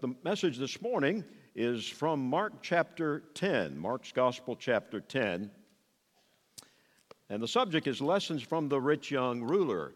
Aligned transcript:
The 0.00 0.14
message 0.24 0.56
this 0.56 0.80
morning 0.80 1.22
is 1.54 1.86
from 1.86 2.24
Mark 2.24 2.62
chapter 2.62 3.24
10, 3.34 3.78
Mark's 3.78 4.12
Gospel 4.12 4.56
chapter 4.56 4.98
10. 4.98 5.50
And 7.28 7.42
the 7.42 7.46
subject 7.46 7.86
is 7.86 8.00
Lessons 8.00 8.42
from 8.42 8.70
the 8.70 8.80
Rich 8.80 9.10
Young 9.10 9.42
Ruler. 9.42 9.92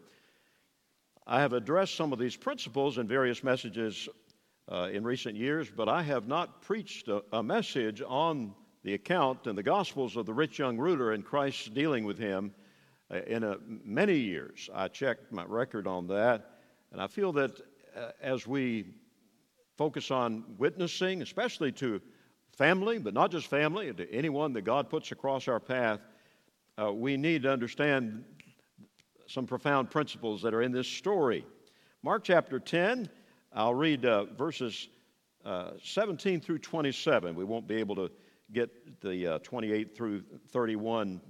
I 1.25 1.39
have 1.39 1.53
addressed 1.53 1.95
some 1.95 2.13
of 2.13 2.19
these 2.19 2.35
principles 2.35 2.99
in 2.99 3.07
various 3.07 3.43
messages 3.43 4.07
uh, 4.71 4.89
in 4.93 5.03
recent 5.03 5.37
years, 5.37 5.71
but 5.75 5.89
I 5.89 6.03
have 6.03 6.27
not 6.27 6.61
preached 6.61 7.07
a, 7.07 7.23
a 7.31 7.41
message 7.41 8.03
on 8.07 8.53
the 8.83 8.93
account 8.93 9.47
in 9.47 9.55
the 9.55 9.63
Gospels 9.63 10.17
of 10.17 10.27
the 10.27 10.33
rich 10.35 10.59
young 10.59 10.77
ruler 10.77 11.13
and 11.13 11.25
Christ's 11.25 11.69
dealing 11.69 12.05
with 12.05 12.19
him 12.19 12.53
uh, 13.09 13.21
in 13.25 13.43
a, 13.43 13.57
many 13.65 14.19
years. 14.19 14.69
I 14.71 14.87
checked 14.87 15.31
my 15.31 15.45
record 15.45 15.87
on 15.87 16.05
that, 16.09 16.59
and 16.91 17.01
I 17.01 17.07
feel 17.07 17.31
that 17.31 17.59
uh, 17.97 18.11
as 18.21 18.45
we 18.45 18.85
focus 19.77 20.11
on 20.11 20.43
witnessing, 20.57 21.21
especially 21.21 21.71
to 21.73 22.01
family, 22.51 22.97
but 22.97 23.13
not 23.13 23.31
just 23.31 23.47
family, 23.47 23.93
to 23.93 24.11
anyone 24.13 24.53
that 24.53 24.61
God 24.61 24.89
puts 24.89 25.11
across 25.11 25.47
our 25.47 25.59
path, 25.59 25.99
uh, 26.81 26.91
we 26.91 27.17
need 27.17 27.43
to 27.43 27.51
understand 27.51 28.23
some 29.27 29.45
profound 29.45 29.89
principles 29.89 30.41
that 30.41 30.53
are 30.53 30.61
in 30.61 30.71
this 30.71 30.87
story. 30.87 31.45
Mark 32.03 32.23
chapter 32.23 32.59
10, 32.59 33.09
I'll 33.53 33.73
read 33.73 34.05
uh, 34.05 34.25
verses 34.25 34.89
uh, 35.43 35.71
17 35.83 36.39
through 36.41 36.59
27. 36.59 37.35
We 37.35 37.43
won't 37.43 37.67
be 37.67 37.75
able 37.75 37.95
to 37.95 38.11
get 38.51 39.01
the 39.01 39.27
uh, 39.27 39.39
28 39.39 39.95
through 39.95 40.23
31 40.49 41.21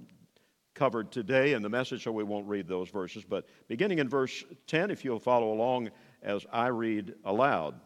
covered 0.74 1.10
today 1.10 1.54
in 1.54 1.62
the 1.62 1.68
message, 1.68 2.04
so 2.04 2.12
we 2.12 2.24
won't 2.24 2.46
read 2.46 2.68
those 2.68 2.90
verses. 2.90 3.24
But 3.24 3.46
beginning 3.68 3.98
in 3.98 4.08
verse 4.08 4.44
10, 4.66 4.90
if 4.90 5.04
you'll 5.04 5.18
follow 5.18 5.52
along 5.52 5.90
as 6.22 6.44
I 6.52 6.66
read 6.66 7.14
aloud. 7.24 7.80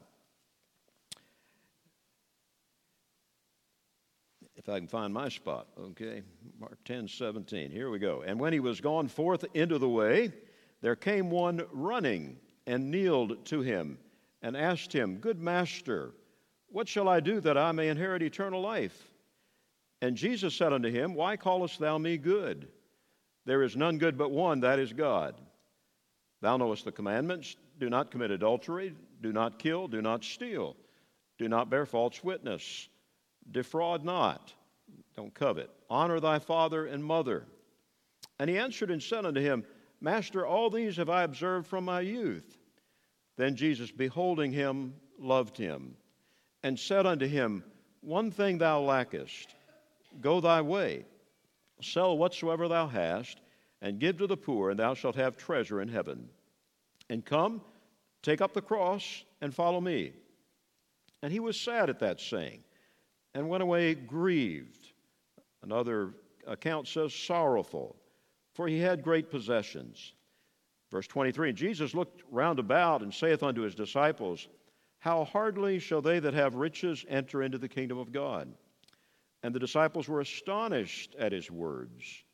If 4.61 4.69
I 4.69 4.79
can 4.79 4.89
find 4.89 5.13
my 5.13 5.30
spot. 5.30 5.69
Okay, 5.79 6.23
Mark 6.61 6.77
10 6.85 7.09
17. 7.09 7.71
Here 7.71 7.89
we 7.89 7.99
go. 7.99 8.23
And 8.27 8.39
when 8.39 8.53
he 8.53 8.61
was 8.61 8.80
gone 8.80 9.09
forth 9.09 9.45
into 9.55 9.79
the 9.79 9.89
way, 9.89 10.33
there 10.83 10.97
came 10.97 11.30
one 11.30 11.63
running 11.73 12.37
and 12.67 12.91
kneeled 12.91 13.43
to 13.47 13.63
him 13.63 13.99
and 14.43 14.55
asked 14.55 14.93
him, 14.93 15.17
Good 15.17 15.41
master, 15.41 16.13
what 16.69 16.89
shall 16.89 17.09
I 17.09 17.21
do 17.21 17.41
that 17.41 17.57
I 17.57 17.73
may 17.73 17.89
inherit 17.89 18.23
eternal 18.23 18.61
life? 18.61 19.09
And 20.02 20.15
Jesus 20.15 20.55
said 20.55 20.74
unto 20.74 20.91
him, 20.91 21.15
Why 21.15 21.39
callest 21.39 21.79
thou 21.79 21.97
me 21.97 22.19
good? 22.19 22.69
There 23.47 23.63
is 23.63 23.77
none 23.77 23.97
good 23.97 24.19
but 24.19 24.30
one, 24.30 24.61
that 24.61 24.79
is 24.79 24.93
God. 24.93 25.41
Thou 26.43 26.59
knowest 26.59 26.85
the 26.85 26.93
commandments 26.93 27.57
do 27.79 27.89
not 27.89 28.11
commit 28.11 28.30
adultery, 28.30 28.95
do 29.23 29.33
not 29.33 29.59
kill, 29.59 29.89
do 29.89 30.02
not 30.02 30.23
steal, 30.23 30.77
do 31.39 31.49
not 31.49 31.71
bear 31.71 31.87
false 31.87 32.23
witness 32.23 32.91
defraud 33.51 34.05
not, 34.05 34.52
don't 35.16 35.35
covet, 35.35 35.71
honor 35.88 36.21
thy 36.21 36.38
father 36.38 36.87
and 36.87 37.05
mother. 37.05 37.46
And 38.38 38.49
he 38.49 38.59
answered 38.59 38.91
and 38.91 39.02
said 39.02 39.27
unto 39.27 39.41
him, 39.41 39.65
Master, 40.01 40.46
all 40.46 40.71
these 40.71 40.96
have 40.96 41.10
I 41.10 41.24
observed 41.24 41.66
from 41.66 41.85
my 41.85 42.01
youth. 42.01 42.57
Then 43.37 43.55
Jesus, 43.55 43.91
beholding 43.91 44.52
him, 44.52 44.95
loved 45.18 45.57
him, 45.57 45.96
and 46.63 46.79
said 46.79 47.07
unto 47.07 47.27
him, 47.27 47.65
One 48.01 48.30
thing 48.30 48.59
thou 48.59 48.80
lackest. 48.80 49.55
Go 50.21 50.41
thy 50.41 50.61
way, 50.61 51.05
sell 51.80 52.18
whatsoever 52.18 52.66
thou 52.66 52.87
hast, 52.88 53.41
and 53.83 54.01
give 54.01 54.18
to 54.18 54.27
the 54.27 54.37
poor, 54.37 54.71
and 54.71 54.79
thou 54.79 54.95
shalt 54.95 55.16
have 55.16 55.37
treasure 55.37 55.80
in 55.80 55.88
heaven. 55.88 56.29
And 57.09 57.24
come, 57.24 57.61
take 58.23 58.41
up 58.41 58.52
the 58.52 58.63
cross, 58.63 59.24
and 59.41 59.55
follow 59.55 59.80
me. 59.80 60.13
And 61.23 61.33
he 61.33 61.41
was 61.41 61.61
sad 61.61 61.91
at 61.91 62.01
that 62.01 62.21
saying 62.21 62.63
and 63.35 63.49
went 63.49 63.63
away 63.63 63.95
grieved. 63.95 64.93
Another 65.62 66.15
account 66.47 66.89
says 66.89 67.15
sorrowful, 67.15 67.97
for 68.55 68.67
he 68.67 68.78
had 68.78 69.03
great 69.03 69.31
possessions. 69.31 70.15
Verse 70.91 71.07
23 71.07 71.51
And 71.51 71.59
Jesus 71.59 71.95
looked 71.95 72.23
round 72.31 72.59
about 72.59 73.03
and 73.03 73.13
saith 73.13 73.43
unto 73.43 73.63
his 73.63 73.75
disciples, 73.75 74.49
How 74.99 75.25
hardly 75.25 75.79
shall 75.79 76.03
they 76.03 76.19
that 76.19 76.35
have 76.35 76.55
riches 76.55 77.05
enter 77.09 77.43
into 77.43 77.59
the 77.59 77.69
kingdom 77.69 77.99
of 77.99 78.13
God? 78.13 78.53
And 79.43 79.55
the 79.55 79.61
disciples 79.61 80.09
were 80.09 80.21
astonished 80.21 81.15
at 81.19 81.33
his 81.33 81.51
words. 81.51 82.25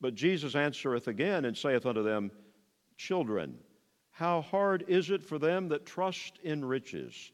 But 0.00 0.14
Jesus 0.14 0.54
answereth 0.54 1.08
again 1.08 1.44
and 1.44 1.56
saith 1.56 1.86
unto 1.86 2.02
them, 2.02 2.30
Children, 2.96 3.58
how 4.10 4.40
hard 4.40 4.84
is 4.88 5.10
it 5.10 5.22
for 5.22 5.38
them 5.38 5.68
that 5.68 5.86
trust 5.86 6.38
in 6.42 6.64
riches 6.64 7.32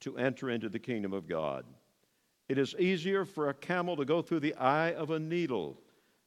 to 0.00 0.18
enter 0.18 0.50
into 0.50 0.68
the 0.68 0.78
kingdom 0.78 1.12
of 1.12 1.28
God? 1.28 1.64
It 2.48 2.58
is 2.58 2.74
easier 2.78 3.24
for 3.24 3.48
a 3.48 3.54
camel 3.54 3.96
to 3.96 4.04
go 4.04 4.22
through 4.22 4.40
the 4.40 4.54
eye 4.54 4.92
of 4.92 5.10
a 5.10 5.18
needle 5.18 5.80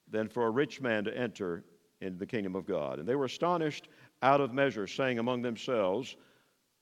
than 0.09 0.27
for 0.27 0.45
a 0.45 0.49
rich 0.49 0.81
man 0.81 1.05
to 1.05 1.17
enter 1.17 1.63
into 2.01 2.17
the 2.17 2.25
kingdom 2.25 2.55
of 2.55 2.65
God. 2.65 2.99
And 2.99 3.07
they 3.07 3.15
were 3.15 3.25
astonished 3.25 3.87
out 4.21 4.41
of 4.41 4.53
measure, 4.53 4.87
saying 4.87 5.19
among 5.19 5.41
themselves, 5.41 6.17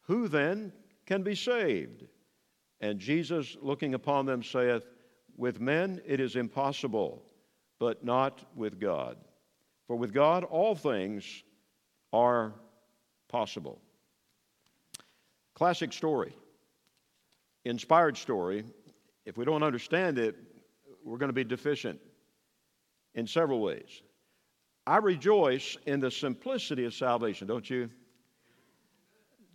Who 0.01 0.27
then 0.27 0.73
can 1.05 1.23
be 1.23 1.35
saved? 1.35 2.05
And 2.81 2.99
Jesus, 2.99 3.57
looking 3.61 3.93
upon 3.93 4.25
them, 4.25 4.43
saith, 4.43 4.83
With 5.35 5.59
men 5.59 6.01
it 6.05 6.19
is 6.19 6.35
impossible, 6.35 7.23
but 7.79 8.03
not 8.03 8.43
with 8.55 8.79
God. 8.79 9.17
For 9.85 9.95
with 9.95 10.13
God 10.13 10.43
all 10.43 10.75
things 10.75 11.43
are 12.11 12.53
possible. 13.27 13.81
Classic 15.53 15.91
story, 15.91 16.33
inspired 17.65 18.17
story 18.17 18.63
if 19.27 19.35
we 19.35 19.43
don't 19.43 19.61
understand 19.61 20.17
it, 20.17 20.37
we're 21.03 21.17
going 21.17 21.27
to 21.27 21.33
be 21.33 21.43
deficient 21.43 21.99
in 23.13 23.27
several 23.27 23.59
ways. 23.59 24.01
I 24.87 24.97
rejoice 24.97 25.75
in 25.85 25.99
the 25.99 26.09
simplicity 26.09 26.85
of 26.85 26.93
salvation, 26.93 27.45
don't 27.45 27.69
you? 27.69 27.89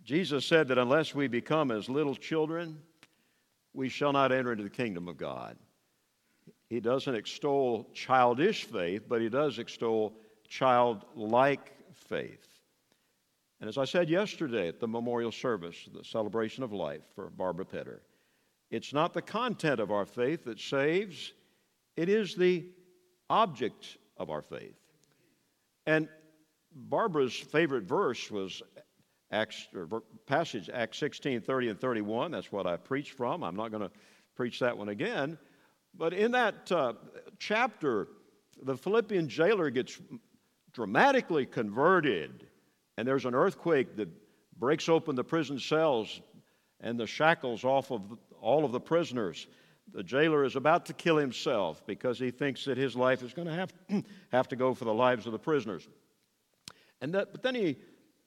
Jesus 0.03 0.45
said 0.45 0.67
that 0.67 0.77
unless 0.77 1.15
we 1.15 1.27
become 1.27 1.71
as 1.71 1.89
little 1.89 2.13
children, 2.13 2.77
we 3.73 3.89
shall 3.89 4.13
not 4.13 4.31
enter 4.31 4.51
into 4.51 4.63
the 4.63 4.69
kingdom 4.69 5.07
of 5.07 5.17
God. 5.17 5.57
He 6.69 6.79
doesn't 6.79 7.15
extol 7.15 7.89
childish 7.95 8.65
faith, 8.65 9.05
but 9.09 9.21
he 9.21 9.29
does 9.29 9.57
extol 9.57 10.13
childlike 10.47 11.73
faith. 11.95 12.47
And 13.59 13.67
as 13.67 13.79
I 13.79 13.85
said 13.85 14.07
yesterday 14.07 14.67
at 14.67 14.79
the 14.79 14.87
memorial 14.87 15.31
service, 15.31 15.89
the 15.91 16.03
celebration 16.03 16.63
of 16.63 16.73
life 16.73 17.01
for 17.15 17.31
Barbara 17.31 17.65
Petter, 17.65 18.03
it's 18.73 18.91
not 18.91 19.13
the 19.13 19.21
content 19.21 19.79
of 19.79 19.91
our 19.91 20.03
faith 20.03 20.45
that 20.45 20.59
saves, 20.59 21.33
it 21.95 22.09
is 22.09 22.33
the 22.33 22.65
object 23.29 23.99
of 24.17 24.31
our 24.31 24.41
faith. 24.41 24.73
And 25.85 26.09
Barbara's 26.73 27.35
favorite 27.35 27.83
verse 27.83 28.31
was 28.31 28.63
Acts, 29.31 29.67
passage 30.25 30.71
Acts 30.73 30.97
16, 30.97 31.41
30 31.41 31.69
and 31.69 31.79
31. 31.79 32.31
That's 32.31 32.51
what 32.51 32.65
I 32.65 32.77
preached 32.77 33.11
from. 33.11 33.43
I'm 33.43 33.55
not 33.55 33.69
going 33.69 33.83
to 33.83 33.91
preach 34.35 34.59
that 34.59 34.75
one 34.75 34.89
again. 34.89 35.37
But 35.95 36.13
in 36.13 36.31
that 36.31 36.71
uh, 36.71 36.93
chapter, 37.37 38.07
the 38.63 38.75
Philippian 38.75 39.29
jailer 39.29 39.69
gets 39.69 40.01
dramatically 40.71 41.45
converted, 41.45 42.47
and 42.97 43.07
there's 43.07 43.25
an 43.25 43.35
earthquake 43.35 43.95
that 43.97 44.09
breaks 44.57 44.89
open 44.89 45.15
the 45.15 45.23
prison 45.23 45.59
cells 45.59 46.21
and 46.79 46.99
the 46.99 47.05
shackles 47.05 47.63
off 47.63 47.91
of 47.91 48.01
all 48.43 48.65
of 48.65 48.71
the 48.71 48.79
prisoners. 48.79 49.47
The 49.93 50.03
jailer 50.03 50.43
is 50.43 50.55
about 50.55 50.85
to 50.87 50.93
kill 50.93 51.17
himself 51.17 51.85
because 51.87 52.19
he 52.19 52.29
thinks 52.29 52.65
that 52.65 52.77
his 52.77 52.95
life 52.95 53.23
is 53.23 53.33
going 53.33 53.47
to 53.47 53.53
have, 53.53 53.73
have 54.31 54.47
to 54.49 54.55
go 54.55 54.73
for 54.73 54.85
the 54.85 54.93
lives 54.93 55.25
of 55.25 55.31
the 55.31 55.39
prisoners. 55.39 55.87
And 57.01 57.13
that, 57.13 57.31
but 57.31 57.41
then 57.41 57.55
he 57.55 57.77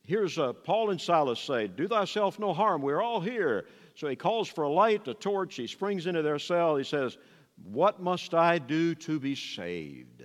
hears 0.02 0.38
uh, 0.38 0.52
Paul 0.52 0.90
and 0.90 1.00
Silas 1.00 1.40
say, 1.40 1.68
Do 1.68 1.86
thyself 1.86 2.38
no 2.38 2.52
harm, 2.52 2.82
we're 2.82 3.02
all 3.02 3.20
here. 3.20 3.66
So 3.94 4.08
he 4.08 4.16
calls 4.16 4.48
for 4.48 4.64
a 4.64 4.70
light, 4.70 5.06
a 5.08 5.14
torch, 5.14 5.54
he 5.54 5.66
springs 5.66 6.06
into 6.06 6.22
their 6.22 6.38
cell, 6.38 6.76
he 6.76 6.84
says, 6.84 7.16
What 7.62 8.02
must 8.02 8.34
I 8.34 8.58
do 8.58 8.94
to 8.96 9.20
be 9.20 9.34
saved? 9.34 10.22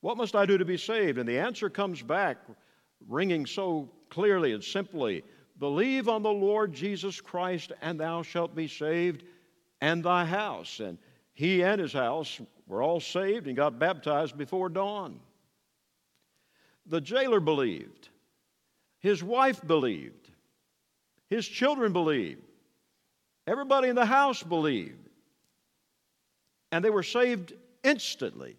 What 0.00 0.16
must 0.16 0.36
I 0.36 0.44
do 0.44 0.58
to 0.58 0.64
be 0.64 0.76
saved? 0.76 1.18
And 1.18 1.28
the 1.28 1.38
answer 1.38 1.70
comes 1.70 2.02
back, 2.02 2.38
ringing 3.08 3.46
so 3.46 3.90
clearly 4.10 4.52
and 4.52 4.62
simply 4.62 5.24
Believe 5.58 6.08
on 6.08 6.22
the 6.22 6.32
Lord 6.32 6.72
Jesus 6.72 7.20
Christ, 7.20 7.72
and 7.80 7.98
thou 8.00 8.22
shalt 8.22 8.54
be 8.54 8.66
saved, 8.66 9.24
and 9.80 10.02
thy 10.02 10.24
house. 10.24 10.80
And 10.80 10.98
he 11.32 11.62
and 11.62 11.80
his 11.80 11.92
house 11.92 12.40
were 12.66 12.82
all 12.82 13.00
saved 13.00 13.46
and 13.46 13.56
got 13.56 13.78
baptized 13.78 14.36
before 14.36 14.68
dawn. 14.68 15.20
The 16.86 17.00
jailer 17.00 17.40
believed. 17.40 18.08
His 18.98 19.22
wife 19.22 19.64
believed. 19.66 20.30
His 21.28 21.46
children 21.46 21.92
believed. 21.92 22.42
Everybody 23.46 23.88
in 23.88 23.96
the 23.96 24.06
house 24.06 24.42
believed. 24.42 25.08
And 26.72 26.84
they 26.84 26.90
were 26.90 27.02
saved 27.02 27.52
instantly, 27.82 28.56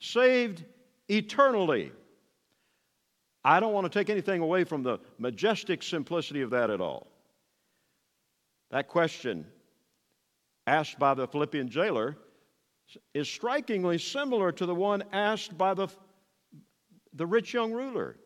saved 0.00 0.64
eternally. 1.08 1.92
I 3.44 3.60
don't 3.60 3.72
want 3.72 3.90
to 3.90 3.98
take 3.98 4.10
anything 4.10 4.40
away 4.40 4.64
from 4.64 4.82
the 4.82 4.98
majestic 5.18 5.82
simplicity 5.82 6.42
of 6.42 6.50
that 6.50 6.70
at 6.70 6.80
all. 6.80 7.06
That 8.70 8.88
question 8.88 9.46
asked 10.66 10.98
by 10.98 11.14
the 11.14 11.26
Philippian 11.26 11.68
jailer 11.68 12.16
is 13.14 13.28
strikingly 13.28 13.98
similar 13.98 14.52
to 14.52 14.66
the 14.66 14.74
one 14.74 15.02
asked 15.12 15.56
by 15.56 15.74
the, 15.74 15.88
the 17.14 17.26
rich 17.26 17.54
young 17.54 17.72
ruler. 17.72 18.16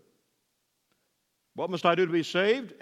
What 1.54 1.70
must 1.70 1.84
I 1.84 1.94
do 1.94 2.06
to 2.06 2.12
be 2.12 2.22
saved? 2.22 2.72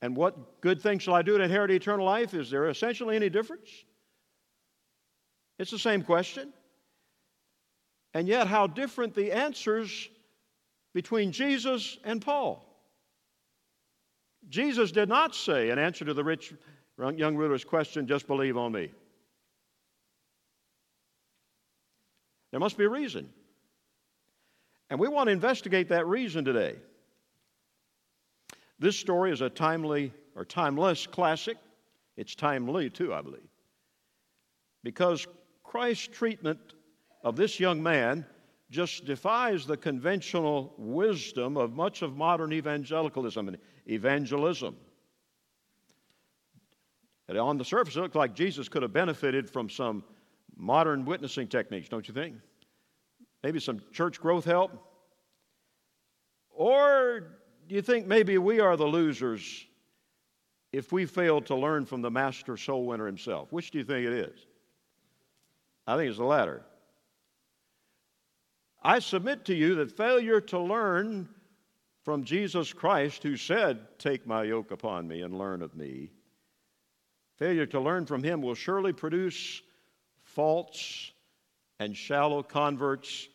And 0.00 0.16
what 0.16 0.60
good 0.60 0.80
thing 0.80 0.98
shall 0.98 1.14
I 1.14 1.22
do 1.22 1.36
to 1.36 1.44
inherit 1.44 1.70
eternal 1.70 2.06
life? 2.06 2.34
Is 2.34 2.50
there 2.50 2.68
essentially 2.68 3.16
any 3.16 3.28
difference? 3.28 3.68
It's 5.58 5.70
the 5.70 5.78
same 5.78 6.02
question. 6.02 6.52
And 8.14 8.26
yet, 8.26 8.46
how 8.46 8.66
different 8.66 9.14
the 9.14 9.32
answers 9.32 10.08
between 10.98 11.30
Jesus 11.30 11.96
and 12.02 12.20
Paul. 12.20 12.66
Jesus 14.48 14.90
did 14.90 15.08
not 15.08 15.32
say, 15.32 15.70
in 15.70 15.78
answer 15.78 16.04
to 16.04 16.12
the 16.12 16.24
rich 16.24 16.52
young 17.14 17.36
ruler's 17.36 17.64
question, 17.64 18.08
just 18.08 18.26
believe 18.26 18.56
on 18.56 18.72
me. 18.72 18.90
There 22.50 22.58
must 22.58 22.76
be 22.76 22.82
a 22.82 22.88
reason. 22.88 23.28
And 24.90 24.98
we 24.98 25.06
want 25.06 25.28
to 25.28 25.32
investigate 25.32 25.90
that 25.90 26.04
reason 26.04 26.44
today. 26.44 26.74
This 28.80 28.96
story 28.96 29.30
is 29.30 29.40
a 29.40 29.48
timely 29.48 30.12
or 30.34 30.44
timeless 30.44 31.06
classic. 31.06 31.58
It's 32.16 32.34
timely, 32.34 32.90
too, 32.90 33.14
I 33.14 33.20
believe. 33.20 33.48
Because 34.82 35.28
Christ's 35.62 36.08
treatment 36.08 36.58
of 37.22 37.36
this 37.36 37.60
young 37.60 37.84
man 37.84 38.26
just 38.70 39.04
defies 39.06 39.66
the 39.66 39.76
conventional 39.76 40.74
wisdom 40.76 41.56
of 41.56 41.74
much 41.74 42.02
of 42.02 42.16
modern 42.16 42.52
evangelicalism 42.52 43.48
and 43.48 43.58
evangelism. 43.86 44.76
And 47.28 47.38
on 47.38 47.58
the 47.58 47.64
surface, 47.64 47.96
it 47.96 48.00
looked 48.00 48.14
like 48.14 48.34
Jesus 48.34 48.68
could 48.68 48.82
have 48.82 48.92
benefited 48.92 49.48
from 49.48 49.68
some 49.68 50.04
modern 50.56 51.04
witnessing 51.04 51.48
techniques, 51.48 51.88
don't 51.88 52.06
you 52.08 52.14
think? 52.14 52.36
Maybe 53.42 53.60
some 53.60 53.80
church 53.92 54.20
growth 54.20 54.44
help? 54.44 54.72
Or 56.50 57.38
do 57.68 57.74
you 57.74 57.82
think 57.82 58.06
maybe 58.06 58.38
we 58.38 58.60
are 58.60 58.76
the 58.76 58.86
losers 58.86 59.66
if 60.72 60.92
we 60.92 61.06
fail 61.06 61.40
to 61.42 61.54
learn 61.54 61.86
from 61.86 62.02
the 62.02 62.10
master 62.10 62.56
soul 62.56 62.86
winner 62.86 63.06
himself? 63.06 63.52
Which 63.52 63.70
do 63.70 63.78
you 63.78 63.84
think 63.84 64.06
it 64.06 64.12
is? 64.12 64.46
I 65.86 65.96
think 65.96 66.08
it's 66.08 66.18
the 66.18 66.24
latter. 66.24 66.64
I 68.88 69.00
submit 69.00 69.44
to 69.44 69.54
you 69.54 69.74
that 69.74 69.94
failure 69.94 70.40
to 70.40 70.58
learn 70.58 71.28
from 72.06 72.24
Jesus 72.24 72.72
Christ, 72.72 73.22
who 73.22 73.36
said, 73.36 73.80
Take 73.98 74.26
my 74.26 74.44
yoke 74.44 74.70
upon 74.70 75.06
me 75.06 75.20
and 75.20 75.36
learn 75.36 75.60
of 75.60 75.76
me, 75.76 76.08
failure 77.36 77.66
to 77.66 77.80
learn 77.80 78.06
from 78.06 78.22
him 78.22 78.40
will 78.40 78.54
surely 78.54 78.94
produce 78.94 79.60
false 80.22 81.12
and 81.78 81.94
shallow 81.94 82.42
converts 82.42 83.28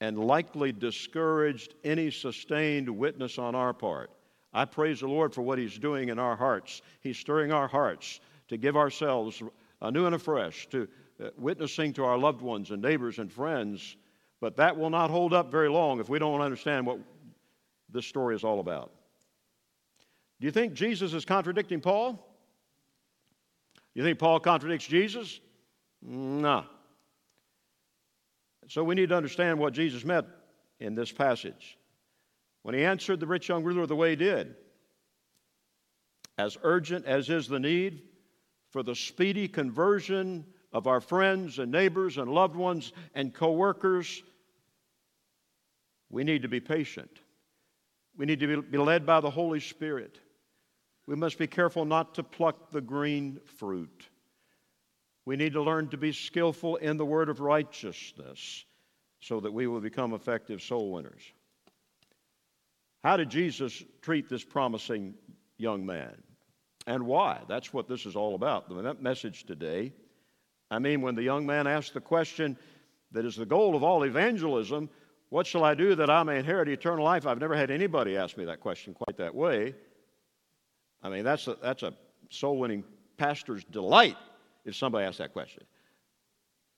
and 0.00 0.18
likely 0.18 0.72
discouraged 0.72 1.74
any 1.84 2.10
sustained 2.10 2.88
witness 2.88 3.38
on 3.38 3.54
our 3.54 3.74
part. 3.74 4.10
I 4.54 4.64
praise 4.64 5.00
the 5.00 5.08
Lord 5.08 5.34
for 5.34 5.42
what 5.42 5.58
He's 5.58 5.78
doing 5.78 6.08
in 6.08 6.18
our 6.18 6.34
hearts. 6.34 6.80
He's 7.02 7.18
stirring 7.18 7.52
our 7.52 7.68
hearts 7.68 8.20
to 8.48 8.56
give 8.56 8.74
ourselves 8.74 9.42
anew 9.82 10.06
and 10.06 10.14
afresh 10.14 10.66
to 10.68 10.88
uh, 11.22 11.28
witnessing 11.36 11.92
to 11.92 12.04
our 12.04 12.16
loved 12.16 12.40
ones 12.40 12.70
and 12.70 12.80
neighbors 12.80 13.18
and 13.18 13.30
friends. 13.30 13.96
But 14.44 14.56
that 14.56 14.76
will 14.76 14.90
not 14.90 15.08
hold 15.08 15.32
up 15.32 15.50
very 15.50 15.70
long 15.70 16.00
if 16.00 16.10
we 16.10 16.18
don't 16.18 16.42
understand 16.42 16.84
what 16.84 16.98
this 17.88 18.04
story 18.04 18.36
is 18.36 18.44
all 18.44 18.60
about. 18.60 18.92
Do 20.38 20.44
you 20.44 20.50
think 20.50 20.74
Jesus 20.74 21.14
is 21.14 21.24
contradicting 21.24 21.80
Paul? 21.80 22.22
You 23.94 24.02
think 24.02 24.18
Paul 24.18 24.40
contradicts 24.40 24.86
Jesus? 24.86 25.40
No. 26.02 26.66
So 28.68 28.84
we 28.84 28.94
need 28.94 29.08
to 29.08 29.16
understand 29.16 29.58
what 29.58 29.72
Jesus 29.72 30.04
meant 30.04 30.26
in 30.78 30.94
this 30.94 31.10
passage. 31.10 31.78
When 32.64 32.74
he 32.74 32.84
answered 32.84 33.20
the 33.20 33.26
rich 33.26 33.48
young 33.48 33.64
ruler 33.64 33.86
the 33.86 33.96
way 33.96 34.10
he 34.10 34.16
did, 34.16 34.56
as 36.36 36.58
urgent 36.62 37.06
as 37.06 37.30
is 37.30 37.48
the 37.48 37.60
need 37.60 38.02
for 38.68 38.82
the 38.82 38.94
speedy 38.94 39.48
conversion 39.48 40.44
of 40.70 40.86
our 40.86 41.00
friends 41.00 41.60
and 41.60 41.72
neighbors 41.72 42.18
and 42.18 42.30
loved 42.30 42.56
ones 42.56 42.92
and 43.14 43.32
coworkers, 43.32 44.22
we 46.14 46.22
need 46.22 46.42
to 46.42 46.48
be 46.48 46.60
patient. 46.60 47.10
We 48.16 48.24
need 48.24 48.38
to 48.38 48.62
be 48.62 48.78
led 48.78 49.04
by 49.04 49.20
the 49.20 49.30
Holy 49.30 49.58
Spirit. 49.58 50.20
We 51.08 51.16
must 51.16 51.38
be 51.38 51.48
careful 51.48 51.84
not 51.84 52.14
to 52.14 52.22
pluck 52.22 52.70
the 52.70 52.80
green 52.80 53.40
fruit. 53.58 54.08
We 55.26 55.34
need 55.34 55.54
to 55.54 55.62
learn 55.62 55.88
to 55.88 55.96
be 55.96 56.12
skillful 56.12 56.76
in 56.76 56.98
the 56.98 57.04
word 57.04 57.28
of 57.28 57.40
righteousness 57.40 58.64
so 59.20 59.40
that 59.40 59.52
we 59.52 59.66
will 59.66 59.80
become 59.80 60.14
effective 60.14 60.62
soul 60.62 60.92
winners. 60.92 61.22
How 63.02 63.16
did 63.16 63.28
Jesus 63.28 63.82
treat 64.00 64.28
this 64.28 64.44
promising 64.44 65.14
young 65.58 65.84
man? 65.84 66.14
And 66.86 67.06
why? 67.06 67.40
That's 67.48 67.72
what 67.72 67.88
this 67.88 68.06
is 68.06 68.14
all 68.14 68.36
about. 68.36 68.68
The 68.68 68.94
message 69.00 69.46
today. 69.46 69.92
I 70.70 70.78
mean, 70.78 71.02
when 71.02 71.16
the 71.16 71.22
young 71.24 71.44
man 71.44 71.66
asked 71.66 71.92
the 71.92 72.00
question 72.00 72.56
that 73.10 73.24
is 73.24 73.34
the 73.34 73.46
goal 73.46 73.74
of 73.74 73.82
all 73.82 74.04
evangelism 74.04 74.88
what 75.34 75.48
shall 75.48 75.64
I 75.64 75.74
do 75.74 75.96
that 75.96 76.08
I 76.08 76.22
may 76.22 76.38
inherit 76.38 76.68
eternal 76.68 77.04
life? 77.04 77.26
I've 77.26 77.40
never 77.40 77.56
had 77.56 77.72
anybody 77.72 78.16
ask 78.16 78.36
me 78.36 78.44
that 78.44 78.60
question 78.60 78.94
quite 78.94 79.16
that 79.16 79.34
way. 79.34 79.74
I 81.02 81.08
mean, 81.08 81.24
that's 81.24 81.48
a, 81.48 81.56
that's 81.60 81.82
a 81.82 81.92
soul 82.30 82.56
winning 82.56 82.84
pastor's 83.16 83.64
delight 83.64 84.16
if 84.64 84.76
somebody 84.76 85.04
asks 85.04 85.18
that 85.18 85.32
question. 85.32 85.64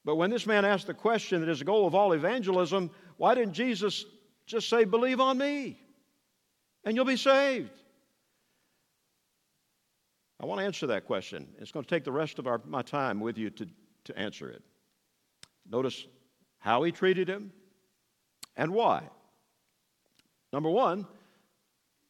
But 0.07 0.17
when 0.17 0.31
this 0.31 0.47
man 0.47 0.65
asked 0.65 0.87
the 0.87 0.95
question 0.95 1.41
that 1.41 1.51
is 1.51 1.59
the 1.59 1.67
goal 1.67 1.87
of 1.87 1.95
all 1.95 2.15
evangelism, 2.15 2.91
why 3.19 3.35
didn't 3.35 3.53
Jesus 3.53 4.07
just 4.47 4.71
say, 4.71 4.85
Believe 4.85 5.21
on 5.21 5.37
me 5.37 5.79
and 6.83 6.97
you'll 6.97 7.05
be 7.05 7.19
saved? 7.19 7.83
I 10.41 10.47
want 10.47 10.61
to 10.61 10.65
answer 10.65 10.87
that 10.87 11.05
question. 11.05 11.47
It's 11.59 11.73
going 11.73 11.85
to 11.85 11.95
take 11.95 12.05
the 12.05 12.13
rest 12.13 12.39
of 12.39 12.47
our, 12.47 12.63
my 12.65 12.81
time 12.81 13.21
with 13.21 13.37
you 13.37 13.51
to, 13.51 13.67
to 14.05 14.19
answer 14.19 14.49
it. 14.49 14.63
Notice 15.71 16.07
how 16.59 16.85
he 16.85 16.91
treated 16.91 17.29
him 17.29 17.53
and 18.57 18.73
why. 18.73 19.03
Number 20.53 20.71
one, 20.71 21.07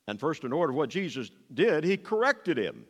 and 0.09 0.21
first 0.21 0.45
in 0.45 0.53
order, 0.53 0.71
of 0.71 0.77
what 0.77 0.91
Jesus 0.91 1.31
did, 1.55 1.85
he 1.85 1.97
corrected 1.97 2.57
him 2.57 2.85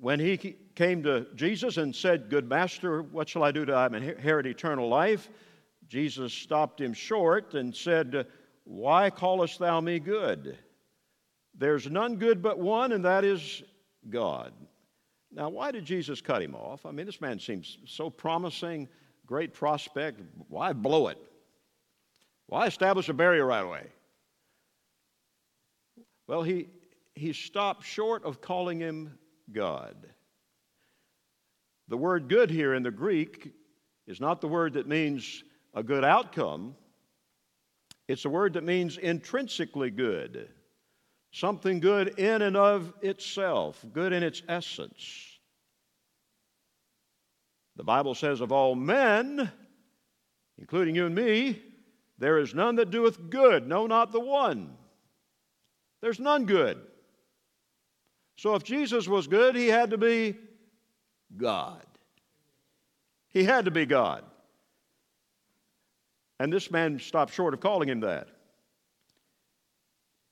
when 0.00 0.20
he 0.20 0.56
came 0.74 1.02
to 1.02 1.26
Jesus 1.34 1.76
and 1.76 1.94
said, 1.94 2.30
Good 2.30 2.48
master, 2.48 3.02
what 3.02 3.28
shall 3.28 3.42
I 3.42 3.52
do 3.52 3.64
to 3.64 3.86
inherit 3.86 4.46
eternal 4.46 4.88
life? 4.88 5.28
Jesus 5.88 6.32
stopped 6.32 6.80
him 6.80 6.92
short 6.92 7.54
and 7.54 7.74
said, 7.74 8.26
Why 8.64 9.10
callest 9.10 9.58
thou 9.58 9.80
me 9.80 9.98
good? 9.98 10.58
There's 11.56 11.90
none 11.90 12.16
good 12.16 12.42
but 12.42 12.58
one, 12.58 12.92
and 12.92 13.04
that 13.04 13.24
is 13.24 13.62
God. 14.08 14.52
Now, 15.32 15.48
why 15.48 15.72
did 15.72 15.84
Jesus 15.84 16.20
cut 16.20 16.40
him 16.40 16.54
off? 16.54 16.86
I 16.86 16.90
mean, 16.92 17.06
this 17.06 17.20
man 17.20 17.38
seems 17.38 17.78
so 17.84 18.08
promising, 18.08 18.88
great 19.26 19.52
prospect. 19.52 20.20
Why 20.48 20.72
blow 20.72 21.08
it? 21.08 21.18
Why 22.48 22.66
establish 22.66 23.10
a 23.10 23.14
barrier 23.14 23.44
right 23.44 23.62
away? 23.62 23.86
Well, 26.26 26.42
he, 26.42 26.68
he 27.14 27.34
stopped 27.34 27.84
short 27.84 28.24
of 28.24 28.40
calling 28.40 28.80
him 28.80 29.18
God. 29.52 29.96
The 31.88 31.96
word 31.96 32.28
good 32.28 32.50
here 32.50 32.74
in 32.74 32.82
the 32.82 32.90
Greek 32.90 33.52
is 34.06 34.20
not 34.20 34.40
the 34.40 34.48
word 34.48 34.74
that 34.74 34.88
means 34.88 35.44
a 35.74 35.82
good 35.82 36.04
outcome, 36.04 36.74
it's 38.08 38.24
a 38.24 38.30
word 38.30 38.54
that 38.54 38.64
means 38.64 38.96
intrinsically 38.96 39.90
good, 39.90 40.48
something 41.32 41.80
good 41.80 42.18
in 42.18 42.40
and 42.40 42.56
of 42.56 42.94
itself, 43.02 43.84
good 43.92 44.14
in 44.14 44.22
its 44.22 44.42
essence. 44.48 45.38
The 47.76 47.84
Bible 47.84 48.14
says, 48.14 48.40
of 48.40 48.50
all 48.50 48.74
men, 48.74 49.52
including 50.58 50.94
you 50.94 51.04
and 51.04 51.14
me, 51.14 51.62
there 52.18 52.38
is 52.38 52.54
none 52.54 52.76
that 52.76 52.90
doeth 52.90 53.30
good, 53.30 53.66
no, 53.66 53.86
not 53.86 54.12
the 54.12 54.20
one. 54.20 54.76
There's 56.00 56.20
none 56.20 56.46
good. 56.46 56.78
So 58.36 58.54
if 58.54 58.62
Jesus 58.62 59.08
was 59.08 59.26
good, 59.26 59.56
he 59.56 59.68
had 59.68 59.90
to 59.90 59.98
be 59.98 60.36
God. 61.36 61.84
He 63.28 63.44
had 63.44 63.64
to 63.66 63.70
be 63.70 63.86
God. 63.86 64.24
And 66.40 66.52
this 66.52 66.70
man 66.70 66.98
stopped 67.00 67.32
short 67.34 67.54
of 67.54 67.60
calling 67.60 67.88
him 67.88 68.00
that. 68.00 68.28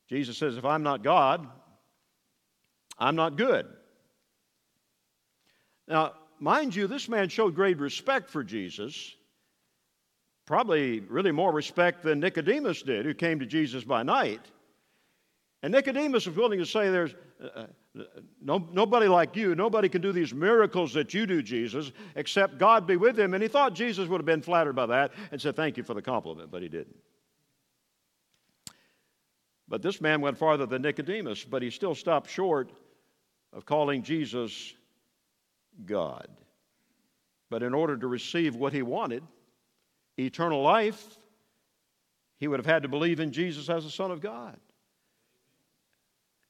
Jesus 0.08 0.38
says, 0.38 0.56
If 0.56 0.64
I'm 0.64 0.82
not 0.82 1.02
God, 1.02 1.46
I'm 2.98 3.16
not 3.16 3.36
good. 3.36 3.66
Now, 5.88 6.14
mind 6.38 6.74
you, 6.74 6.86
this 6.86 7.08
man 7.08 7.28
showed 7.28 7.54
great 7.54 7.78
respect 7.78 8.30
for 8.30 8.42
Jesus, 8.44 9.14
probably 10.46 11.00
really 11.00 11.32
more 11.32 11.52
respect 11.52 12.02
than 12.02 12.20
Nicodemus 12.20 12.82
did, 12.82 13.04
who 13.04 13.12
came 13.12 13.40
to 13.40 13.46
Jesus 13.46 13.84
by 13.84 14.02
night. 14.02 14.40
And 15.62 15.72
Nicodemus 15.72 16.26
was 16.26 16.36
willing 16.36 16.60
to 16.60 16.66
say, 16.66 16.88
There's 16.90 17.14
uh, 17.42 17.66
uh, 17.98 18.04
no, 18.40 18.66
nobody 18.72 19.08
like 19.08 19.36
you, 19.36 19.54
nobody 19.54 19.88
can 19.88 20.00
do 20.00 20.12
these 20.12 20.32
miracles 20.32 20.94
that 20.94 21.12
you 21.12 21.26
do, 21.26 21.42
Jesus, 21.42 21.92
except 22.14 22.58
God 22.58 22.86
be 22.86 22.96
with 22.96 23.18
him. 23.18 23.34
And 23.34 23.42
he 23.42 23.48
thought 23.48 23.74
Jesus 23.74 24.08
would 24.08 24.20
have 24.20 24.26
been 24.26 24.42
flattered 24.42 24.74
by 24.74 24.86
that 24.86 25.12
and 25.32 25.40
said, 25.40 25.56
Thank 25.56 25.76
you 25.76 25.82
for 25.82 25.94
the 25.94 26.02
compliment, 26.02 26.50
but 26.50 26.62
he 26.62 26.68
didn't. 26.68 26.96
But 29.68 29.82
this 29.82 30.00
man 30.00 30.20
went 30.20 30.38
farther 30.38 30.66
than 30.66 30.82
Nicodemus, 30.82 31.44
but 31.44 31.60
he 31.60 31.70
still 31.70 31.94
stopped 31.94 32.30
short 32.30 32.70
of 33.52 33.66
calling 33.66 34.02
Jesus 34.02 34.74
God. 35.84 36.28
But 37.50 37.62
in 37.64 37.74
order 37.74 37.96
to 37.96 38.06
receive 38.06 38.54
what 38.54 38.72
he 38.72 38.82
wanted, 38.82 39.24
eternal 40.18 40.62
life, 40.62 41.18
he 42.38 42.48
would 42.48 42.58
have 42.58 42.66
had 42.66 42.82
to 42.82 42.88
believe 42.88 43.20
in 43.20 43.32
Jesus 43.32 43.68
as 43.68 43.84
the 43.84 43.90
Son 43.90 44.10
of 44.10 44.20
God. 44.20 44.56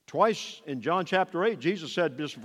Twice 0.06 0.62
in 0.66 0.80
John 0.80 1.04
chapter 1.04 1.44
8, 1.44 1.58
Jesus 1.58 1.92
said 1.92 2.16
just 2.16 2.38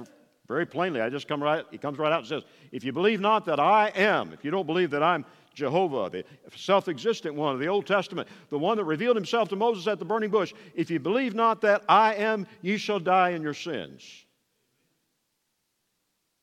very 0.48 0.66
plainly, 0.66 1.00
I 1.00 1.10
just 1.10 1.28
come 1.28 1.42
right, 1.42 1.66
he 1.72 1.78
comes 1.78 1.98
right 1.98 2.12
out 2.12 2.20
and 2.20 2.28
says, 2.28 2.44
If 2.72 2.84
you 2.84 2.92
believe 2.92 3.22
not 3.22 3.46
that 3.46 3.60
I 3.60 3.92
am, 3.96 4.34
if 4.34 4.44
you 4.44 4.52
don't 4.52 4.66
believe 4.66 4.90
that 4.92 5.04
I'm 5.04 5.26
Jehovah, 5.54 6.10
the 6.10 6.24
self 6.56 6.88
existent 6.88 7.36
one 7.36 7.54
of 7.54 7.60
the 7.60 7.68
Old 7.68 7.86
Testament, 7.86 8.28
the 8.50 8.58
one 8.58 8.78
that 8.78 8.86
revealed 8.86 9.16
himself 9.16 9.50
to 9.50 9.56
Moses 9.56 9.88
at 9.88 10.00
the 10.00 10.06
burning 10.06 10.30
bush, 10.30 10.54
if 10.76 10.90
you 10.90 11.00
believe 11.00 11.36
not 11.36 11.62
that 11.62 11.84
I 11.88 12.16
am, 12.16 12.48
ye 12.62 12.78
shall 12.78 13.00
die 13.00 13.30
in 13.30 13.42
your 13.42 13.54
sins. 13.54 14.26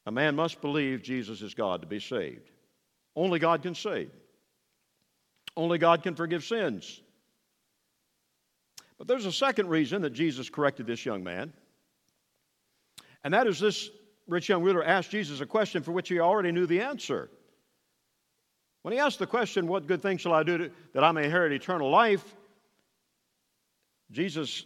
A 0.07 0.11
man 0.11 0.37
must 0.37 0.61
believe 0.61 1.03
Jesus 1.03 1.43
is 1.43 1.53
God 1.53 1.83
to 1.83 1.87
be 1.87 2.01
saved. 2.01 2.51
Only 3.15 3.39
God 3.39 3.63
can 3.63 3.75
save. 3.75 4.11
Only 5.59 5.79
God 5.79 6.05
can 6.05 6.15
forgive 6.15 6.45
sins. 6.45 7.03
But 8.97 9.09
there's 9.09 9.27
a 9.27 9.33
second 9.33 9.69
reason 9.69 10.03
that 10.03 10.11
Jesus 10.11 10.49
corrected 10.49 10.87
this 10.87 11.05
young 11.05 11.25
man, 11.25 11.53
and 13.25 13.35
that 13.35 13.49
is 13.49 13.59
this 13.59 13.91
rich 14.29 14.49
young 14.49 14.63
ruler 14.63 14.85
asked 14.85 15.11
Jesus 15.11 15.41
a 15.41 15.47
question 15.47 15.83
for 15.83 15.91
which 15.91 16.09
he 16.09 16.21
already 16.21 16.53
knew 16.53 16.67
the 16.67 16.81
answer. 16.81 17.29
When 18.83 18.95
he 18.95 19.01
asked 19.01 19.19
the 19.19 19.27
question, 19.27 19.67
What 19.67 19.89
good 19.89 20.01
thing 20.01 20.19
shall 20.19 20.33
I 20.33 20.45
do 20.45 20.59
to, 20.59 20.71
that 20.95 21.03
I 21.03 21.11
may 21.11 21.25
inherit 21.25 21.53
eternal 21.53 21.91
life? 21.91 22.37
Jesus 24.13 24.65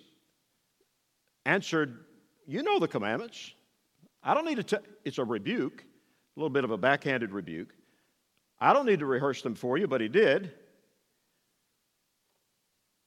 answered, 1.46 2.04
You 2.46 2.62
know 2.62 2.78
the 2.78 2.88
commandments. 2.88 3.54
I 4.22 4.34
don't 4.34 4.44
need 4.44 4.56
to, 4.56 4.62
tell. 4.62 4.80
it's 5.06 5.16
a 5.16 5.25
rebuke, 5.25 5.84
a 6.37 6.38
little 6.40 6.50
bit 6.50 6.64
of 6.64 6.70
a 6.70 6.76
backhanded 6.76 7.32
rebuke. 7.32 7.70
I 8.61 8.75
don't 8.75 8.84
need 8.84 8.99
to 8.99 9.06
rehearse 9.06 9.40
them 9.40 9.54
for 9.54 9.78
you, 9.78 9.87
but 9.87 10.02
he 10.02 10.08
did. 10.08 10.52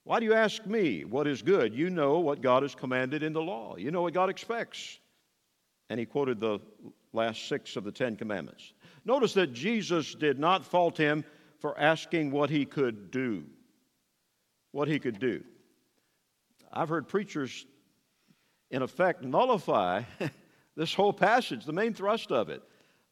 Why 0.05 0.19
do 0.19 0.25
you 0.25 0.35
ask 0.35 0.65
me 0.67 1.03
what 1.03 1.27
is 1.27 1.41
good? 1.41 1.73
You 1.73 1.89
know 1.89 2.19
what 2.19 2.39
God 2.41 2.61
has 2.61 2.75
commanded 2.75 3.23
in 3.23 3.33
the 3.33 3.41
law, 3.41 3.75
you 3.75 3.91
know 3.91 4.03
what 4.03 4.13
God 4.13 4.29
expects. 4.29 4.99
And 5.89 5.99
he 5.99 6.05
quoted 6.05 6.39
the 6.39 6.59
last 7.13 7.47
six 7.47 7.75
of 7.75 7.83
the 7.83 7.91
Ten 7.91 8.15
Commandments. 8.15 8.73
Notice 9.03 9.33
that 9.33 9.53
Jesus 9.53 10.15
did 10.15 10.39
not 10.39 10.65
fault 10.65 10.97
him 10.97 11.23
for 11.59 11.79
asking 11.79 12.31
what 12.31 12.49
he 12.49 12.65
could 12.65 13.11
do. 13.11 13.43
What 14.71 14.87
he 14.87 14.99
could 14.99 15.19
do. 15.19 15.43
I've 16.73 16.89
heard 16.89 17.07
preachers, 17.07 17.65
in 18.71 18.81
effect, 18.81 19.23
nullify 19.23 20.03
this 20.75 20.93
whole 20.93 21.13
passage, 21.13 21.65
the 21.65 21.73
main 21.73 21.93
thrust 21.93 22.31
of 22.31 22.49
it, 22.49 22.61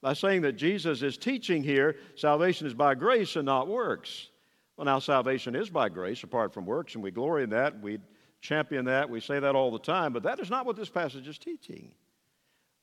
by 0.02 0.14
saying 0.14 0.42
that 0.42 0.54
Jesus 0.54 1.02
is 1.02 1.18
teaching 1.18 1.64
here 1.64 1.96
salvation 2.16 2.68
is 2.68 2.74
by 2.74 2.96
grace 2.96 3.36
and 3.36 3.46
not 3.46 3.68
works. 3.68 4.30
Well, 4.78 4.86
now 4.86 5.00
salvation 5.00 5.56
is 5.56 5.70
by 5.70 5.90
grace 5.90 6.24
apart 6.24 6.54
from 6.54 6.66
works, 6.66 6.96
and 6.96 7.04
we 7.04 7.12
glory 7.12 7.44
in 7.44 7.52
that. 7.52 7.80
We 7.82 8.00
champion 8.42 8.86
that. 8.86 9.10
We 9.10 9.20
say 9.20 9.40
that 9.40 9.56
all 9.56 9.72
the 9.72 9.80
time, 9.80 10.14
but 10.14 10.24
that 10.24 10.40
is 10.40 10.50
not 10.50 10.66
what 10.66 10.76
this 10.76 10.90
passage 10.90 11.28
is 11.28 11.38
teaching. 11.38 11.92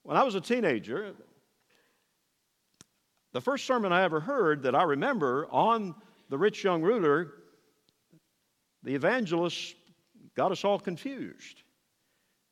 When 0.02 0.16
I 0.16 0.22
was 0.22 0.34
a 0.34 0.40
teenager, 0.40 1.14
the 3.32 3.40
first 3.40 3.66
sermon 3.66 3.92
I 3.92 4.02
ever 4.02 4.20
heard 4.20 4.62
that 4.62 4.74
I 4.74 4.84
remember 4.84 5.46
on 5.50 5.94
the 6.30 6.38
rich 6.38 6.64
young 6.64 6.82
ruler, 6.82 7.32
the 8.82 8.94
evangelist 8.94 9.74
got 10.36 10.52
us 10.52 10.64
all 10.64 10.78
confused. 10.78 11.62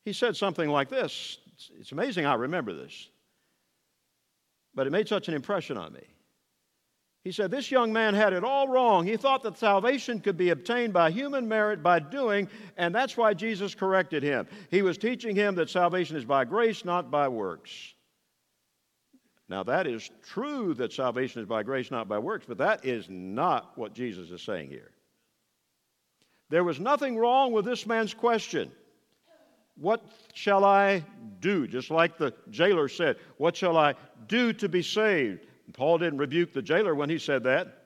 He 0.05 0.13
said 0.13 0.37
something 0.37 0.69
like 0.69 0.89
this. 0.89 1.39
It's 1.79 1.93
amazing 1.93 2.27
I 2.27 2.35
remember 2.35 2.75
this, 2.75 3.09
but 4.75 4.87
it 4.87 4.91
made 4.91 5.09
such 5.09 5.29
an 5.29 5.35
impression 5.35 5.77
on 5.77 5.93
me. 5.93 6.05
He 7.29 7.33
said, 7.33 7.51
This 7.51 7.71
young 7.71 7.93
man 7.93 8.15
had 8.15 8.33
it 8.33 8.43
all 8.43 8.69
wrong. 8.69 9.05
He 9.05 9.19
thought 9.19 9.43
that 9.43 9.59
salvation 9.59 10.19
could 10.19 10.39
be 10.39 10.49
obtained 10.49 10.95
by 10.95 11.11
human 11.11 11.47
merit, 11.47 11.83
by 11.83 11.99
doing, 11.99 12.49
and 12.79 12.95
that's 12.95 13.19
why 13.19 13.35
Jesus 13.35 13.75
corrected 13.75 14.23
him. 14.23 14.47
He 14.71 14.81
was 14.81 14.97
teaching 14.97 15.37
him 15.37 15.55
that 15.57 15.69
salvation 15.69 16.17
is 16.17 16.25
by 16.25 16.47
grace, 16.47 16.87
not 16.87 17.11
by 17.11 17.29
works. 17.29 17.93
Now, 19.47 19.63
that 19.65 19.87
is 19.87 20.11
true 20.27 20.73
that 20.77 20.91
salvation 20.91 21.43
is 21.43 21.47
by 21.47 21.63
grace, 21.65 21.91
not 21.91 22.09
by 22.09 22.19
works, 22.19 22.47
but 22.49 22.57
that 22.57 22.87
is 22.87 23.11
not 23.11 23.77
what 23.77 23.93
Jesus 23.93 24.31
is 24.31 24.41
saying 24.41 24.71
here. 24.71 24.93
There 26.49 26.65
was 26.65 26.81
nothing 26.81 27.19
wrong 27.19 27.53
with 27.53 27.67
this 27.67 27.85
man's 27.87 28.15
question. 28.15 28.73
What 29.77 30.03
shall 30.33 30.65
I 30.65 31.05
do? 31.41 31.67
Just 31.67 31.91
like 31.91 32.17
the 32.17 32.33
jailer 32.49 32.89
said, 32.89 33.17
What 33.37 33.55
shall 33.55 33.77
I 33.77 33.97
do 34.29 34.55
to 34.55 34.67
be 34.71 34.81
saved? 34.81 35.45
Paul 35.73 35.99
didn't 35.99 36.19
rebuke 36.19 36.53
the 36.53 36.63
jailer 36.63 36.95
when 36.95 37.11
he 37.11 37.19
said 37.19 37.45
that. 37.45 37.85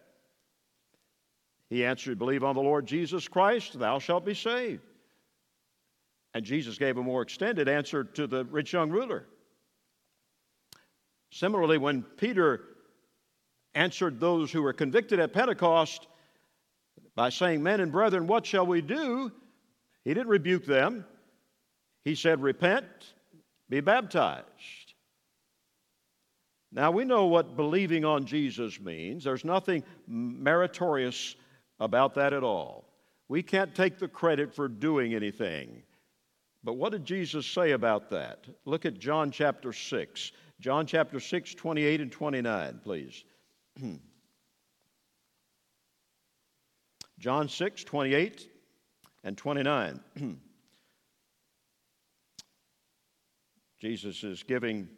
He 1.68 1.84
answered, 1.84 2.18
Believe 2.18 2.44
on 2.44 2.54
the 2.54 2.62
Lord 2.62 2.86
Jesus 2.86 3.26
Christ, 3.28 3.78
thou 3.78 3.98
shalt 3.98 4.24
be 4.24 4.34
saved. 4.34 4.82
And 6.34 6.44
Jesus 6.44 6.78
gave 6.78 6.96
a 6.96 7.02
more 7.02 7.22
extended 7.22 7.68
answer 7.68 8.04
to 8.04 8.26
the 8.26 8.44
rich 8.44 8.72
young 8.72 8.90
ruler. 8.90 9.26
Similarly, 11.30 11.78
when 11.78 12.02
Peter 12.02 12.60
answered 13.74 14.20
those 14.20 14.52
who 14.52 14.62
were 14.62 14.72
convicted 14.72 15.18
at 15.18 15.32
Pentecost 15.32 16.06
by 17.14 17.30
saying, 17.30 17.62
Men 17.62 17.80
and 17.80 17.90
brethren, 17.90 18.26
what 18.26 18.46
shall 18.46 18.66
we 18.66 18.82
do? 18.82 19.32
He 20.04 20.14
didn't 20.14 20.28
rebuke 20.28 20.66
them. 20.66 21.04
He 22.04 22.14
said, 22.14 22.42
Repent, 22.42 22.86
be 23.68 23.80
baptized. 23.80 24.81
Now, 26.75 26.91
we 26.91 27.05
know 27.05 27.26
what 27.26 27.55
believing 27.55 28.05
on 28.05 28.25
Jesus 28.25 28.81
means. 28.81 29.25
There's 29.25 29.45
nothing 29.45 29.85
meritorious 30.07 31.37
about 31.79 32.14
that 32.14 32.33
at 32.33 32.43
all. 32.43 32.88
We 33.29 33.43
can't 33.43 33.75
take 33.75 33.99
the 33.99 34.09
credit 34.09 34.55
for 34.55 34.69
doing 34.69 35.14
anything. 35.14 35.83
But 36.64 36.75
what 36.75 36.93
did 36.93 37.05
Jesus 37.05 37.47
say 37.47 37.73
about 37.73 38.09
that? 38.11 38.47
Look 38.64 38.87
at 38.87 38.99
John 38.99 39.31
chapter 39.31 39.73
6. 39.73 40.33
John 40.61 40.87
chapter 40.87 41.21
6, 41.21 41.55
28 41.55 42.00
and 42.00 42.12
29, 42.12 42.81
please. 42.83 43.25
John 47.19 47.49
6, 47.49 47.85
28 47.85 48.49
and 49.25 49.37
29. 49.37 50.00
Jesus 53.81 54.23
is 54.23 54.43
giving 54.45 54.88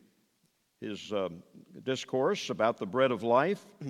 his 0.84 1.12
um, 1.12 1.42
discourse 1.82 2.50
about 2.50 2.76
the 2.78 2.86
bread 2.86 3.10
of 3.10 3.22
life. 3.22 3.64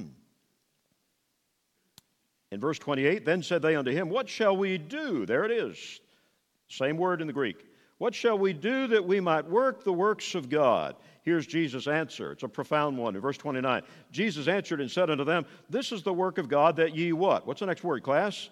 in 2.51 2.61
verse 2.61 2.79
28, 2.79 3.25
then 3.25 3.43
said 3.43 3.63
they 3.63 3.77
unto 3.77 3.91
him, 3.91 4.09
What 4.09 4.29
shall 4.29 4.57
we 4.57 4.79
do? 4.79 5.27
There 5.27 5.45
it 5.45 5.51
is. 5.51 6.01
Same 6.69 6.97
word 6.97 7.21
in 7.21 7.27
the 7.27 7.33
Greek. 7.33 7.67
What 7.99 8.15
shall 8.15 8.39
we 8.39 8.53
do 8.53 8.87
that 8.89 9.05
we 9.05 9.21
might 9.21 9.49
work 9.49 9.85
the 9.85 9.93
works 9.93 10.35
of 10.35 10.49
God? 10.49 10.97
Here's 11.23 11.47
Jesus' 11.47 11.87
answer. 11.87 12.33
It's 12.33 12.43
a 12.43 12.49
profound 12.49 12.99
one 12.99 13.15
in 13.15 13.21
verse 13.21 13.39
29. 13.39 13.83
Jesus 14.11 14.47
answered 14.49 14.81
and 14.81 14.91
said 14.91 15.11
unto 15.11 15.25
them, 15.25 15.47
This 15.71 15.93
is 15.93 16.03
the 16.03 16.13
work 16.13 16.39
of 16.39 16.49
God 16.49 16.77
that 16.77 16.95
ye 16.95 17.13
what? 17.13 17.47
What's 17.47 17.61
the 17.61 17.67
next 17.67 17.85
word, 17.85 18.03
class? 18.03 18.51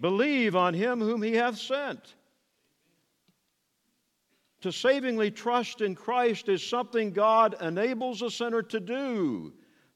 Believe 0.00 0.56
on 0.56 0.74
him 0.74 1.00
whom 1.00 1.22
he 1.22 1.34
hath 1.34 1.58
sent 1.58 2.14
to 4.62 4.72
savingly 4.72 5.30
trust 5.30 5.80
in 5.80 5.94
Christ 5.94 6.48
is 6.48 6.66
something 6.66 7.12
God 7.12 7.56
enables 7.60 8.22
a 8.22 8.30
sinner 8.30 8.62
to 8.62 8.80
do, 8.80 9.52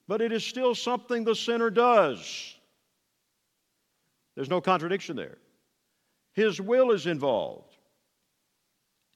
but 0.08 0.20
it 0.20 0.32
is 0.32 0.44
still 0.44 0.75
something 0.75 1.25
the 1.25 1.35
sinner 1.35 1.70
does. 1.70 2.54
There's 4.35 4.50
no 4.50 4.61
contradiction 4.61 5.16
there. 5.16 5.38
His 6.35 6.61
will 6.61 6.90
is 6.90 7.06
involved, 7.06 7.76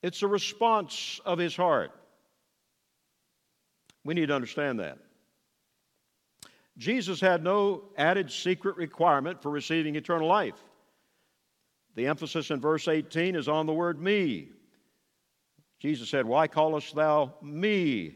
it's 0.03 0.23
a 0.23 0.29
response 0.29 1.21
of 1.25 1.39
his 1.39 1.55
heart. 1.55 1.93
We 4.03 4.15
need 4.15 4.29
to 4.29 4.35
understand 4.35 4.81
that. 4.81 4.97
Jesus 6.79 7.21
had 7.21 7.45
no 7.45 7.83
added 7.99 8.33
secret 8.33 8.77
requirement 8.77 9.43
for 9.43 9.51
receiving 9.51 9.97
eternal 9.97 10.27
life. 10.27 10.59
The 11.97 12.07
emphasis 12.07 12.51
in 12.51 12.61
verse 12.61 12.89
18 12.89 13.37
is 13.37 13.49
on 13.49 13.67
the 13.67 13.75
word 13.75 14.01
me. 14.01 14.49
Jesus 15.81 16.11
said, 16.11 16.27
Why 16.27 16.47
callest 16.47 16.95
thou 16.95 17.35
me 17.43 18.15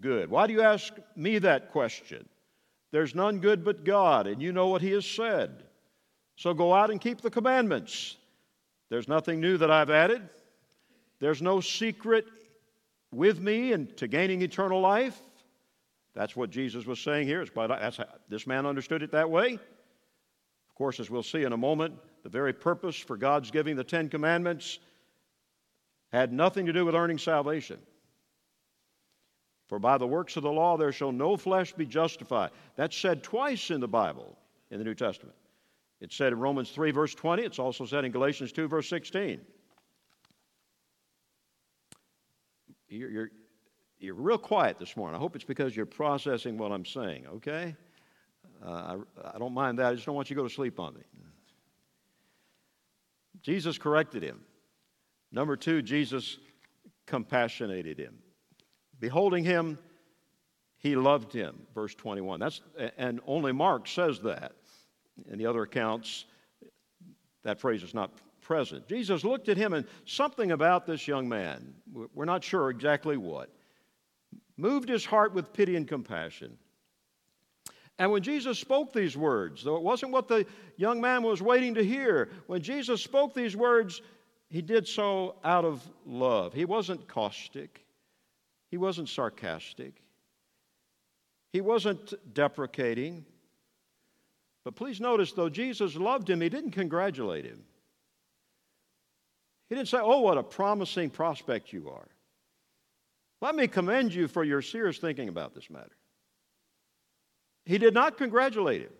good? 0.00 0.28
Why 0.28 0.46
do 0.46 0.52
you 0.52 0.62
ask 0.62 0.92
me 1.16 1.38
that 1.38 1.70
question? 1.70 2.28
There's 2.90 3.14
none 3.14 3.38
good 3.38 3.64
but 3.64 3.84
God, 3.84 4.26
and 4.26 4.42
you 4.42 4.52
know 4.52 4.68
what 4.68 4.82
He 4.82 4.90
has 4.90 5.06
said. 5.06 5.62
So 6.36 6.52
go 6.52 6.74
out 6.74 6.90
and 6.90 7.00
keep 7.00 7.20
the 7.20 7.30
commandments. 7.30 8.16
There's 8.90 9.08
nothing 9.08 9.40
new 9.40 9.56
that 9.58 9.70
I've 9.70 9.90
added. 9.90 10.28
There's 11.20 11.40
no 11.40 11.60
secret 11.60 12.26
with 13.12 13.40
me 13.40 13.72
and 13.72 13.96
to 13.96 14.08
gaining 14.08 14.42
eternal 14.42 14.80
life. 14.80 15.18
That's 16.14 16.36
what 16.36 16.50
Jesus 16.50 16.84
was 16.84 17.00
saying 17.00 17.26
here. 17.26 17.44
That's 17.44 17.96
how, 17.96 18.06
this 18.28 18.46
man 18.46 18.66
understood 18.66 19.02
it 19.02 19.12
that 19.12 19.30
way. 19.30 19.54
Of 19.54 20.74
course, 20.74 21.00
as 21.00 21.08
we'll 21.08 21.22
see 21.22 21.44
in 21.44 21.52
a 21.52 21.56
moment, 21.56 21.94
the 22.22 22.28
very 22.28 22.52
purpose 22.52 22.96
for 22.96 23.16
God's 23.16 23.50
giving 23.50 23.76
the 23.76 23.84
Ten 23.84 24.08
Commandments 24.08 24.78
had 26.12 26.32
nothing 26.32 26.66
to 26.66 26.72
do 26.72 26.84
with 26.84 26.94
earning 26.94 27.18
salvation. 27.18 27.78
For 29.68 29.78
by 29.78 29.96
the 29.96 30.06
works 30.06 30.36
of 30.36 30.42
the 30.42 30.52
law 30.52 30.76
there 30.76 30.92
shall 30.92 31.12
no 31.12 31.36
flesh 31.36 31.72
be 31.72 31.86
justified. 31.86 32.50
That's 32.76 32.96
said 32.96 33.22
twice 33.22 33.70
in 33.70 33.80
the 33.80 33.88
Bible, 33.88 34.36
in 34.70 34.78
the 34.78 34.84
New 34.84 34.94
Testament. 34.94 35.36
It's 36.00 36.14
said 36.14 36.32
in 36.32 36.38
Romans 36.38 36.70
3, 36.70 36.90
verse 36.90 37.14
20. 37.14 37.42
It's 37.42 37.58
also 37.58 37.86
said 37.86 38.04
in 38.04 38.12
Galatians 38.12 38.52
2, 38.52 38.68
verse 38.68 38.88
16. 38.88 39.40
You're, 42.88 43.10
you're, 43.10 43.30
you're 43.98 44.14
real 44.14 44.36
quiet 44.36 44.78
this 44.78 44.96
morning. 44.96 45.16
I 45.16 45.18
hope 45.18 45.36
it's 45.36 45.44
because 45.44 45.74
you're 45.74 45.86
processing 45.86 46.58
what 46.58 46.72
I'm 46.72 46.84
saying, 46.84 47.26
okay? 47.36 47.74
Uh, 48.62 48.98
I, 49.24 49.30
I 49.34 49.38
don't 49.38 49.54
mind 49.54 49.78
that. 49.78 49.86
I 49.86 49.94
just 49.94 50.04
don't 50.04 50.14
want 50.14 50.28
you 50.28 50.36
to 50.36 50.42
go 50.42 50.48
to 50.48 50.52
sleep 50.52 50.78
on 50.78 50.94
me. 50.94 51.00
Jesus 53.42 53.78
corrected 53.78 54.22
him. 54.22 54.40
Number 55.32 55.56
two, 55.56 55.82
Jesus 55.82 56.38
compassionated 57.06 57.98
him. 57.98 58.18
Beholding 59.00 59.44
him, 59.44 59.78
he 60.78 60.94
loved 60.94 61.32
him. 61.32 61.66
Verse 61.74 61.94
21. 61.94 62.38
That's, 62.38 62.60
and 62.96 63.20
only 63.26 63.52
Mark 63.52 63.88
says 63.88 64.20
that. 64.20 64.52
In 65.30 65.38
the 65.38 65.46
other 65.46 65.62
accounts, 65.62 66.24
that 67.42 67.60
phrase 67.60 67.82
is 67.82 67.94
not 67.94 68.12
present. 68.40 68.88
Jesus 68.88 69.24
looked 69.24 69.48
at 69.48 69.56
him, 69.56 69.72
and 69.72 69.86
something 70.04 70.52
about 70.52 70.86
this 70.86 71.06
young 71.06 71.28
man, 71.28 71.74
we're 72.14 72.24
not 72.24 72.42
sure 72.42 72.70
exactly 72.70 73.16
what, 73.16 73.50
moved 74.56 74.88
his 74.88 75.04
heart 75.04 75.34
with 75.34 75.52
pity 75.52 75.76
and 75.76 75.86
compassion. 75.86 76.56
And 77.98 78.10
when 78.10 78.22
Jesus 78.22 78.58
spoke 78.58 78.92
these 78.92 79.16
words, 79.16 79.62
though 79.62 79.76
it 79.76 79.82
wasn't 79.82 80.12
what 80.12 80.28
the 80.28 80.46
young 80.76 81.00
man 81.00 81.22
was 81.22 81.42
waiting 81.42 81.74
to 81.74 81.84
hear, 81.84 82.30
when 82.46 82.62
Jesus 82.62 83.02
spoke 83.02 83.34
these 83.34 83.56
words, 83.56 84.00
he 84.52 84.60
did 84.60 84.86
so 84.86 85.36
out 85.42 85.64
of 85.64 85.82
love. 86.04 86.52
He 86.52 86.66
wasn't 86.66 87.08
caustic, 87.08 87.86
he 88.70 88.76
wasn't 88.76 89.08
sarcastic, 89.08 90.02
he 91.54 91.62
wasn't 91.62 92.12
deprecating. 92.34 93.24
But 94.64 94.76
please 94.76 95.00
notice, 95.00 95.32
though 95.32 95.48
Jesus 95.48 95.96
loved 95.96 96.28
him, 96.28 96.40
he 96.40 96.50
didn't 96.50 96.70
congratulate 96.72 97.46
him. 97.46 97.64
He 99.70 99.74
didn't 99.74 99.88
say, 99.88 99.98
Oh, 100.00 100.20
what 100.20 100.36
a 100.36 100.42
promising 100.42 101.08
prospect 101.08 101.72
you 101.72 101.88
are. 101.88 102.08
Let 103.40 103.56
me 103.56 103.66
commend 103.66 104.12
you 104.12 104.28
for 104.28 104.44
your 104.44 104.60
serious 104.60 104.98
thinking 104.98 105.28
about 105.28 105.54
this 105.54 105.70
matter. 105.70 105.96
He 107.64 107.78
did 107.78 107.94
not 107.94 108.18
congratulate 108.18 108.82
him, 108.82 108.92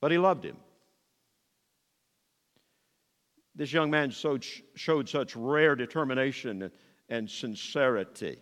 but 0.00 0.10
he 0.10 0.18
loved 0.18 0.44
him. 0.44 0.56
This 3.56 3.72
young 3.72 3.90
man 3.90 4.10
showed 4.10 5.08
such 5.08 5.34
rare 5.34 5.74
determination 5.74 6.70
and 7.08 7.30
sincerity. 7.30 8.36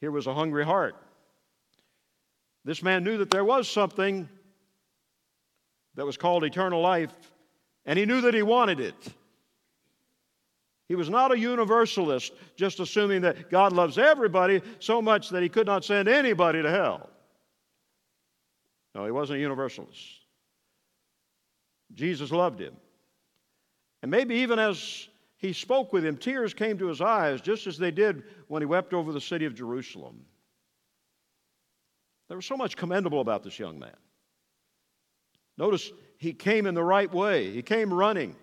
Here 0.00 0.12
was 0.12 0.28
a 0.28 0.32
hungry 0.32 0.64
heart. 0.64 0.94
This 2.64 2.82
man 2.82 3.02
knew 3.02 3.18
that 3.18 3.30
there 3.30 3.44
was 3.44 3.68
something 3.68 4.28
that 5.96 6.06
was 6.06 6.16
called 6.16 6.44
eternal 6.44 6.80
life, 6.80 7.12
and 7.84 7.98
he 7.98 8.06
knew 8.06 8.20
that 8.20 8.32
he 8.32 8.42
wanted 8.42 8.78
it. 8.78 9.14
He 10.88 10.94
was 10.94 11.10
not 11.10 11.32
a 11.32 11.38
universalist, 11.38 12.32
just 12.56 12.78
assuming 12.78 13.22
that 13.22 13.50
God 13.50 13.72
loves 13.72 13.98
everybody 13.98 14.62
so 14.78 15.02
much 15.02 15.30
that 15.30 15.42
he 15.42 15.48
could 15.48 15.66
not 15.66 15.84
send 15.84 16.08
anybody 16.08 16.62
to 16.62 16.70
hell. 16.70 17.10
No, 18.94 19.04
he 19.04 19.10
wasn't 19.10 19.38
a 19.38 19.40
universalist. 19.40 20.00
Jesus 21.94 22.30
loved 22.30 22.60
him. 22.60 22.74
And 24.02 24.10
maybe 24.10 24.36
even 24.36 24.58
as 24.58 25.08
he 25.36 25.52
spoke 25.52 25.92
with 25.92 26.04
him, 26.04 26.16
tears 26.16 26.54
came 26.54 26.78
to 26.78 26.86
his 26.86 27.00
eyes, 27.00 27.40
just 27.40 27.66
as 27.66 27.78
they 27.78 27.90
did 27.90 28.22
when 28.48 28.62
he 28.62 28.66
wept 28.66 28.92
over 28.92 29.12
the 29.12 29.20
city 29.20 29.44
of 29.46 29.54
Jerusalem. 29.54 30.24
There 32.28 32.36
was 32.36 32.46
so 32.46 32.56
much 32.56 32.76
commendable 32.76 33.20
about 33.20 33.42
this 33.42 33.58
young 33.58 33.78
man. 33.78 33.96
Notice 35.58 35.90
he 36.18 36.32
came 36.32 36.66
in 36.66 36.74
the 36.74 36.84
right 36.84 37.12
way, 37.12 37.50
he 37.50 37.62
came 37.62 37.92
running. 37.92 38.36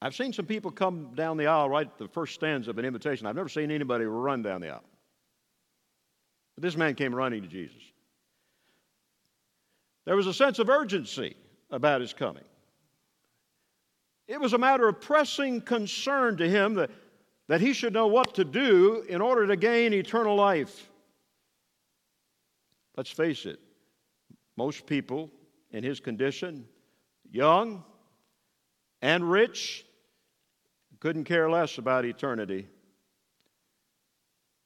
I've 0.00 0.16
seen 0.16 0.32
some 0.32 0.46
people 0.46 0.72
come 0.72 1.14
down 1.14 1.36
the 1.36 1.46
aisle 1.46 1.70
right 1.70 1.86
at 1.86 1.96
the 1.96 2.08
first 2.08 2.34
stanza 2.34 2.70
of 2.70 2.78
an 2.78 2.84
invitation. 2.84 3.26
I've 3.26 3.36
never 3.36 3.48
seen 3.48 3.70
anybody 3.70 4.04
run 4.04 4.42
down 4.42 4.60
the 4.60 4.70
aisle. 4.70 4.84
But 6.56 6.62
this 6.62 6.76
man 6.76 6.96
came 6.96 7.14
running 7.14 7.42
to 7.42 7.48
Jesus. 7.48 7.82
There 10.04 10.16
was 10.16 10.26
a 10.26 10.34
sense 10.34 10.58
of 10.58 10.68
urgency 10.68 11.36
about 11.70 12.00
his 12.00 12.12
coming. 12.12 12.42
It 14.32 14.40
was 14.40 14.54
a 14.54 14.58
matter 14.58 14.88
of 14.88 14.98
pressing 14.98 15.60
concern 15.60 16.38
to 16.38 16.48
him 16.48 16.72
that, 16.76 16.90
that 17.48 17.60
he 17.60 17.74
should 17.74 17.92
know 17.92 18.06
what 18.06 18.36
to 18.36 18.46
do 18.46 19.04
in 19.06 19.20
order 19.20 19.46
to 19.46 19.56
gain 19.56 19.92
eternal 19.92 20.34
life. 20.34 20.88
Let's 22.96 23.10
face 23.10 23.44
it, 23.44 23.60
most 24.56 24.86
people 24.86 25.30
in 25.70 25.84
his 25.84 26.00
condition, 26.00 26.66
young 27.30 27.84
and 29.02 29.30
rich, 29.30 29.84
couldn't 30.98 31.24
care 31.24 31.50
less 31.50 31.76
about 31.76 32.06
eternity, 32.06 32.68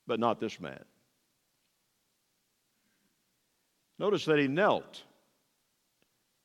but 0.07 0.20
not 0.20 0.38
this 0.38 0.61
man. 0.61 0.85
Notice 3.98 4.26
that 4.26 4.38
he 4.38 4.46
knelt. 4.46 5.02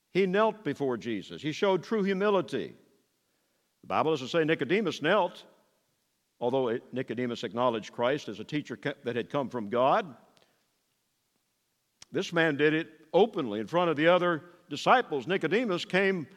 He 0.09 0.25
knelt 0.25 0.63
before 0.63 0.97
Jesus. 0.97 1.39
He 1.39 1.51
showed 1.51 1.83
true 1.83 2.01
humility. 2.01 2.73
The 3.81 3.87
Bible 3.87 4.11
doesn't 4.11 4.27
say 4.27 4.43
Nicodemus 4.43 5.01
knelt, 5.01 5.43
although 6.39 6.77
Nicodemus 6.91 7.43
acknowledged 7.43 7.91
Christ 7.91 8.29
as 8.29 8.39
a 8.39 8.43
teacher 8.43 8.77
that 9.03 9.15
had 9.15 9.29
come 9.29 9.49
from 9.49 9.69
God. 9.69 10.15
This 12.11 12.33
man 12.33 12.57
did 12.57 12.73
it 12.73 12.89
openly 13.13 13.59
in 13.59 13.67
front 13.67 13.89
of 13.89 13.97
the 13.97 14.07
other 14.07 14.43
disciples. 14.69 15.27
Nicodemus 15.27 15.85
came 15.85 16.27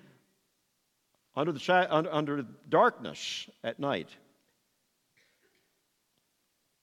under, 1.36 1.52
the, 1.52 1.88
under 1.90 2.42
darkness 2.68 3.48
at 3.62 3.78
night. 3.80 4.08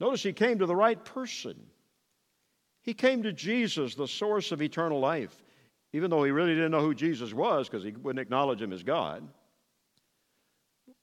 Notice 0.00 0.22
he 0.22 0.32
came 0.32 0.58
to 0.58 0.66
the 0.66 0.76
right 0.76 1.02
person. 1.04 1.54
He 2.82 2.92
came 2.92 3.22
to 3.22 3.32
Jesus, 3.32 3.94
the 3.94 4.08
source 4.08 4.50
of 4.50 4.60
eternal 4.60 4.98
life, 4.98 5.42
even 5.92 6.10
though 6.10 6.24
he 6.24 6.32
really 6.32 6.54
didn't 6.54 6.72
know 6.72 6.80
who 6.80 6.94
Jesus 6.94 7.32
was 7.32 7.68
because 7.68 7.84
he 7.84 7.92
wouldn't 7.92 8.20
acknowledge 8.20 8.60
him 8.60 8.72
as 8.72 8.82
God. 8.82 9.26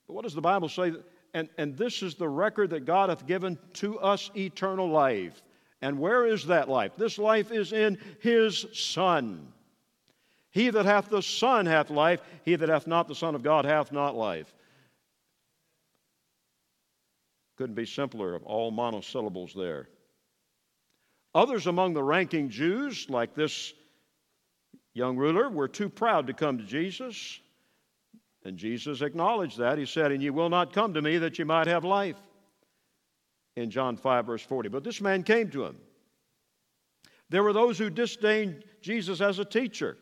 But 0.10 0.15
what 0.15 0.24
does 0.24 0.34
the 0.34 0.41
Bible 0.41 0.69
say? 0.69 0.91
And, 1.36 1.50
and 1.60 1.78
this 1.78 2.02
is 2.02 2.15
the 2.15 2.28
record 2.28 2.72
that 2.72 2.84
God 2.84 3.10
hath 3.10 3.28
given 3.28 3.60
to 3.74 4.00
us 4.00 4.32
eternal 4.36 4.89
life. 4.89 5.43
And 5.84 6.00
where 6.00 6.26
is 6.26 6.48
that 6.48 6.67
life? 6.67 6.93
This 6.98 7.19
life 7.19 7.52
is 7.52 7.74
in 7.74 8.00
his 8.19 8.65
Son. 8.74 9.54
He 10.50 10.72
that 10.72 10.88
hath 10.88 11.10
the 11.10 11.22
Son 11.22 11.67
hath 11.67 11.91
life, 11.91 12.22
he 12.43 12.56
that 12.56 12.69
hath 12.69 12.88
not 12.88 13.08
the 13.08 13.13
Son 13.13 13.36
of 13.36 13.43
God 13.43 13.65
hath 13.65 13.91
not 13.91 14.15
life. 14.15 14.52
Couldn't 17.56 17.76
be 17.76 17.86
simpler, 17.86 18.34
of 18.34 18.41
all 18.45 18.72
monosyllables 18.72 19.54
there. 19.54 19.89
Others 21.36 21.67
among 21.67 21.93
the 21.93 22.02
ranking 22.02 22.50
Jews, 22.50 23.08
like 23.12 23.36
this 23.36 23.76
young 24.95 25.17
ruler, 25.17 25.52
were 25.52 25.67
too 25.67 25.88
proud 25.88 26.26
to 26.26 26.34
come 26.34 26.58
to 26.58 26.63
Jesus. 26.63 27.41
And 28.49 28.57
Jesus 28.57 29.03
acknowledged 29.03 29.59
that. 29.59 29.77
He 29.77 29.85
said, 29.85 30.12
And 30.12 30.23
ye 30.23 30.31
will 30.31 30.49
not 30.49 30.73
come 30.73 30.95
to 30.95 31.03
me 31.03 31.19
that 31.19 31.38
ye 31.38 31.45
might 31.45 31.67
have 31.67 31.85
life. 31.85 32.17
In 33.55 33.69
John 33.69 33.95
5, 33.95 34.25
verse 34.25 34.41
40. 34.41 34.69
But 34.69 34.83
this 34.83 35.01
man 35.01 35.21
came 35.21 35.51
to 35.51 35.65
him. 35.65 35.77
There 37.29 37.43
were 37.43 37.53
those 37.53 37.77
who 37.77 37.91
disdained 37.91 38.63
Jesus 38.81 39.21
as 39.21 39.38
a 39.38 39.45
teacher. 39.45 39.97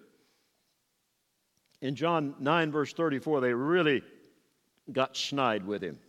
In 1.81 1.93
John 1.93 2.35
9, 2.39 2.71
verse 2.71 2.93
34, 2.93 3.41
they 3.41 3.53
really 3.53 4.01
got 4.93 5.17
snide 5.17 5.67
with 5.67 5.83
him. 5.83 5.99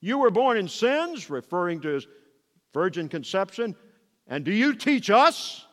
You 0.00 0.18
were 0.18 0.30
born 0.30 0.56
in 0.56 0.68
sins, 0.68 1.28
referring 1.28 1.80
to 1.80 1.88
his 1.88 2.06
virgin 2.72 3.08
conception, 3.08 3.74
and 4.28 4.44
do 4.44 4.52
you 4.52 4.72
teach 4.72 5.10
us? 5.10 5.66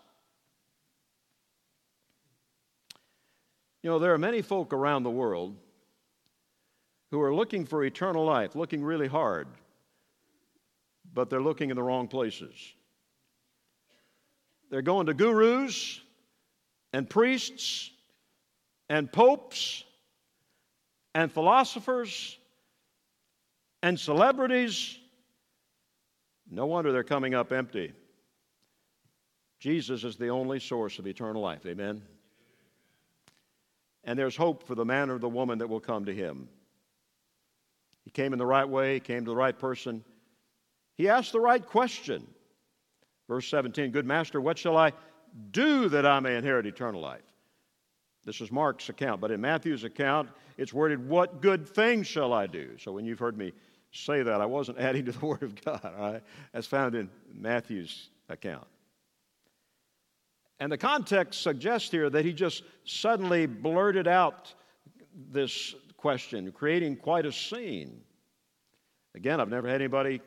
You 3.84 3.89
know, 3.89 4.00
there 4.00 4.13
are 4.13 4.17
many 4.17 4.41
folk 4.41 4.74
around 4.74 5.04
the 5.04 5.12
world 5.12 5.56
who 7.12 7.22
are 7.22 7.36
looking 7.36 7.65
for 7.65 7.84
eternal 7.84 8.26
life, 8.26 8.56
looking 8.56 8.84
really 8.84 9.08
hard, 9.08 9.48
but 11.13 11.30
they're 11.30 11.41
looking 11.41 11.69
in 11.69 11.76
the 11.76 11.84
wrong 11.84 12.08
places. 12.08 12.56
They're 14.72 14.82
going 14.82 15.06
to 15.06 15.13
gurus, 15.13 16.02
and 16.93 17.10
priests 17.10 17.89
and 18.89 19.12
popes 19.12 19.84
and 21.15 21.32
philosophers 21.32 22.38
and 23.82 24.00
celebrities. 24.00 24.98
No 26.50 26.67
wonder 26.67 26.91
they're 26.91 27.04
coming 27.04 27.34
up 27.34 27.52
empty. 27.52 27.91
Jesus 29.60 30.04
is 30.04 30.17
the 30.17 30.30
only 30.30 30.60
source 30.60 31.00
of 31.00 31.08
eternal 31.08 31.41
life. 31.41 31.65
Amen. 31.65 32.04
And 34.04 34.18
there's 34.20 34.36
hope 34.36 34.68
for 34.68 34.76
the 34.76 34.86
man 34.86 35.10
or 35.10 35.18
the 35.18 35.30
woman 35.30 35.60
that 35.60 35.68
will 35.68 35.80
come 35.80 36.06
to 36.06 36.13
him. 36.13 36.50
He 38.04 38.12
came 38.12 38.34
in 38.34 38.39
the 38.39 38.46
right 38.46 38.68
way, 38.68 38.96
he 38.96 39.00
came 39.00 39.24
to 39.26 39.32
the 39.32 39.36
right 39.36 39.58
person. 39.58 40.04
He 40.96 41.10
asked 41.10 41.32
the 41.32 41.39
right 41.39 41.66
question. 41.66 42.28
Verse 43.28 43.48
17 43.48 43.92
Good 43.92 44.06
master, 44.06 44.42
what 44.42 44.58
shall 44.58 44.78
I 44.78 44.92
do 45.52 45.89
that 45.89 46.06
I 46.06 46.20
may 46.20 46.36
inherit 46.36 46.66
eternal 46.66 47.02
life? 47.02 47.22
This 48.26 48.42
is 48.42 48.52
Mark's 48.52 48.89
account, 48.89 49.20
but 49.20 49.32
in 49.32 49.42
Matthew's 49.42 49.84
account, 49.84 50.30
it's 50.58 50.74
worded, 50.74 51.08
What 51.08 51.42
good 51.42 51.68
thing 51.68 52.04
shall 52.04 52.34
I 52.34 52.48
do? 52.48 52.78
So 52.78 52.92
when 52.92 53.06
you've 53.06 53.20
heard 53.20 53.38
me 53.38 53.54
say 53.92 54.24
that, 54.24 54.42
I 54.42 54.46
wasn't 54.46 54.78
adding 54.80 55.06
to 55.06 55.12
the 55.12 55.26
Word 55.26 55.44
of 55.44 55.63
God. 55.63 55.82
All 55.84 56.12
right? 56.13 56.24
That's 56.52 56.68
found 56.68 56.96
in 56.96 57.10
Matthew's 57.34 58.10
account. 58.30 58.68
And 60.63 60.71
the 60.71 60.78
context 60.78 61.41
suggests 61.41 61.91
here 61.91 62.10
that 62.10 62.23
he 62.23 62.32
just 62.32 62.63
suddenly 62.86 63.47
blurted 63.47 64.08
out 64.08 64.54
this 65.30 65.76
question, 65.97 66.49
creating 66.54 66.95
quite 66.95 67.26
a 67.26 67.34
scene. 67.34 67.99
Again, 69.13 69.41
I've 69.41 69.49
never 69.49 69.67
had 69.67 69.82
anybody 69.82 70.21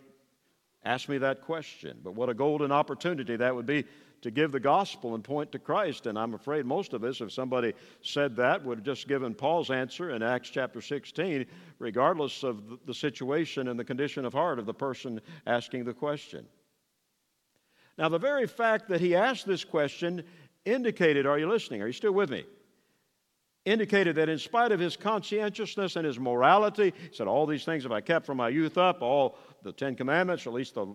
ask 0.85 1.09
me 1.09 1.17
that 1.17 1.41
question, 1.41 2.01
but 2.05 2.15
what 2.17 2.29
a 2.29 2.35
golden 2.35 2.71
opportunity 2.71 3.35
that 3.37 3.55
would 3.55 3.65
be 3.65 3.87
to 4.21 4.31
give 4.31 4.53
the 4.53 4.61
gospel 4.61 5.15
and 5.15 5.25
point 5.25 5.53
to 5.53 5.59
Christ. 5.59 6.05
And 6.05 6.19
I'm 6.19 6.35
afraid 6.35 6.67
most 6.67 6.93
of 6.93 7.03
us, 7.03 7.23
if 7.23 7.33
somebody 7.33 7.73
said 8.03 8.37
that, 8.37 8.63
would 8.63 8.77
have 8.77 8.85
just 8.85 9.09
given 9.09 9.35
Paul's 9.35 9.71
answer 9.71 10.11
in 10.11 10.23
Acts 10.23 10.51
chapter 10.51 10.83
16, 10.83 11.47
regardless 11.79 12.43
of 12.43 12.63
the 12.85 12.93
situation 12.93 13.69
and 13.69 13.81
the 13.81 13.85
condition 13.85 14.27
of 14.27 14.35
heart 14.35 14.59
of 14.59 14.67
the 14.67 14.75
person 14.75 15.19
asking 15.47 15.87
the 15.87 15.95
question. 15.95 16.47
Now, 17.99 18.09
the 18.09 18.19
very 18.19 18.47
fact 18.47 18.89
that 18.89 19.01
he 19.01 19.15
asked 19.15 19.47
this 19.47 19.65
question 19.65 20.23
indicated, 20.65 21.27
are 21.27 21.39
you 21.39 21.49
listening? 21.49 21.81
Are 21.81 21.87
you 21.87 21.93
still 21.93 22.13
with 22.13 22.31
me? 22.31 22.45
Indicated 23.65 24.17
that 24.17 24.29
in 24.29 24.39
spite 24.39 24.71
of 24.71 24.79
his 24.79 24.97
conscientiousness 24.97 25.97
and 25.97 26.05
his 26.05 26.19
morality, 26.19 26.93
he 27.11 27.17
said, 27.17 27.27
All 27.27 27.47
these 27.47 27.65
things 27.65 27.83
have 27.83 27.93
I 27.93 28.01
kept 28.01 28.27
from 28.27 28.37
my 28.37 28.49
youth 28.49 28.79
up, 28.79 29.03
all 29.03 29.39
the 29.63 29.73
Ten 29.73 29.97
Commandments, 29.97 30.47
or 30.47 30.51
at 30.51 30.55
least 30.55 30.75
the, 30.75 30.95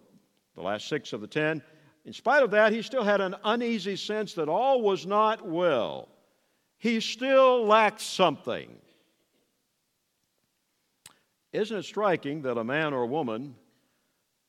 the 0.56 0.62
last 0.62 0.88
six 0.88 1.12
of 1.12 1.22
the 1.22 1.28
ten. 1.28 1.62
In 2.06 2.14
spite 2.14 2.44
of 2.44 2.52
that, 2.52 2.72
he 2.72 2.82
still 2.82 3.04
had 3.04 3.20
an 3.20 3.36
uneasy 3.44 3.96
sense 3.96 4.34
that 4.36 4.48
all 4.48 4.82
was 4.82 5.06
not 5.06 5.46
well. 5.46 6.08
He 6.78 7.00
still 7.00 7.66
lacked 7.66 8.02
something. 8.02 8.76
Isn't 11.52 11.78
it 11.78 11.84
striking 11.84 12.42
that 12.44 12.58
a 12.58 12.64
man 12.64 12.94
or 12.94 13.06
woman 13.06 13.56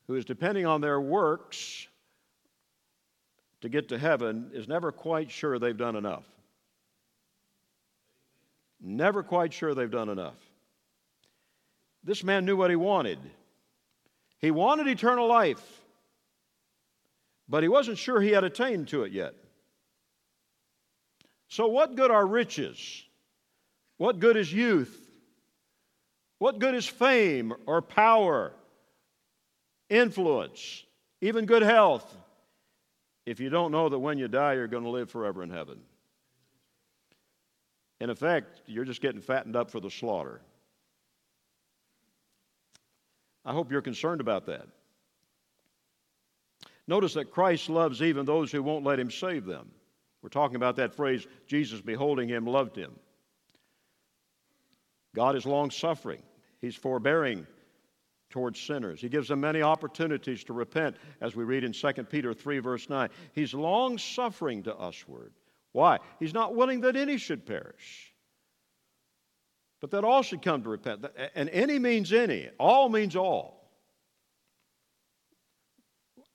who 0.06 0.14
is 0.14 0.24
depending 0.24 0.64
on 0.64 0.80
their 0.80 1.00
works 1.00 1.88
to 3.62 3.68
get 3.68 3.88
to 3.88 3.98
heaven 3.98 4.50
is 4.52 4.68
never 4.68 4.92
quite 4.92 5.30
sure 5.30 5.58
they've 5.58 5.76
done 5.76 5.96
enough? 5.96 6.24
Never 8.80 9.22
quite 9.22 9.52
sure 9.52 9.74
they've 9.74 9.90
done 9.90 10.08
enough. 10.08 10.38
This 12.04 12.22
man 12.22 12.44
knew 12.44 12.56
what 12.56 12.70
he 12.70 12.76
wanted. 12.76 13.18
He 14.38 14.50
wanted 14.50 14.88
eternal 14.88 15.28
life 15.28 15.82
but 17.52 17.62
he 17.62 17.68
wasn't 17.68 17.98
sure 17.98 18.18
he 18.18 18.30
had 18.30 18.44
attained 18.44 18.88
to 18.88 19.02
it 19.02 19.12
yet. 19.12 19.34
So, 21.48 21.66
what 21.66 21.94
good 21.94 22.10
are 22.10 22.26
riches? 22.26 23.04
What 23.98 24.20
good 24.20 24.38
is 24.38 24.50
youth? 24.50 24.98
What 26.38 26.58
good 26.58 26.74
is 26.74 26.86
fame 26.86 27.52
or 27.66 27.82
power, 27.82 28.52
influence, 29.90 30.82
even 31.20 31.44
good 31.44 31.62
health, 31.62 32.10
if 33.26 33.40
you 33.40 33.48
don't 33.48 33.72
know 33.72 33.88
that 33.88 33.98
when 33.98 34.18
you 34.18 34.28
die 34.28 34.54
you're 34.54 34.68
going 34.68 34.84
to 34.84 34.90
live 34.90 35.10
forever 35.10 35.42
in 35.42 35.50
heaven? 35.50 35.80
In 38.00 38.10
effect, 38.10 38.62
you're 38.66 38.84
just 38.84 39.00
getting 39.00 39.20
fattened 39.20 39.54
up 39.54 39.70
for 39.70 39.78
the 39.78 39.90
slaughter. 39.90 40.40
I 43.44 43.52
hope 43.52 43.70
you're 43.70 43.82
concerned 43.82 44.20
about 44.20 44.46
that. 44.46 44.66
Notice 46.88 47.14
that 47.14 47.30
Christ 47.30 47.68
loves 47.68 48.02
even 48.02 48.26
those 48.26 48.50
who 48.50 48.62
won't 48.62 48.84
let 48.84 48.98
him 48.98 49.10
save 49.10 49.44
them. 49.44 49.70
We're 50.20 50.28
talking 50.28 50.56
about 50.56 50.76
that 50.76 50.94
phrase, 50.94 51.26
Jesus 51.46 51.80
beholding 51.80 52.28
him 52.28 52.46
loved 52.46 52.76
him. 52.76 52.92
God 55.14 55.36
is 55.36 55.44
long 55.46 55.70
suffering, 55.70 56.22
He's 56.60 56.76
forbearing 56.76 57.46
towards 58.32 58.58
sinners. 58.58 59.00
He 59.00 59.08
gives 59.08 59.28
them 59.28 59.40
many 59.40 59.62
opportunities 59.62 60.42
to 60.44 60.52
repent, 60.52 60.96
as 61.20 61.36
we 61.36 61.44
read 61.44 61.62
in 61.62 61.72
2 61.72 61.92
Peter 62.04 62.34
3, 62.34 62.58
verse 62.58 62.88
9. 62.88 63.08
He's 63.32 63.54
long 63.54 63.98
suffering 63.98 64.64
to 64.64 64.74
usward. 64.80 65.32
Why? 65.70 65.98
He's 66.18 66.34
not 66.34 66.56
willing 66.56 66.80
that 66.80 66.96
any 66.96 67.18
should 67.18 67.46
perish, 67.46 68.12
but 69.80 69.92
that 69.92 70.02
all 70.02 70.22
should 70.22 70.42
come 70.42 70.64
to 70.64 70.68
repent. 70.68 71.04
And 71.36 71.48
any 71.50 71.78
means 71.78 72.12
any, 72.12 72.48
all 72.58 72.88
means 72.88 73.14
all. 73.14 73.70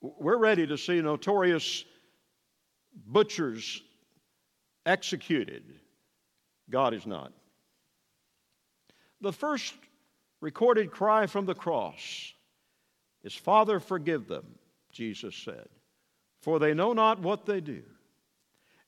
We're 0.00 0.38
ready 0.38 0.66
to 0.66 0.78
see 0.78 1.02
notorious 1.02 1.84
butchers 3.06 3.82
executed. 4.86 5.64
God 6.70 6.94
is 6.94 7.06
not. 7.06 7.32
The 9.20 9.32
first 9.32 9.74
recorded 10.40 10.90
cry 10.90 11.26
from 11.26 11.46
the 11.46 11.54
cross 11.54 12.32
is, 13.22 13.34
Father, 13.34 13.80
forgive 13.80 14.28
them, 14.28 14.46
Jesus 14.92 15.34
said, 15.34 15.68
for 16.40 16.58
they 16.58 16.74
know 16.74 16.92
not 16.92 17.20
what 17.20 17.46
they 17.46 17.60
do. 17.60 17.82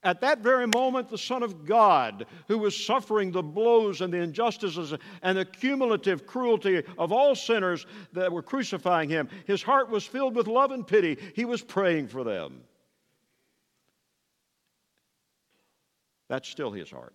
At 0.03 0.23
that 0.23 0.39
very 0.39 0.67
moment, 0.67 1.11
the 1.11 1.19
Son 1.19 1.43
of 1.43 1.67
God, 1.67 2.25
who 2.49 2.57
was 2.57 2.87
suffering 2.87 3.33
the 3.33 3.43
blows 3.43 4.01
and 4.01 4.11
the 4.11 4.19
injustices 4.19 4.95
and 5.21 5.37
the 5.37 5.45
cumulative 5.45 6.27
cruelty 6.27 6.83
of 6.97 7.13
all 7.13 7.35
sinners 7.35 7.85
that 8.15 8.33
were 8.33 8.43
crucifying 8.43 9.11
him, 9.11 9.29
his 9.47 9.63
heart 9.63 9.91
was 9.91 10.07
filled 10.07 10.35
with 10.35 10.47
love 10.47 10.71
and 10.71 10.87
pity. 10.87 11.19
He 11.35 11.45
was 11.45 11.61
praying 11.61 12.09
for 12.09 12.25
them. 12.25 12.63
That's 16.29 16.49
still 16.49 16.71
his 16.71 16.91
heart. 16.91 17.15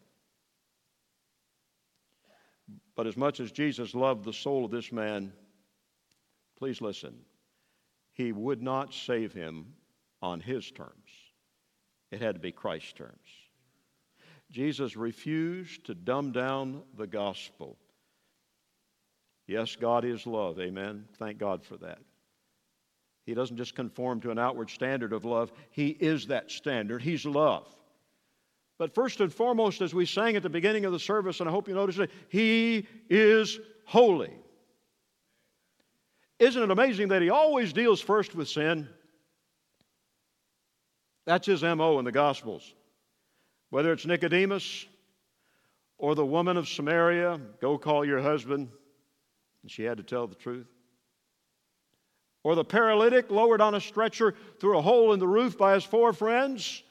But 2.95 3.07
as 3.07 3.17
much 3.17 3.39
as 3.39 3.51
Jesus 3.51 3.93
loved 3.93 4.23
the 4.23 4.33
soul 4.33 4.65
of 4.65 4.71
this 4.71 4.91
man, 4.91 5.33
please 6.57 6.81
listen, 6.81 7.15
he 8.13 8.31
would 8.31 8.61
not 8.61 8.93
save 8.93 9.33
him 9.33 9.73
on 10.21 10.39
his 10.39 10.71
terms. 10.71 10.91
It 12.11 12.21
had 12.21 12.35
to 12.35 12.41
be 12.41 12.51
Christ's 12.51 12.93
terms. 12.93 13.27
Jesus 14.51 14.95
refused 14.95 15.85
to 15.87 15.95
dumb 15.95 16.31
down 16.31 16.83
the 16.95 17.07
gospel. 17.07 17.77
Yes, 19.47 19.75
God 19.75 20.05
is 20.05 20.25
love. 20.25 20.59
Amen. 20.59 21.05
Thank 21.19 21.37
God 21.37 21.63
for 21.63 21.77
that. 21.77 21.99
He 23.25 23.33
doesn't 23.33 23.57
just 23.57 23.75
conform 23.75 24.21
to 24.21 24.31
an 24.31 24.39
outward 24.39 24.69
standard 24.69 25.11
of 25.13 25.25
love, 25.25 25.51
He 25.71 25.89
is 25.89 26.27
that 26.27 26.51
standard. 26.51 27.01
He's 27.01 27.25
love. 27.25 27.67
But 28.77 28.93
first 28.93 29.21
and 29.21 29.33
foremost, 29.33 29.81
as 29.81 29.93
we 29.93 30.05
sang 30.05 30.35
at 30.35 30.43
the 30.43 30.49
beginning 30.49 30.85
of 30.85 30.91
the 30.91 30.99
service, 30.99 31.39
and 31.39 31.47
I 31.47 31.51
hope 31.51 31.67
you 31.67 31.73
noticed 31.73 31.99
it, 31.99 32.11
He 32.29 32.87
is 33.09 33.59
holy. 33.85 34.33
Isn't 36.39 36.61
it 36.61 36.71
amazing 36.71 37.09
that 37.09 37.21
He 37.21 37.29
always 37.29 37.71
deals 37.71 38.01
first 38.01 38.35
with 38.35 38.49
sin? 38.49 38.89
That's 41.25 41.47
his 41.47 41.63
MO 41.63 41.97
in 41.99 42.05
the 42.05 42.11
Gospels. 42.11 42.73
Whether 43.71 43.91
it's 43.91 44.05
Nicodemus 44.05 44.85
or 45.97 46.15
the 46.15 46.25
woman 46.25 46.55
of 46.55 46.69
Samaria, 46.69 47.39
go 47.59 47.77
call 47.77 48.05
your 48.05 48.21
husband, 48.21 48.69
and 49.63 49.71
she 49.71 49.83
had 49.83 49.97
to 49.97 50.03
tell 50.03 50.27
the 50.27 50.35
truth. 50.35 50.67
Or 52.43 52.53
the 52.53 52.63
paralytic 52.63 53.31
lowered 53.31 53.59
on 53.59 53.73
a 53.73 53.81
stretcher 53.81 54.35
through 54.59 54.77
a 54.77 54.81
hole 54.81 55.13
in 55.13 55.19
the 55.19 55.27
roof 55.27 55.57
by 55.57 55.73
his 55.73 55.83
four 55.83 56.13
friends. 56.13 56.83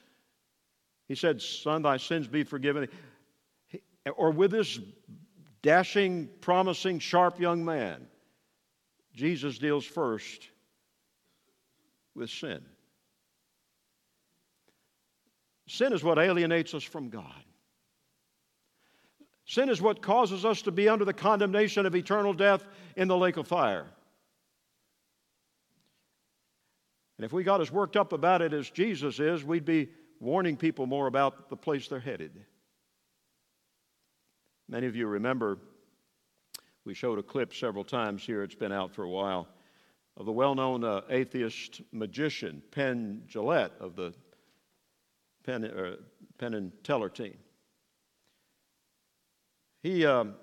He 1.08 1.14
said, 1.14 1.40
Son, 1.42 1.82
thy 1.82 1.96
sins 1.98 2.26
be 2.26 2.44
forgiven. 2.44 2.88
Or 4.16 4.30
with 4.30 4.50
this 4.50 4.78
dashing, 5.62 6.28
promising, 6.40 6.98
sharp 6.98 7.40
young 7.40 7.64
man, 7.64 8.06
Jesus 9.14 9.58
deals 9.58 9.84
first 9.84 10.48
with 12.14 12.30
sin. 12.30 12.64
Sin 15.66 15.92
is 15.92 16.02
what 16.02 16.18
alienates 16.18 16.74
us 16.74 16.82
from 16.82 17.08
God. 17.08 17.42
Sin 19.46 19.68
is 19.68 19.80
what 19.80 20.02
causes 20.02 20.44
us 20.44 20.62
to 20.62 20.72
be 20.72 20.88
under 20.88 21.04
the 21.04 21.12
condemnation 21.12 21.86
of 21.86 21.94
eternal 21.94 22.32
death 22.32 22.66
in 22.96 23.08
the 23.08 23.16
lake 23.16 23.36
of 23.36 23.46
fire. 23.46 23.86
And 27.18 27.24
if 27.24 27.32
we 27.32 27.44
got 27.44 27.60
as 27.60 27.70
worked 27.70 27.96
up 27.96 28.12
about 28.12 28.42
it 28.42 28.52
as 28.52 28.68
Jesus 28.70 29.20
is, 29.20 29.44
we'd 29.44 29.64
be 29.64 29.88
warning 30.24 30.56
people 30.56 30.86
more 30.86 31.06
about 31.06 31.48
the 31.50 31.56
place 31.56 31.86
they're 31.86 32.00
headed. 32.00 32.32
Many 34.68 34.86
of 34.86 34.96
you 34.96 35.06
remember 35.06 35.58
we 36.84 36.94
showed 36.94 37.18
a 37.18 37.22
clip 37.22 37.54
several 37.54 37.84
times 37.84 38.24
here, 38.24 38.42
it's 38.42 38.54
been 38.54 38.72
out 38.72 38.94
for 38.94 39.04
a 39.04 39.08
while, 39.08 39.48
of 40.16 40.26
the 40.26 40.32
well 40.32 40.54
known 40.54 40.84
uh, 40.84 41.02
atheist 41.10 41.80
magician, 41.92 42.62
Penn 42.70 43.22
Jillette 43.26 43.72
of 43.80 43.96
the 43.96 44.14
Penn, 45.44 45.64
uh, 45.64 45.96
Penn 46.38 46.54
and 46.54 46.72
Teller 46.84 47.08
team. 47.08 47.36
He, 49.82 50.06
um, 50.06 50.34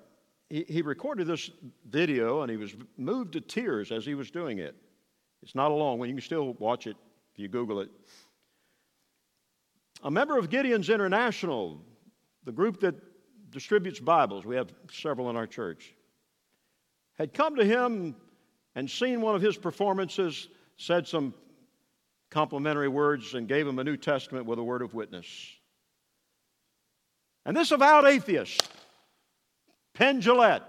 he, 0.49 0.65
he 0.67 0.81
recorded 0.81 1.25
this 1.25 1.49
video 1.89 2.41
and 2.41 2.51
he 2.51 2.57
was 2.57 2.75
moved 2.97 3.33
to 3.33 3.41
tears 3.41 3.91
as 3.91 4.05
he 4.05 4.13
was 4.13 4.29
doing 4.29 4.59
it. 4.59 4.75
It's 5.41 5.55
not 5.55 5.71
a 5.71 5.73
long 5.73 5.97
one, 5.97 6.09
you 6.09 6.15
can 6.15 6.21
still 6.21 6.53
watch 6.59 6.85
it 6.85 6.95
if 7.33 7.39
you 7.39 7.47
Google 7.47 7.79
it. 7.79 7.89
A 10.03 10.09
member 10.09 10.37
of 10.37 10.49
Gideon's 10.49 10.89
International, 10.89 11.79
the 12.43 12.51
group 12.51 12.79
that 12.81 12.95
distributes 13.51 13.99
Bibles, 13.99 14.45
we 14.45 14.55
have 14.55 14.71
several 14.91 15.29
in 15.29 15.35
our 15.35 15.45
church, 15.45 15.93
had 17.17 17.33
come 17.33 17.55
to 17.57 17.65
him 17.65 18.15
and 18.73 18.89
seen 18.89 19.21
one 19.21 19.35
of 19.35 19.41
his 19.41 19.57
performances, 19.57 20.47
said 20.77 21.07
some 21.07 21.33
complimentary 22.31 22.87
words, 22.87 23.35
and 23.35 23.47
gave 23.47 23.67
him 23.67 23.77
a 23.77 23.83
New 23.83 23.97
Testament 23.97 24.45
with 24.45 24.57
a 24.57 24.63
word 24.63 24.81
of 24.81 24.93
witness. 24.93 25.27
And 27.45 27.55
this 27.55 27.71
avowed 27.71 28.05
atheist, 28.05 28.67
Penn 29.93 30.21
Jillette, 30.21 30.63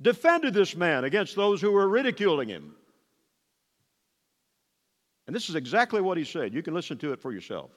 defended 0.00 0.54
this 0.54 0.74
man 0.74 1.04
against 1.04 1.36
those 1.36 1.60
who 1.60 1.70
were 1.70 1.88
ridiculing 1.88 2.48
him. 2.48 2.74
And 5.26 5.34
this 5.34 5.48
is 5.48 5.54
exactly 5.54 6.00
what 6.00 6.16
he 6.16 6.24
said. 6.24 6.54
You 6.54 6.62
can 6.62 6.74
listen 6.74 6.98
to 6.98 7.12
it 7.12 7.20
for 7.20 7.32
yourself. 7.32 7.70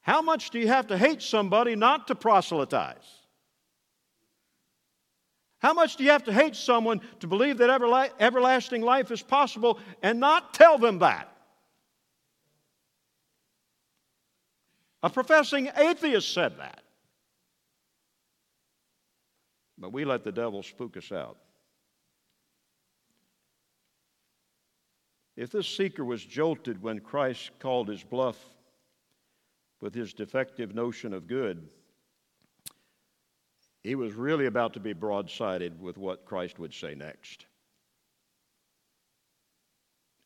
How 0.00 0.22
much 0.22 0.50
do 0.50 0.58
you 0.58 0.68
have 0.68 0.88
to 0.88 0.98
hate 0.98 1.22
somebody 1.22 1.76
not 1.76 2.08
to 2.08 2.14
proselytize? 2.14 2.96
How 5.58 5.72
much 5.72 5.96
do 5.96 6.04
you 6.04 6.10
have 6.10 6.24
to 6.24 6.32
hate 6.32 6.54
someone 6.54 7.00
to 7.20 7.26
believe 7.26 7.58
that 7.58 7.68
everla- 7.68 8.10
everlasting 8.20 8.82
life 8.82 9.10
is 9.10 9.22
possible 9.22 9.78
and 10.02 10.20
not 10.20 10.54
tell 10.54 10.78
them 10.78 11.00
that? 11.00 11.32
A 15.02 15.10
professing 15.10 15.68
atheist 15.76 16.32
said 16.32 16.58
that. 16.58 16.82
But 19.78 19.92
we 19.92 20.04
let 20.04 20.24
the 20.24 20.32
devil 20.32 20.62
spook 20.62 20.96
us 20.96 21.12
out. 21.12 21.36
If 25.38 25.52
this 25.52 25.68
seeker 25.68 26.04
was 26.04 26.24
jolted 26.24 26.82
when 26.82 26.98
Christ 26.98 27.52
called 27.60 27.86
his 27.86 28.02
bluff 28.02 28.44
with 29.80 29.94
his 29.94 30.12
defective 30.12 30.74
notion 30.74 31.14
of 31.14 31.28
good, 31.28 31.68
he 33.84 33.94
was 33.94 34.14
really 34.14 34.46
about 34.46 34.74
to 34.74 34.80
be 34.80 34.92
broadsided 34.92 35.78
with 35.78 35.96
what 35.96 36.24
Christ 36.24 36.58
would 36.58 36.74
say 36.74 36.96
next. 36.96 37.46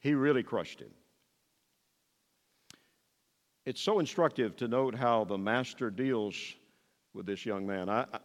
He 0.00 0.14
really 0.14 0.42
crushed 0.42 0.80
him. 0.80 0.94
It's 3.66 3.82
so 3.82 3.98
instructive 3.98 4.56
to 4.56 4.66
note 4.66 4.94
how 4.94 5.24
the 5.24 5.36
master 5.36 5.90
deals 5.90 6.54
with 7.12 7.26
this 7.26 7.44
young 7.44 7.66
man. 7.66 7.90
I, 7.90 8.06
I, 8.14 8.18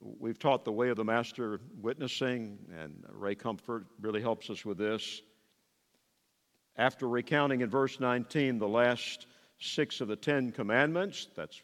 we've 0.00 0.38
taught 0.38 0.64
the 0.64 0.72
way 0.72 0.88
of 0.88 0.96
the 0.96 1.04
master 1.04 1.60
witnessing, 1.82 2.58
and 2.74 3.04
Ray 3.12 3.34
Comfort 3.34 3.84
really 4.00 4.22
helps 4.22 4.48
us 4.48 4.64
with 4.64 4.78
this. 4.78 5.20
After 6.76 7.08
recounting 7.08 7.60
in 7.60 7.70
verse 7.70 8.00
19 8.00 8.58
the 8.58 8.68
last 8.68 9.26
six 9.58 10.00
of 10.00 10.08
the 10.08 10.16
Ten 10.16 10.50
Commandments, 10.50 11.28
that's 11.36 11.62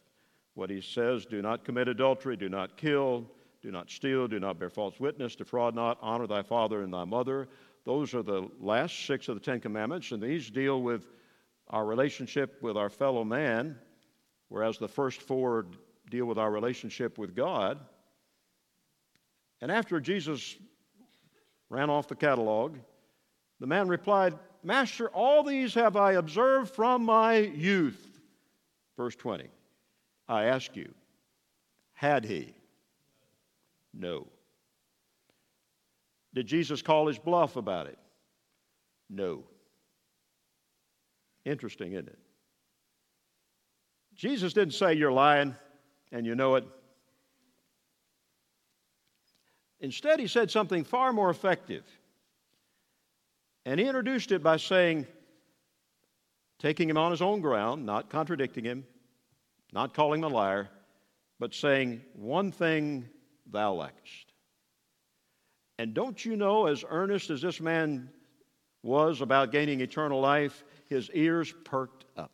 what 0.55 0.71
he 0.71 0.81
says 0.81 1.27
do 1.27 1.43
not 1.43 1.65
commit 1.65 1.89
adultery, 1.89 2.37
do 2.37 2.49
not 2.49 2.77
kill, 2.77 3.27
do 3.63 3.71
not 3.71 3.91
steal, 3.91 4.29
do 4.29 4.39
not 4.39 4.59
bear 4.59 4.71
false 4.71 5.01
witness, 5.01 5.35
defraud 5.35 5.75
not, 5.75 5.99
honor 6.01 6.27
thy 6.27 6.43
father 6.43 6.83
and 6.83 6.93
thy 6.93 7.05
mother. 7.05 7.49
Those 7.85 8.15
are 8.15 8.23
the 8.23 8.49
last 8.61 9.07
six 9.07 9.29
of 9.29 9.35
the 9.35 9.41
Ten 9.41 9.61
Commandments, 9.61 10.13
and 10.13 10.23
these 10.23 10.51
deal 10.51 10.83
with 10.83 11.09
our 11.69 11.85
relationship 11.85 12.63
with 12.63 12.77
our 12.77 12.91
fellow 12.91 13.25
man, 13.25 13.77
whereas 14.49 14.79
the 14.79 14.89
first 14.89 15.21
four 15.21 15.67
deal 16.11 16.27
with 16.27 16.39
our 16.39 16.51
relationship 16.51 17.19
with 17.19 17.35
God. 17.35 17.79
And 19.61 19.71
after 19.71 20.01
Jesus 20.01 20.57
ran 21.69 21.91
off 21.91 22.09
the 22.09 22.17
catalog, 22.17 22.77
the 23.61 23.67
man 23.67 23.89
replied, 23.89 24.35
Master, 24.63 25.09
all 25.09 25.43
these 25.43 25.75
have 25.75 25.97
I 25.97 26.13
observed 26.13 26.75
from 26.75 27.05
my 27.05 27.37
youth. 27.39 28.07
Verse 28.97 29.17
20. 29.17 29.49
I 30.29 30.45
ask 30.45 30.77
you, 30.77 30.93
had 31.93 32.25
he? 32.25 32.55
No. 33.93 34.27
Did 36.35 36.47
Jesus 36.47 36.83
call 36.83 37.09
his 37.09 37.19
bluff 37.19 37.57
about 37.57 37.87
it? 37.87 37.99
No. 39.09 39.45
Interesting, 41.45 41.93
isn't 41.93 42.09
it? 42.09 42.19
Jesus 44.15 44.53
didn't 44.53 44.75
say 44.75 44.95
you're 44.95 45.11
lying 45.11 45.57
and 46.13 46.27
you 46.27 46.35
know 46.35 46.57
it. 46.57 46.65
Instead, 49.81 50.21
he 50.21 50.27
said 50.27 50.51
something 50.51 50.85
far 50.85 51.13
more 51.13 51.31
effective. 51.31 51.85
And 53.71 53.79
he 53.79 53.87
introduced 53.87 54.33
it 54.33 54.43
by 54.43 54.57
saying, 54.57 55.07
taking 56.59 56.91
him 56.91 56.97
on 56.97 57.13
his 57.13 57.23
own 57.23 57.41
ground, 57.41 57.87
not 57.87 58.11
contradicting 58.11 58.65
him, 58.65 58.85
not 59.73 59.95
calling 59.95 60.25
him 60.25 60.33
a 60.33 60.35
liar, 60.35 60.69
but 61.39 61.55
saying, 61.55 62.01
One 62.15 62.51
thing 62.51 63.09
thou 63.49 63.75
lackest. 63.75 64.33
And 65.79 65.95
don't 65.95 66.25
you 66.25 66.35
know, 66.35 66.67
as 66.67 66.85
earnest 66.89 67.31
as 67.31 67.43
this 67.43 67.61
man 67.61 68.11
was 68.83 69.21
about 69.21 69.53
gaining 69.53 69.81
eternal 69.83 70.21
life, 70.21 70.65
his 70.89 71.09
ears 71.13 71.55
perked 71.63 72.07
up. 72.17 72.33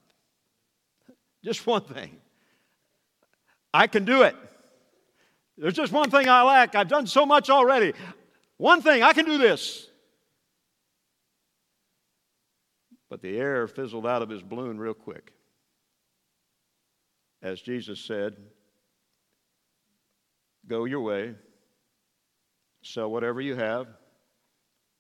Just 1.45 1.67
one 1.67 1.83
thing. 1.83 2.17
I 3.75 3.89
can 3.89 4.07
do 4.07 4.23
it. 4.23 4.35
There's 5.59 5.75
just 5.75 5.93
one 5.93 6.11
thing 6.11 6.31
I 6.31 6.43
lack. 6.45 6.75
I've 6.75 6.89
done 6.89 7.07
so 7.07 7.27
much 7.27 7.51
already. 7.51 7.93
One 8.57 8.81
thing, 8.81 9.03
I 9.03 9.13
can 9.13 9.27
do 9.27 9.37
this. 9.37 9.91
But 13.09 13.23
the 13.23 13.39
air 13.39 13.67
fizzled 13.69 14.07
out 14.07 14.23
of 14.23 14.29
his 14.29 14.43
balloon 14.43 14.79
real 14.79 14.95
quick. 14.95 15.33
As 17.43 17.61
Jesus 17.61 18.01
said, 18.01 18.37
Go 20.67 20.85
your 20.85 21.01
way, 21.01 21.35
sell 22.83 23.11
whatever 23.11 23.41
you 23.41 23.55
have, 23.55 23.87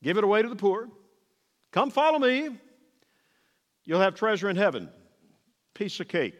give 0.02 0.16
it 0.16 0.22
away 0.22 0.42
to 0.42 0.48
the 0.48 0.54
poor, 0.54 0.88
come 1.72 1.90
follow 1.90 2.20
me. 2.20 2.50
You'll 3.84 4.00
have 4.00 4.14
treasure 4.14 4.48
in 4.48 4.56
heaven. 4.56 4.88
Piece 5.74 5.98
of 6.00 6.08
cake. 6.08 6.34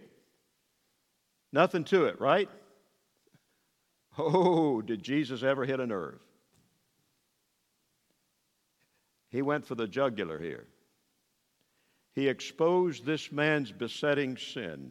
Nothing 1.52 1.84
to 1.84 2.06
it, 2.06 2.20
right? 2.20 2.48
Oh, 4.18 4.80
did 4.80 5.02
Jesus 5.02 5.42
ever 5.42 5.66
hit 5.66 5.78
a 5.78 5.86
nerve? 5.86 6.18
He 9.28 9.42
went 9.42 9.66
for 9.66 9.74
the 9.74 9.86
jugular 9.86 10.38
here. 10.38 10.66
He 12.16 12.28
exposed 12.28 13.04
this 13.04 13.30
man's 13.30 13.70
besetting 13.70 14.38
sin. 14.38 14.90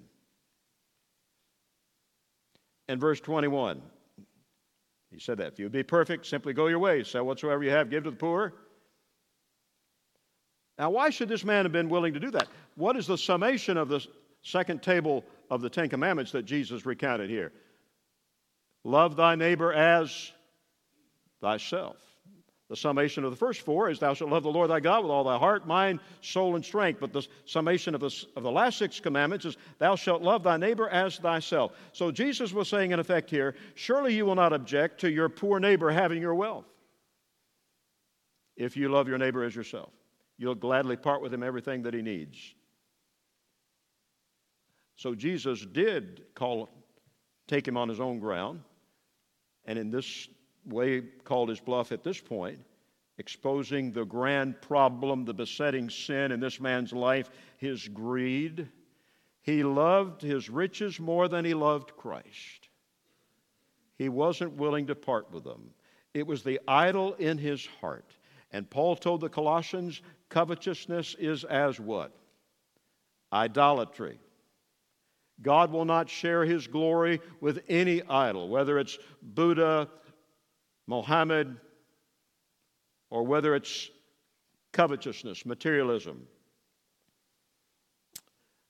In 2.87 2.99
verse 2.99 3.19
21, 3.19 3.81
he 5.11 5.19
said 5.19 5.39
that 5.39 5.53
if 5.53 5.59
you 5.59 5.65
would 5.65 5.71
be 5.71 5.81
perfect, 5.81 6.27
simply 6.27 6.53
go 6.53 6.67
your 6.67 6.77
way, 6.77 7.03
sell 7.03 7.25
whatsoever 7.25 7.63
you 7.63 7.71
have, 7.71 7.89
give 7.89 8.03
to 8.03 8.11
the 8.11 8.15
poor. 8.15 8.53
Now, 10.77 10.91
why 10.91 11.09
should 11.09 11.27
this 11.27 11.43
man 11.43 11.65
have 11.65 11.71
been 11.71 11.89
willing 11.89 12.13
to 12.13 12.19
do 12.19 12.29
that? 12.31 12.47
What 12.75 12.95
is 12.95 13.07
the 13.07 13.17
summation 13.17 13.75
of 13.75 13.89
the 13.89 14.05
second 14.43 14.83
table 14.83 15.23
of 15.49 15.61
the 15.61 15.69
Ten 15.69 15.89
Commandments 15.89 16.31
that 16.33 16.43
Jesus 16.43 16.85
recounted 16.85 17.31
here? 17.31 17.51
Love 18.83 19.15
thy 19.15 19.33
neighbor 19.33 19.73
as 19.73 20.31
thyself. 21.41 21.97
The 22.67 22.75
summation 22.75 23.23
of 23.23 23.29
the 23.29 23.37
first 23.37 23.61
four 23.61 23.91
is, 23.91 23.99
Thou 23.99 24.15
shalt 24.15 24.31
love 24.31 24.41
the 24.41 24.51
Lord 24.51 24.71
thy 24.71 24.79
God 24.79 25.03
with 25.03 25.11
all 25.11 25.23
thy 25.23 25.37
heart, 25.37 25.67
mind, 25.67 25.99
soul, 26.21 26.55
and 26.55 26.65
strength. 26.65 26.99
But 26.99 27.13
the 27.13 27.27
summation 27.45 27.93
of 27.93 28.01
the, 28.01 28.25
of 28.35 28.41
the 28.41 28.51
last 28.51 28.79
six 28.79 28.99
commandments 28.99 29.45
is, 29.45 29.57
Thou 29.77 29.95
shalt 29.95 30.23
love 30.23 30.41
thy 30.41 30.57
neighbor 30.57 30.89
as 30.89 31.17
thyself. 31.17 31.73
So 31.93 32.11
Jesus 32.11 32.53
was 32.53 32.67
saying, 32.67 32.91
in 32.91 32.99
effect, 32.99 33.29
here, 33.29 33.55
Surely 33.75 34.15
you 34.15 34.25
will 34.25 34.35
not 34.35 34.51
object 34.51 34.99
to 35.01 35.11
your 35.11 35.29
poor 35.29 35.59
neighbor 35.59 35.91
having 35.91 36.21
your 36.21 36.33
wealth 36.33 36.65
if 38.57 38.75
you 38.75 38.89
love 38.89 39.07
your 39.07 39.19
neighbor 39.19 39.43
as 39.43 39.55
yourself. 39.55 39.91
You'll 40.37 40.55
gladly 40.55 40.95
part 40.95 41.21
with 41.21 41.33
him 41.33 41.43
everything 41.43 41.83
that 41.83 41.93
he 41.93 42.01
needs. 42.01 42.55
So 44.95 45.13
Jesus 45.13 45.65
did 45.65 46.23
call, 46.33 46.69
take 47.47 47.67
him 47.67 47.77
on 47.77 47.89
his 47.89 47.99
own 47.99 48.19
ground 48.19 48.61
and 49.65 49.77
in 49.77 49.91
this 49.91 50.27
way 50.65 51.01
called 51.23 51.49
his 51.49 51.59
bluff 51.59 51.91
at 51.91 52.03
this 52.03 52.19
point 52.19 52.59
exposing 53.17 53.91
the 53.91 54.05
grand 54.05 54.59
problem, 54.61 55.25
the 55.25 55.33
besetting 55.33 55.89
sin 55.89 56.31
in 56.31 56.39
this 56.39 56.59
man's 56.59 56.91
life, 56.91 57.29
his 57.57 57.87
greed. 57.87 58.67
He 59.41 59.63
loved 59.63 60.21
his 60.21 60.49
riches 60.49 60.99
more 60.99 61.27
than 61.27 61.45
he 61.45 61.53
loved 61.53 61.95
Christ. 61.95 62.69
He 63.97 64.09
wasn't 64.09 64.53
willing 64.53 64.87
to 64.87 64.95
part 64.95 65.31
with 65.31 65.43
them. 65.43 65.69
It 66.13 66.27
was 66.27 66.43
the 66.43 66.59
idol 66.67 67.13
in 67.13 67.37
his 67.37 67.65
heart. 67.79 68.17
And 68.51 68.69
Paul 68.69 68.95
told 68.95 69.21
the 69.21 69.29
Colossians 69.29 70.01
covetousness 70.29 71.15
is 71.19 71.43
as 71.45 71.79
what? 71.79 72.11
Idolatry. 73.31 74.19
God 75.41 75.71
will 75.71 75.85
not 75.85 76.09
share 76.09 76.45
his 76.45 76.67
glory 76.67 77.19
with 77.41 77.63
any 77.67 78.01
idol, 78.03 78.47
whether 78.47 78.79
it's 78.79 78.97
Buddha, 79.21 79.89
Mohammed, 80.87 81.57
or 83.09 83.23
whether 83.23 83.55
it's 83.55 83.89
covetousness, 84.71 85.45
materialism. 85.45 86.27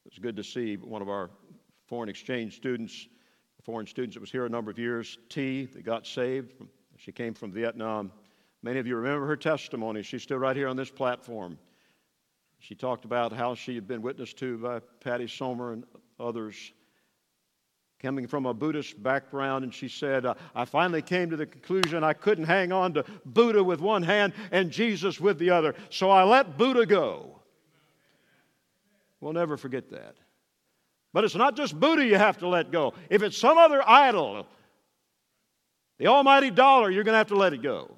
It's 0.06 0.20
good 0.20 0.36
to 0.36 0.44
see 0.44 0.76
one 0.78 1.02
of 1.02 1.10
our 1.10 1.30
foreign 1.88 2.10
exchange 2.10 2.56
students, 2.56 3.08
foreign 3.64 3.88
students 3.88 4.16
that 4.16 4.22
was 4.22 4.32
here 4.32 4.46
a 4.46 4.50
number 4.50 4.70
of 4.70 4.78
years, 4.78 5.18
T, 5.30 5.66
that 5.66 5.84
got 5.84 6.06
saved. 6.06 6.54
She 6.98 7.12
came 7.12 7.34
from 7.34 7.52
Vietnam. 7.52 8.12
Many 8.62 8.80
of 8.80 8.88
you 8.88 8.96
remember 8.96 9.26
her 9.26 9.36
testimony. 9.36 10.04
She's 10.04 10.24
still 10.24 10.38
right 10.38 10.56
here 10.56 10.68
on 10.68 10.78
this 10.78 10.92
platform. 10.92 11.58
She 12.60 12.76
talked 12.76 13.06
about 13.06 13.34
how 13.34 13.56
she 13.56 13.76
had 13.76 13.88
been 13.88 14.02
witnessed 14.02 14.38
to 14.38 14.58
by 14.58 14.80
Patty 15.00 15.28
Somer 15.28 15.74
and 15.74 15.84
others 16.20 16.72
coming 18.00 18.28
from 18.28 18.46
a 18.46 18.54
Buddhist 18.54 19.02
background, 19.02 19.64
and 19.64 19.74
she 19.74 19.88
said, 19.88 20.26
uh, 20.26 20.36
I 20.54 20.66
finally 20.66 21.02
came 21.02 21.30
to 21.30 21.38
the 21.38 21.46
conclusion 21.46 22.04
I 22.04 22.14
couldn't 22.14 22.46
hang 22.46 22.72
on 22.72 22.94
to 22.94 23.06
Buddha 23.26 23.64
with 23.64 23.80
one 23.80 24.04
hand 24.04 24.34
and 24.52 24.72
Jesus 24.72 25.20
with 25.20 25.40
the 25.40 25.50
other, 25.50 25.76
so 25.90 26.10
I 26.10 26.24
let 26.24 26.58
Buddha 26.58 26.86
go. 26.86 27.40
We'll 29.22 29.34
never 29.34 29.58
forget 29.58 29.90
that. 29.92 30.16
But 31.14 31.24
it's 31.24 31.36
not 31.36 31.56
just 31.56 31.80
Buddha 31.80 32.06
you 32.06 32.18
have 32.18 32.40
to 32.40 32.48
let 32.48 32.72
go. 32.72 32.94
If 33.10 33.24
it's 33.24 33.38
some 33.38 33.58
other 33.58 33.82
idol, 33.88 34.46
the 35.98 36.08
almighty 36.08 36.52
dollar, 36.52 36.92
you're 36.92 37.06
going 37.06 37.14
to 37.14 37.20
have 37.20 37.30
to 37.30 37.38
let 37.38 37.54
it 37.54 37.62
go. 37.62 37.96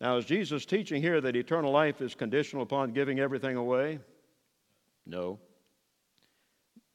Now, 0.00 0.16
is 0.16 0.24
Jesus 0.24 0.64
teaching 0.64 1.02
here 1.02 1.20
that 1.20 1.36
eternal 1.36 1.72
life 1.72 2.00
is 2.00 2.14
conditional 2.14 2.62
upon 2.62 2.92
giving 2.92 3.18
everything 3.18 3.56
away? 3.56 3.98
No. 5.10 5.40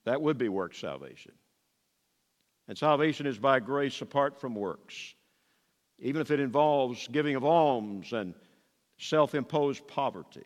That 0.05 0.21
would 0.21 0.37
be 0.37 0.49
work 0.49 0.73
salvation. 0.73 1.33
And 2.67 2.77
salvation 2.77 3.27
is 3.27 3.37
by 3.37 3.59
grace 3.59 4.01
apart 4.01 4.39
from 4.39 4.55
works, 4.55 5.13
even 5.99 6.21
if 6.21 6.31
it 6.31 6.39
involves 6.39 7.07
giving 7.09 7.35
of 7.35 7.43
alms 7.43 8.13
and 8.13 8.33
self 8.97 9.35
imposed 9.35 9.85
poverty. 9.87 10.45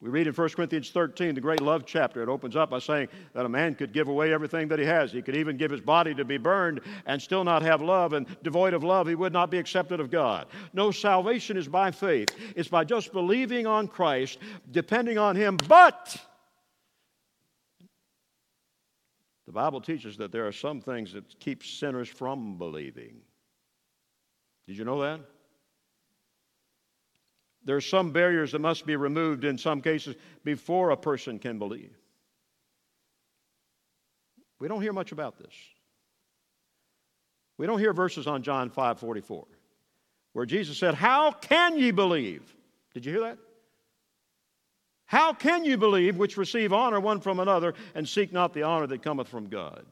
We 0.00 0.08
read 0.08 0.26
in 0.26 0.34
1 0.34 0.48
Corinthians 0.50 0.90
13, 0.90 1.36
the 1.36 1.40
great 1.40 1.60
love 1.60 1.84
chapter, 1.86 2.24
it 2.24 2.28
opens 2.28 2.56
up 2.56 2.70
by 2.70 2.80
saying 2.80 3.06
that 3.34 3.46
a 3.46 3.48
man 3.48 3.76
could 3.76 3.92
give 3.92 4.08
away 4.08 4.32
everything 4.32 4.66
that 4.66 4.80
he 4.80 4.84
has. 4.84 5.12
He 5.12 5.22
could 5.22 5.36
even 5.36 5.56
give 5.56 5.70
his 5.70 5.80
body 5.80 6.12
to 6.14 6.24
be 6.24 6.38
burned 6.38 6.80
and 7.06 7.22
still 7.22 7.44
not 7.44 7.62
have 7.62 7.80
love, 7.80 8.12
and 8.12 8.26
devoid 8.42 8.74
of 8.74 8.82
love, 8.82 9.06
he 9.06 9.14
would 9.14 9.32
not 9.32 9.48
be 9.48 9.58
accepted 9.58 10.00
of 10.00 10.10
God. 10.10 10.48
No, 10.72 10.90
salvation 10.90 11.56
is 11.56 11.68
by 11.68 11.92
faith. 11.92 12.30
It's 12.56 12.68
by 12.68 12.82
just 12.82 13.12
believing 13.12 13.64
on 13.64 13.86
Christ, 13.86 14.38
depending 14.72 15.18
on 15.18 15.36
him, 15.36 15.56
but 15.68 16.20
the 19.52 19.60
Bible 19.60 19.82
teaches 19.82 20.16
that 20.16 20.32
there 20.32 20.46
are 20.46 20.52
some 20.52 20.80
things 20.80 21.12
that 21.12 21.38
keep 21.38 21.62
sinners 21.62 22.08
from 22.08 22.56
believing. 22.56 23.20
Did 24.66 24.78
you 24.78 24.86
know 24.86 25.02
that? 25.02 25.20
There 27.62 27.76
are 27.76 27.82
some 27.82 28.12
barriers 28.12 28.52
that 28.52 28.60
must 28.60 28.86
be 28.86 28.96
removed 28.96 29.44
in 29.44 29.58
some 29.58 29.82
cases 29.82 30.16
before 30.42 30.88
a 30.88 30.96
person 30.96 31.38
can 31.38 31.58
believe. 31.58 31.94
We 34.58 34.68
don't 34.68 34.80
hear 34.80 34.94
much 34.94 35.12
about 35.12 35.36
this. 35.36 35.52
We 37.58 37.66
don't 37.66 37.78
hear 37.78 37.92
verses 37.92 38.26
on 38.26 38.42
John 38.42 38.70
5 38.70 39.00
44, 39.00 39.46
where 40.32 40.46
Jesus 40.46 40.78
said, 40.78 40.94
How 40.94 41.30
can 41.30 41.78
ye 41.78 41.90
believe? 41.90 42.56
Did 42.94 43.04
you 43.04 43.12
hear 43.12 43.20
that? 43.20 43.38
How 45.06 45.32
can 45.32 45.64
you 45.64 45.76
believe 45.76 46.16
which 46.16 46.36
receive 46.36 46.72
honor 46.72 47.00
one 47.00 47.20
from 47.20 47.38
another 47.38 47.74
and 47.94 48.08
seek 48.08 48.32
not 48.32 48.54
the 48.54 48.62
honor 48.62 48.86
that 48.86 49.02
cometh 49.02 49.28
from 49.28 49.48
God? 49.48 49.84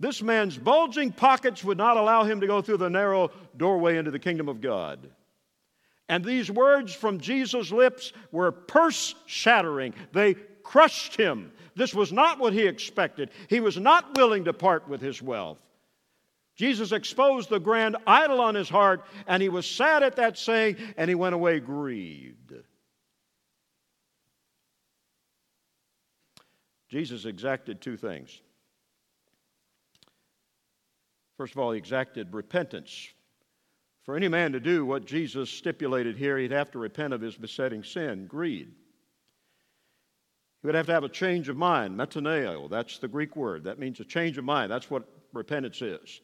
This 0.00 0.22
man's 0.22 0.56
bulging 0.56 1.10
pockets 1.10 1.64
would 1.64 1.78
not 1.78 1.96
allow 1.96 2.22
him 2.22 2.40
to 2.40 2.46
go 2.46 2.62
through 2.62 2.76
the 2.76 2.90
narrow 2.90 3.30
doorway 3.56 3.96
into 3.96 4.10
the 4.10 4.18
kingdom 4.18 4.48
of 4.48 4.60
God. 4.60 5.10
And 6.08 6.24
these 6.24 6.50
words 6.50 6.94
from 6.94 7.18
Jesus' 7.18 7.72
lips 7.72 8.12
were 8.30 8.52
purse 8.52 9.14
shattering. 9.26 9.94
They 10.12 10.34
crushed 10.62 11.16
him. 11.16 11.52
This 11.74 11.94
was 11.94 12.12
not 12.12 12.38
what 12.38 12.52
he 12.52 12.66
expected. 12.66 13.30
He 13.48 13.60
was 13.60 13.78
not 13.78 14.16
willing 14.16 14.44
to 14.44 14.52
part 14.52 14.88
with 14.88 15.00
his 15.00 15.20
wealth. 15.20 15.58
Jesus 16.58 16.90
exposed 16.90 17.48
the 17.50 17.60
grand 17.60 17.96
idol 18.04 18.40
on 18.40 18.56
his 18.56 18.68
heart, 18.68 19.04
and 19.28 19.40
he 19.40 19.48
was 19.48 19.64
sad 19.64 20.02
at 20.02 20.16
that 20.16 20.36
saying, 20.36 20.76
and 20.96 21.08
he 21.08 21.14
went 21.14 21.36
away 21.36 21.60
grieved. 21.60 22.52
Jesus 26.88 27.26
exacted 27.26 27.80
two 27.80 27.96
things. 27.96 28.40
First 31.36 31.52
of 31.52 31.60
all, 31.60 31.70
he 31.70 31.78
exacted 31.78 32.34
repentance. 32.34 33.08
For 34.02 34.16
any 34.16 34.26
man 34.26 34.50
to 34.52 34.58
do 34.58 34.84
what 34.84 35.04
Jesus 35.04 35.48
stipulated 35.48 36.16
here, 36.16 36.38
he'd 36.38 36.50
have 36.50 36.72
to 36.72 36.80
repent 36.80 37.12
of 37.12 37.20
his 37.20 37.36
besetting 37.36 37.84
sin, 37.84 38.26
greed. 38.26 38.72
He 40.60 40.66
would 40.66 40.74
have 40.74 40.86
to 40.86 40.92
have 40.92 41.04
a 41.04 41.08
change 41.08 41.48
of 41.48 41.56
mind, 41.56 41.96
metanoeo, 41.96 42.68
that's 42.68 42.98
the 42.98 43.06
Greek 43.06 43.36
word. 43.36 43.62
That 43.62 43.78
means 43.78 44.00
a 44.00 44.04
change 44.04 44.38
of 44.38 44.44
mind. 44.44 44.72
That's 44.72 44.90
what 44.90 45.04
repentance 45.32 45.82
is. 45.82 46.20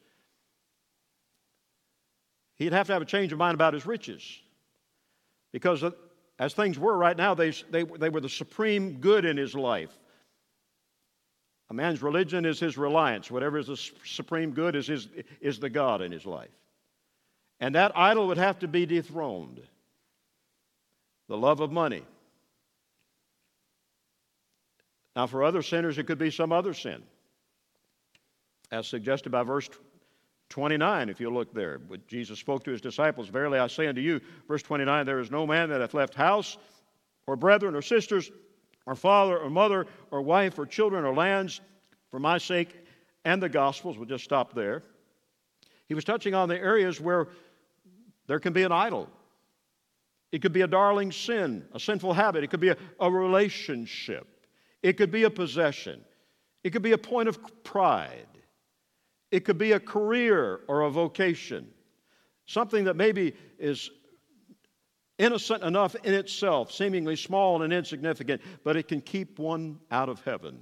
He'd 2.57 2.73
have 2.73 2.87
to 2.87 2.93
have 2.93 3.01
a 3.01 3.05
change 3.05 3.31
of 3.31 3.37
mind 3.37 3.55
about 3.55 3.73
his 3.73 3.85
riches. 3.85 4.23
Because 5.51 5.83
as 6.39 6.53
things 6.53 6.79
were 6.79 6.97
right 6.97 7.15
now, 7.15 7.33
they, 7.33 7.51
they, 7.69 7.83
they 7.83 8.09
were 8.09 8.21
the 8.21 8.29
supreme 8.29 8.99
good 8.99 9.25
in 9.25 9.37
his 9.37 9.55
life. 9.55 9.97
A 11.69 11.73
man's 11.73 12.01
religion 12.01 12.45
is 12.45 12.59
his 12.59 12.77
reliance. 12.77 13.31
Whatever 13.31 13.57
is 13.57 13.67
the 13.67 13.77
supreme 14.05 14.51
good 14.51 14.75
is, 14.75 14.87
his, 14.87 15.07
is 15.41 15.59
the 15.59 15.69
God 15.69 16.01
in 16.01 16.11
his 16.11 16.25
life. 16.25 16.51
And 17.59 17.75
that 17.75 17.97
idol 17.97 18.27
would 18.27 18.37
have 18.37 18.59
to 18.59 18.67
be 18.67 18.85
dethroned. 18.85 19.61
The 21.27 21.37
love 21.37 21.59
of 21.59 21.71
money. 21.71 22.03
Now, 25.15 25.27
for 25.27 25.43
other 25.43 25.61
sinners, 25.61 25.97
it 25.97 26.05
could 26.05 26.17
be 26.19 26.29
some 26.29 26.51
other 26.51 26.73
sin, 26.73 27.01
as 28.69 28.87
suggested 28.87 29.31
by 29.31 29.43
verse 29.43 29.69
29, 30.49 31.09
if 31.09 31.19
you 31.19 31.29
look 31.29 31.53
there. 31.53 31.79
But 31.79 32.07
Jesus 32.07 32.39
spoke 32.39 32.63
to 32.65 32.71
his 32.71 32.81
disciples, 32.81 33.27
Verily 33.27 33.59
I 33.59 33.67
say 33.67 33.87
unto 33.87 34.01
you, 34.01 34.21
verse 34.47 34.61
29, 34.61 35.05
there 35.05 35.19
is 35.19 35.31
no 35.31 35.45
man 35.45 35.69
that 35.69 35.81
hath 35.81 35.93
left 35.93 36.13
house, 36.13 36.57
or 37.27 37.35
brethren, 37.35 37.75
or 37.75 37.81
sisters, 37.81 38.31
or 38.85 38.95
father 38.95 39.37
or 39.37 39.49
mother 39.49 39.87
or 40.11 40.21
wife 40.21 40.59
or 40.59 40.65
children 40.65 41.05
or 41.05 41.13
lands 41.13 41.61
for 42.11 42.19
my 42.19 42.37
sake 42.37 42.75
and 43.23 43.41
the 43.41 43.49
gospel's. 43.49 43.97
We'll 43.97 44.07
just 44.07 44.23
stop 44.23 44.53
there. 44.53 44.83
He 45.87 45.93
was 45.93 46.03
touching 46.03 46.33
on 46.33 46.49
the 46.49 46.57
areas 46.57 46.99
where 47.01 47.27
there 48.27 48.39
can 48.39 48.53
be 48.53 48.63
an 48.63 48.71
idol. 48.71 49.09
It 50.31 50.41
could 50.41 50.53
be 50.53 50.61
a 50.61 50.67
darling 50.67 51.11
sin, 51.11 51.65
a 51.73 51.79
sinful 51.79 52.13
habit. 52.13 52.43
It 52.43 52.49
could 52.49 52.59
be 52.59 52.69
a, 52.69 52.77
a 52.99 53.09
relationship. 53.09 54.27
It 54.83 54.93
could 54.93 55.11
be 55.11 55.23
a 55.23 55.29
possession. 55.29 56.03
It 56.63 56.71
could 56.71 56.81
be 56.81 56.91
a 56.91 56.97
point 56.97 57.29
of 57.29 57.39
pride. 57.63 58.27
It 59.31 59.45
could 59.45 59.57
be 59.57 59.73
a 59.73 59.79
career 59.79 60.61
or 60.67 60.81
a 60.81 60.89
vocation. 60.89 61.67
Something 62.45 62.85
that 62.85 62.95
maybe 62.95 63.33
is 63.57 63.89
innocent 65.17 65.63
enough 65.63 65.95
in 66.03 66.13
itself, 66.13 66.71
seemingly 66.71 67.15
small 67.15 67.63
and 67.63 67.73
insignificant, 67.73 68.41
but 68.63 68.75
it 68.75 68.87
can 68.87 69.01
keep 69.01 69.39
one 69.39 69.79
out 69.91 70.09
of 70.09 70.21
heaven. 70.23 70.59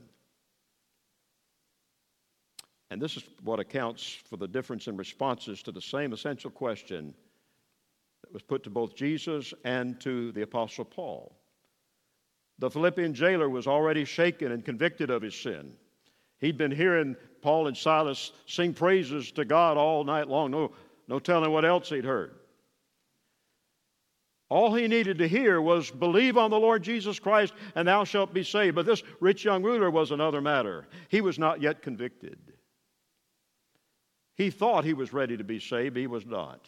And 2.90 3.02
this 3.02 3.18
is 3.18 3.24
what 3.44 3.60
accounts 3.60 4.20
for 4.30 4.38
the 4.38 4.48
difference 4.48 4.88
in 4.88 4.96
responses 4.96 5.64
to 5.64 5.72
the 5.72 5.82
same 5.82 6.14
essential 6.14 6.52
question 6.52 7.14
that 8.22 8.32
was 8.32 8.44
put 8.44 8.64
to 8.64 8.70
both 8.70 8.96
Jesus 8.96 9.54
and 9.66 10.00
to 10.02 10.32
the 10.34 10.44
Apostle 10.44 10.86
Paul. 10.86 11.36
The 12.60 12.70
Philippian 12.70 13.16
jailer 13.16 13.50
was 13.50 13.66
already 13.66 14.06
shaken 14.06 14.52
and 14.52 14.64
convicted 14.64 15.10
of 15.10 15.24
his 15.24 15.34
sin. 15.34 15.74
He'd 16.44 16.58
been 16.58 16.72
hearing 16.72 17.16
Paul 17.42 17.68
and 17.68 17.78
Silas 17.78 18.34
sing 18.48 18.74
praises 18.74 19.32
to 19.32 19.46
God 19.46 19.78
all 19.78 20.04
night 20.04 20.28
long. 20.28 20.52
No, 20.52 20.74
no 21.08 21.18
telling 21.18 21.50
what 21.52 21.64
else 21.64 21.88
he'd 21.88 22.04
heard. 22.04 22.36
All 24.50 24.76
he 24.76 24.90
needed 24.90 25.20
to 25.20 25.28
hear 25.28 25.62
was, 25.62 25.90
Believe 25.90 26.36
on 26.36 26.52
the 26.52 26.60
Lord 26.60 26.84
Jesus 26.84 27.18
Christ, 27.18 27.54
and 27.76 27.88
thou 27.88 28.04
shalt 28.04 28.34
be 28.34 28.44
saved. 28.44 28.76
But 28.76 28.86
this 28.86 29.04
rich 29.22 29.46
young 29.46 29.64
ruler 29.64 29.90
was 29.90 30.12
another 30.12 30.42
matter. 30.42 30.86
He 31.08 31.22
was 31.22 31.40
not 31.40 31.62
yet 31.62 31.82
convicted. 31.82 32.38
He 34.36 34.50
thought 34.50 34.84
he 34.84 34.94
was 34.94 35.14
ready 35.14 35.38
to 35.38 35.46
be 35.46 35.62
saved, 35.62 35.96
he 35.96 36.08
was 36.08 36.26
not. 36.26 36.68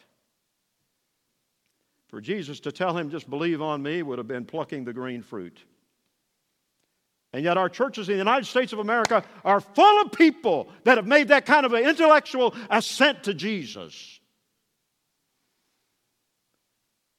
For 2.07 2.21
Jesus 2.21 2.61
to 2.61 2.71
tell 2.71 2.97
him, 2.97 3.09
just 3.09 3.29
believe 3.29 3.61
on 3.61 3.83
me, 3.83 4.03
would 4.03 4.19
have 4.19 4.27
been 4.27 4.45
plucking 4.45 4.85
the 4.85 4.93
green 4.93 5.21
fruit. 5.21 5.65
And 7.35 7.43
yet, 7.43 7.57
our 7.57 7.67
churches 7.67 8.07
in 8.07 8.13
the 8.13 8.19
United 8.19 8.45
States 8.45 8.71
of 8.71 8.79
America 8.79 9.21
are 9.43 9.59
full 9.59 10.01
of 10.01 10.13
people 10.13 10.69
that 10.85 10.97
have 10.97 11.05
made 11.05 11.27
that 11.27 11.45
kind 11.45 11.65
of 11.65 11.73
an 11.73 11.83
intellectual 11.83 12.55
assent 12.69 13.23
to 13.23 13.33
Jesus. 13.33 14.21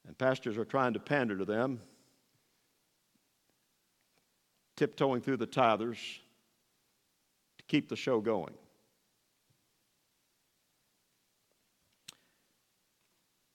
And 0.07 0.17
pastors 0.17 0.57
are 0.57 0.65
trying 0.65 0.93
to 0.93 0.99
pander 0.99 1.37
to 1.37 1.45
them, 1.45 1.81
tiptoeing 4.75 5.21
through 5.21 5.37
the 5.37 5.45
tithers 5.45 5.99
to 7.59 7.63
keep 7.67 7.87
the 7.87 7.95
show 7.95 8.19
going. 8.19 8.55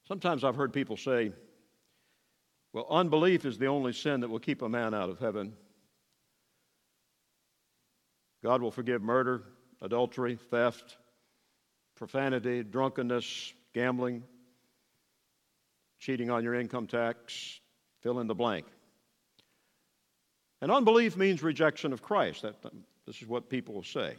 Sometimes 0.06 0.44
I've 0.44 0.54
heard 0.54 0.72
people 0.72 0.96
say, 0.96 1.32
well, 2.72 2.86
unbelief 2.88 3.44
is 3.46 3.58
the 3.58 3.66
only 3.66 3.92
sin 3.92 4.20
that 4.20 4.30
will 4.30 4.38
keep 4.38 4.62
a 4.62 4.68
man 4.68 4.94
out 4.94 5.10
of 5.10 5.18
heaven. 5.18 5.54
God 8.42 8.60
will 8.60 8.70
forgive 8.70 9.02
murder, 9.02 9.42
adultery, 9.80 10.36
theft, 10.50 10.98
profanity, 11.94 12.62
drunkenness, 12.62 13.52
gambling, 13.72 14.24
cheating 15.98 16.30
on 16.30 16.42
your 16.42 16.54
income 16.54 16.86
tax, 16.86 17.60
fill 18.00 18.18
in 18.18 18.26
the 18.26 18.34
blank. 18.34 18.66
And 20.60 20.70
unbelief 20.70 21.16
means 21.16 21.42
rejection 21.42 21.92
of 21.92 22.02
Christ. 22.02 22.42
That, 22.42 22.56
this 23.06 23.22
is 23.22 23.28
what 23.28 23.48
people 23.48 23.74
will 23.74 23.82
say. 23.82 24.16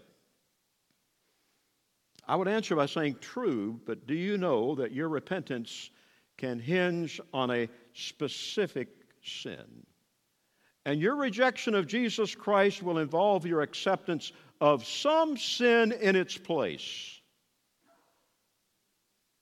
I 2.25 2.37
would 2.37 2.47
answer 2.47 2.75
by 2.75 2.85
saying 2.85 3.17
true, 3.19 3.81
but 3.85 4.07
do 4.07 4.13
you 4.13 4.37
know 4.37 4.75
that 4.75 4.93
your 4.93 5.09
repentance 5.09 5.89
can 6.37 6.59
hinge 6.59 7.19
on 7.33 7.51
a 7.51 7.67
specific 7.93 8.87
sin? 9.23 9.85
And 10.85 10.99
your 10.99 11.15
rejection 11.15 11.75
of 11.75 11.87
Jesus 11.87 12.35
Christ 12.35 12.83
will 12.83 12.97
involve 12.97 13.45
your 13.45 13.61
acceptance 13.61 14.33
of 14.59 14.85
some 14.85 15.37
sin 15.37 15.91
in 15.93 16.15
its 16.15 16.37
place. 16.37 17.21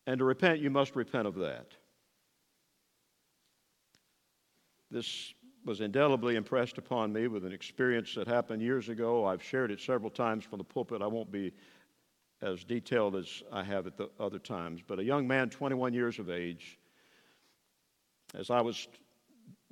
And 0.05 0.19
to 0.19 0.25
repent, 0.25 0.59
you 0.59 0.69
must 0.69 0.95
repent 0.95 1.27
of 1.27 1.35
that. 1.35 1.67
This 4.89 5.33
was 5.65 5.81
indelibly 5.81 6.35
impressed 6.35 6.77
upon 6.77 7.13
me 7.13 7.27
with 7.27 7.45
an 7.45 7.53
experience 7.53 8.15
that 8.15 8.27
happened 8.27 8.61
years 8.61 8.89
ago. 8.89 9.25
I've 9.25 9.43
shared 9.43 9.71
it 9.71 9.79
several 9.79 10.09
times 10.09 10.43
from 10.43 10.57
the 10.57 10.63
pulpit. 10.63 11.01
I 11.01 11.07
won't 11.07 11.31
be 11.31 11.53
as 12.41 12.63
detailed 12.63 13.15
as 13.15 13.43
I 13.51 13.63
have 13.63 13.87
at 13.87 13.97
the 13.97 14.09
other 14.19 14.39
times. 14.39 14.81
But 14.85 14.99
a 14.99 15.03
young 15.03 15.27
man, 15.27 15.49
21 15.49 15.93
years 15.93 16.19
of 16.19 16.29
age, 16.29 16.79
as 18.33 18.49
I 18.49 18.61
was 18.61 18.87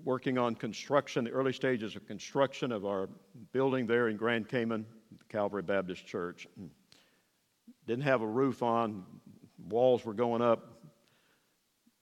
working 0.03 0.37
on 0.37 0.55
construction, 0.55 1.25
the 1.25 1.31
early 1.31 1.53
stages 1.53 1.95
of 1.95 2.05
construction 2.07 2.71
of 2.71 2.85
our 2.85 3.09
building 3.51 3.85
there 3.85 4.07
in 4.07 4.17
Grand 4.17 4.47
Cayman, 4.47 4.85
Calvary 5.29 5.61
Baptist 5.61 6.05
Church. 6.05 6.47
Didn't 7.85 8.03
have 8.03 8.21
a 8.21 8.27
roof 8.27 8.63
on, 8.63 9.05
walls 9.67 10.05
were 10.05 10.13
going 10.13 10.41
up, 10.41 10.81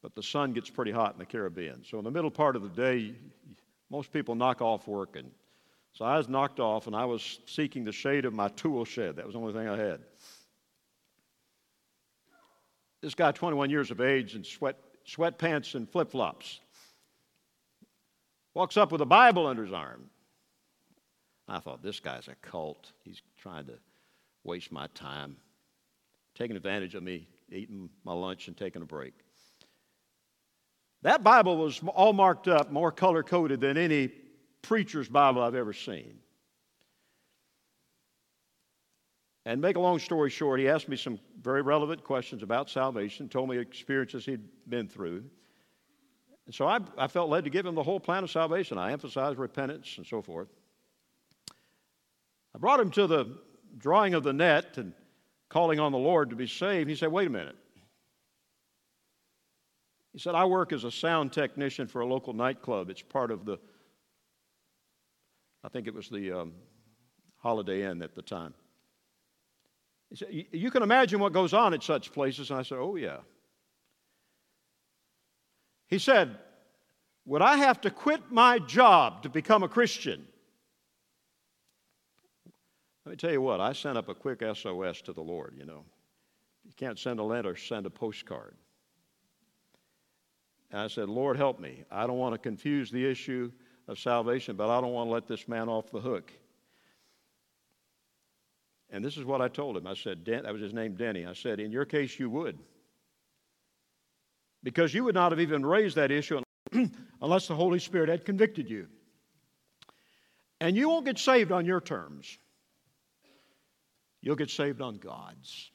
but 0.01 0.15
the 0.15 0.23
sun 0.23 0.53
gets 0.53 0.69
pretty 0.69 0.91
hot 0.91 1.13
in 1.13 1.19
the 1.19 1.25
Caribbean. 1.25 1.83
So 1.83 1.97
in 1.97 2.03
the 2.03 2.11
middle 2.11 2.31
part 2.31 2.55
of 2.55 2.61
the 2.61 2.69
day, 2.69 3.15
most 3.89 4.11
people 4.11 4.35
knock 4.35 4.61
off 4.61 4.87
work. 4.87 5.15
And 5.15 5.31
so 5.93 6.05
I 6.05 6.17
was 6.17 6.29
knocked 6.29 6.59
off 6.59 6.87
and 6.87 6.95
I 6.95 7.05
was 7.05 7.39
seeking 7.45 7.83
the 7.83 7.91
shade 7.91 8.25
of 8.25 8.33
my 8.33 8.49
tool 8.49 8.85
shed. 8.85 9.15
That 9.15 9.25
was 9.25 9.33
the 9.33 9.39
only 9.39 9.53
thing 9.53 9.67
I 9.67 9.77
had. 9.77 10.01
This 13.01 13.15
guy, 13.15 13.31
21 13.31 13.69
years 13.69 13.91
of 13.91 14.01
age, 14.01 14.35
in 14.35 14.43
sweat, 14.43 14.75
sweatpants 15.07 15.75
and 15.75 15.89
flip 15.89 16.11
flops 16.11 16.59
walks 18.57 18.75
up 18.75 18.91
with 18.91 19.01
a 19.01 19.05
Bible 19.05 19.45
under 19.45 19.63
his 19.63 19.71
arm. 19.71 20.09
I 21.47 21.59
thought, 21.59 21.83
this 21.83 21.99
guy's 21.99 22.27
a 22.27 22.33
cult. 22.41 22.91
He's 23.03 23.21
trying 23.37 23.67
to 23.67 23.75
waste 24.43 24.71
my 24.71 24.87
time, 24.95 25.37
taking 26.33 26.57
advantage 26.57 26.95
of 26.95 27.03
me 27.03 27.27
eating 27.51 27.87
my 28.03 28.13
lunch 28.13 28.47
and 28.47 28.57
taking 28.57 28.81
a 28.81 28.85
break. 28.85 29.13
That 31.03 31.23
Bible 31.23 31.57
was 31.57 31.79
all 31.93 32.13
marked 32.13 32.47
up, 32.47 32.71
more 32.71 32.91
color 32.91 33.21
coded 33.21 33.61
than 33.61 33.77
any 33.77 34.09
preacher's 34.63 35.07
Bible 35.07 35.43
I've 35.43 35.53
ever 35.53 35.71
seen. 35.71 36.17
And 39.45 39.61
make 39.61 39.77
a 39.77 39.79
long 39.79 39.99
story 39.99 40.31
short, 40.31 40.59
he 40.59 40.67
asked 40.67 40.89
me 40.89 40.97
some 40.97 41.19
very 41.41 41.61
relevant 41.61 42.03
questions 42.03 42.41
about 42.41 42.71
salvation, 42.71 43.29
told 43.29 43.49
me 43.49 43.59
experiences 43.59 44.25
he'd 44.25 44.41
been 44.67 44.87
through. 44.87 45.25
And 46.47 46.55
so 46.55 46.65
I, 46.65 46.79
I 46.97 47.07
felt 47.07 47.29
led 47.29 47.43
to 47.43 47.49
give 47.49 47.65
him 47.65 47.75
the 47.75 47.83
whole 47.83 47.99
plan 47.99 48.23
of 48.23 48.31
salvation. 48.31 48.77
I 48.77 48.93
emphasized 48.93 49.37
repentance 49.37 49.95
and 49.97 50.07
so 50.07 50.21
forth. 50.21 50.47
I 52.55 52.57
brought 52.57 52.79
him 52.79 52.89
to 52.91 53.05
the 53.05 53.37
drawing 53.77 54.13
of 54.13 54.23
the 54.23 54.33
net 54.33 54.77
and 54.77 54.93
calling 55.49 55.79
on 55.79 55.91
the 55.91 55.97
Lord 55.97 56.29
to 56.29 56.35
be 56.35 56.47
saved. 56.47 56.89
He 56.89 56.95
said, 56.95 57.11
Wait 57.11 57.27
a 57.27 57.29
minute. 57.29 57.57
He 60.13 60.19
said, 60.19 60.33
I 60.33 60.45
work 60.45 60.73
as 60.73 60.83
a 60.83 60.89
sound 60.89 61.31
technician 61.31 61.85
for 61.85 62.01
a 62.01 62.05
local 62.05 62.33
nightclub. 62.33 62.89
It's 62.89 63.03
part 63.03 63.29
of 63.29 63.45
the, 63.45 63.59
I 65.63 65.69
think 65.69 65.85
it 65.85 65.93
was 65.93 66.09
the 66.09 66.31
um, 66.31 66.53
Holiday 67.35 67.83
Inn 67.83 68.01
at 68.01 68.15
the 68.15 68.23
time. 68.23 68.53
He 70.09 70.15
said, 70.15 70.29
You 70.31 70.71
can 70.71 70.81
imagine 70.81 71.19
what 71.19 71.33
goes 71.33 71.53
on 71.53 71.73
at 71.73 71.83
such 71.83 72.13
places. 72.13 72.49
And 72.49 72.59
I 72.59 72.63
said, 72.63 72.77
Oh, 72.79 72.95
yeah. 72.95 73.17
He 75.87 75.99
said, 75.99 76.37
Would 77.25 77.41
I 77.41 77.57
have 77.57 77.81
to 77.81 77.89
quit 77.89 78.29
my 78.29 78.59
job 78.59 79.23
to 79.23 79.29
become 79.29 79.63
a 79.63 79.69
Christian? 79.69 80.27
Let 83.05 83.11
me 83.11 83.17
tell 83.17 83.31
you 83.31 83.41
what, 83.41 83.61
I 83.61 83.71
sent 83.71 83.97
up 83.97 84.09
a 84.09 84.13
quick 84.13 84.41
SOS 84.41 85.01
to 85.03 85.13
the 85.13 85.21
Lord, 85.21 85.55
you 85.57 85.65
know. 85.65 85.85
You 86.65 86.73
can't 86.75 86.99
send 86.99 87.19
a 87.19 87.23
letter, 87.23 87.55
send 87.55 87.85
a 87.85 87.89
postcard. 87.89 88.53
And 90.71 90.81
I 90.81 90.87
said, 90.87 91.07
Lord, 91.07 91.37
help 91.37 91.61
me. 91.61 91.85
I 91.89 92.05
don't 92.05 92.17
want 92.17 92.33
to 92.33 92.37
confuse 92.37 92.91
the 92.91 93.09
issue 93.09 93.49
of 93.87 93.97
salvation, 93.97 94.57
but 94.57 94.69
I 94.69 94.81
don't 94.81 94.91
want 94.91 95.07
to 95.07 95.13
let 95.13 95.25
this 95.25 95.47
man 95.47 95.69
off 95.69 95.89
the 95.89 96.01
hook. 96.01 96.33
And 98.89 99.03
this 99.03 99.15
is 99.15 99.23
what 99.23 99.41
I 99.41 99.47
told 99.47 99.77
him. 99.77 99.87
I 99.87 99.93
said, 99.93 100.25
that 100.25 100.51
was 100.51 100.61
his 100.61 100.73
name, 100.73 100.95
Denny. 100.95 101.25
I 101.25 101.33
said, 101.33 101.61
in 101.61 101.71
your 101.71 101.85
case, 101.85 102.19
you 102.19 102.29
would 102.29 102.57
because 104.63 104.93
you 104.93 105.03
would 105.03 105.15
not 105.15 105.31
have 105.31 105.39
even 105.39 105.65
raised 105.65 105.95
that 105.95 106.11
issue 106.11 106.41
unless 107.21 107.47
the 107.47 107.55
Holy 107.55 107.79
Spirit 107.79 108.09
had 108.09 108.25
convicted 108.25 108.69
you. 108.69 108.87
And 110.59 110.75
you 110.75 110.89
won't 110.89 111.05
get 111.05 111.19
saved 111.19 111.51
on 111.51 111.65
your 111.65 111.81
terms, 111.81 112.37
you'll 114.21 114.35
get 114.35 114.49
saved 114.49 114.81
on 114.81 114.97
God's. 114.97 115.71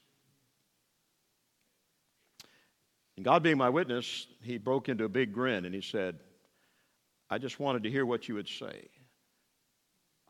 And 3.17 3.25
God 3.25 3.43
being 3.43 3.59
my 3.59 3.69
witness, 3.69 4.27
he 4.43 4.59
broke 4.59 4.89
into 4.89 5.05
a 5.05 5.09
big 5.09 5.33
grin 5.33 5.65
and 5.65 5.75
he 5.75 5.83
said, 5.83 6.19
I 7.29 7.39
just 7.39 7.61
wanted 7.61 7.83
to 7.85 7.91
hear 7.91 8.05
what 8.07 8.29
you 8.29 8.35
would 8.35 8.49
say. 8.49 8.89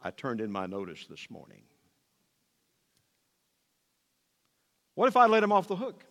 I 0.02 0.10
turned 0.10 0.40
in 0.40 0.50
my 0.50 0.66
notice 0.66 1.06
this 1.06 1.30
morning. 1.30 1.62
What 4.94 5.06
if 5.06 5.16
I 5.16 5.26
let 5.26 5.42
him 5.42 5.52
off 5.52 5.68
the 5.68 5.76
hook? 5.76 6.04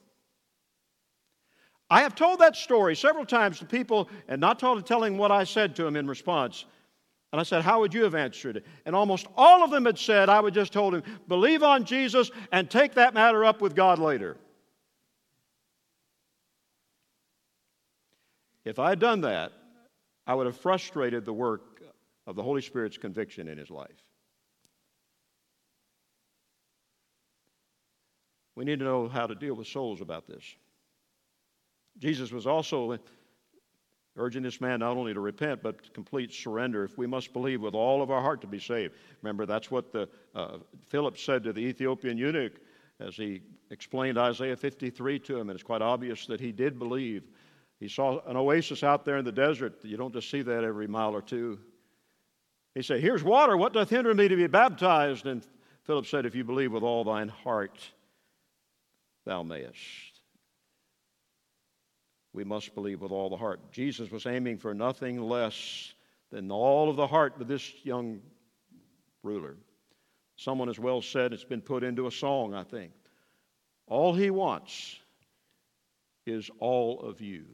I 1.91 2.03
have 2.03 2.15
told 2.15 2.39
that 2.39 2.55
story 2.55 2.95
several 2.95 3.25
times 3.25 3.59
to 3.59 3.65
people 3.65 4.09
and 4.29 4.39
not 4.39 4.59
told, 4.59 4.85
telling 4.85 5.17
what 5.17 5.29
I 5.29 5.43
said 5.43 5.75
to 5.75 5.83
them 5.83 5.97
in 5.97 6.07
response. 6.07 6.63
And 7.33 7.39
I 7.41 7.43
said, 7.43 7.63
How 7.63 7.81
would 7.81 7.93
you 7.93 8.03
have 8.05 8.15
answered 8.15 8.55
it? 8.55 8.65
And 8.85 8.95
almost 8.95 9.27
all 9.35 9.61
of 9.61 9.71
them 9.71 9.83
had 9.83 9.99
said, 9.99 10.29
I 10.29 10.39
would 10.39 10.53
just 10.53 10.71
told 10.71 10.95
him, 10.95 11.03
believe 11.27 11.63
on 11.63 11.83
Jesus 11.83 12.31
and 12.53 12.71
take 12.71 12.93
that 12.93 13.13
matter 13.13 13.43
up 13.43 13.59
with 13.59 13.75
God 13.75 13.99
later. 13.99 14.37
If 18.63 18.79
I 18.79 18.87
had 18.87 18.99
done 18.99 19.19
that, 19.21 19.51
I 20.25 20.33
would 20.33 20.45
have 20.45 20.55
frustrated 20.57 21.25
the 21.25 21.33
work 21.33 21.81
of 22.25 22.37
the 22.37 22.43
Holy 22.43 22.61
Spirit's 22.61 22.97
conviction 22.97 23.49
in 23.49 23.57
his 23.57 23.69
life. 23.69 23.89
We 28.55 28.63
need 28.63 28.79
to 28.79 28.85
know 28.85 29.09
how 29.09 29.27
to 29.27 29.35
deal 29.35 29.55
with 29.55 29.67
souls 29.67 29.99
about 29.99 30.25
this. 30.25 30.43
Jesus 31.99 32.31
was 32.31 32.47
also 32.47 32.97
urging 34.17 34.43
this 34.43 34.59
man 34.59 34.79
not 34.79 34.97
only 34.97 35.13
to 35.13 35.19
repent, 35.19 35.61
but 35.63 35.93
complete 35.93 36.33
surrender. 36.33 36.83
If 36.83 36.97
we 36.97 37.07
must 37.07 37.33
believe 37.33 37.61
with 37.61 37.73
all 37.73 38.01
of 38.01 38.11
our 38.11 38.21
heart 38.21 38.41
to 38.41 38.47
be 38.47 38.59
saved. 38.59 38.93
Remember, 39.21 39.45
that's 39.45 39.71
what 39.71 39.91
the, 39.91 40.09
uh, 40.35 40.57
Philip 40.87 41.17
said 41.17 41.43
to 41.43 41.53
the 41.53 41.61
Ethiopian 41.61 42.17
eunuch 42.17 42.53
as 42.99 43.15
he 43.15 43.41
explained 43.69 44.17
Isaiah 44.17 44.55
53 44.55 45.19
to 45.19 45.37
him, 45.37 45.49
and 45.49 45.57
it's 45.57 45.63
quite 45.63 45.81
obvious 45.81 46.25
that 46.27 46.39
he 46.39 46.51
did 46.51 46.77
believe. 46.77 47.23
He 47.79 47.87
saw 47.87 48.19
an 48.27 48.37
oasis 48.37 48.83
out 48.83 49.05
there 49.05 49.17
in 49.17 49.25
the 49.25 49.31
desert. 49.31 49.79
You 49.83 49.97
don't 49.97 50.13
just 50.13 50.29
see 50.29 50.41
that 50.43 50.63
every 50.63 50.87
mile 50.87 51.15
or 51.15 51.21
two. 51.21 51.59
He 52.75 52.83
said, 52.83 53.01
Here's 53.01 53.23
water. 53.23 53.57
What 53.57 53.73
doth 53.73 53.89
hinder 53.89 54.13
me 54.13 54.27
to 54.27 54.35
be 54.35 54.47
baptized? 54.47 55.25
And 55.25 55.45
Philip 55.83 56.05
said, 56.05 56.25
If 56.25 56.35
you 56.35 56.43
believe 56.43 56.71
with 56.71 56.83
all 56.83 57.03
thine 57.03 57.29
heart, 57.29 57.79
thou 59.25 59.41
mayest. 59.41 60.10
We 62.33 62.43
must 62.43 62.73
believe 62.73 63.01
with 63.01 63.11
all 63.11 63.29
the 63.29 63.37
heart. 63.37 63.71
Jesus 63.71 64.09
was 64.09 64.25
aiming 64.25 64.57
for 64.57 64.73
nothing 64.73 65.21
less 65.21 65.93
than 66.31 66.49
all 66.51 66.89
of 66.89 66.95
the 66.95 67.07
heart 67.07 67.37
with 67.37 67.47
this 67.47 67.73
young 67.83 68.21
ruler. 69.23 69.57
Someone 70.37 70.69
has 70.69 70.79
well 70.79 71.01
said, 71.01 71.33
it's 71.33 71.43
been 71.43 71.61
put 71.61 71.83
into 71.83 72.07
a 72.07 72.11
song, 72.11 72.53
I 72.53 72.63
think. 72.63 72.93
All 73.87 74.13
he 74.13 74.29
wants 74.29 74.97
is 76.25 76.49
all 76.59 77.01
of 77.01 77.19
you. 77.19 77.45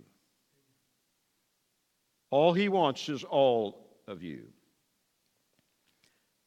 All 2.30 2.54
he 2.54 2.70
wants 2.70 3.10
is 3.10 3.24
all 3.24 3.88
of 4.08 4.22
you. 4.22 4.44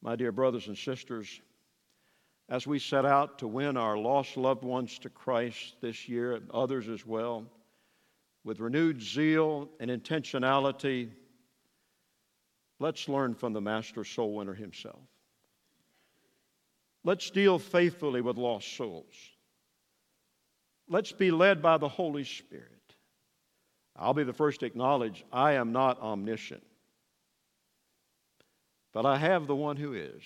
My 0.03 0.17
dear 0.17 0.33
brothers 0.33 0.69
and 0.69 0.79
sisters, 0.79 1.41
as 2.49 2.67
we 2.67 2.79
set 2.79 3.05
out 3.05 3.39
to 3.41 3.49
win 3.49 3.77
our 3.77 3.99
lost 3.99 4.37
loved 4.37 4.63
ones 4.63 4.99
to 5.01 5.11
Christ 5.11 5.77
this 5.81 6.09
year 6.09 6.35
and 6.35 6.51
others 6.51 6.89
as 6.89 7.05
well, 7.05 7.47
with 8.45 8.61
renewed 8.61 9.03
zeal 9.03 9.69
and 9.81 9.91
intentionality, 9.91 11.11
let's 12.79 13.09
learn 13.09 13.35
from 13.35 13.53
the 13.53 13.61
master 13.61 14.05
soul 14.05 14.35
winner 14.35 14.55
himself. 14.55 15.01
Let's 17.05 17.31
deal 17.31 17.59
faithfully 17.59 18.21
with 18.21 18.37
lost 18.37 18.77
souls. 18.77 19.15
Let's 20.89 21.13
be 21.13 21.31
led 21.31 21.63
by 21.63 21.79
the 21.79 21.89
Holy 21.89 22.25
Spirit. 22.25 22.67
I'll 23.97 24.15
be 24.15 24.25
the 24.25 24.33
first 24.33 24.61
to 24.61 24.67
acknowledge 24.67 25.25
I 25.33 25.53
am 25.53 25.73
not 25.73 26.01
omniscient, 26.01 26.63
but 28.93 29.07
I 29.07 29.19
have 29.19 29.47
the 29.47 29.55
one 29.55 29.77
who 29.77 29.95
is. 29.95 30.23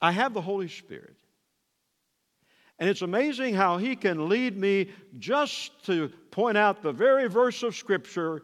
I 0.00 0.12
have 0.12 0.32
the 0.32 0.40
Holy 0.40 0.68
Spirit. 0.68 1.19
And 2.80 2.88
it's 2.88 3.02
amazing 3.02 3.54
how 3.54 3.76
he 3.76 3.94
can 3.94 4.30
lead 4.30 4.56
me 4.56 4.88
just 5.18 5.84
to 5.84 6.08
point 6.30 6.56
out 6.56 6.82
the 6.82 6.92
very 6.92 7.28
verse 7.28 7.62
of 7.62 7.76
Scripture 7.76 8.42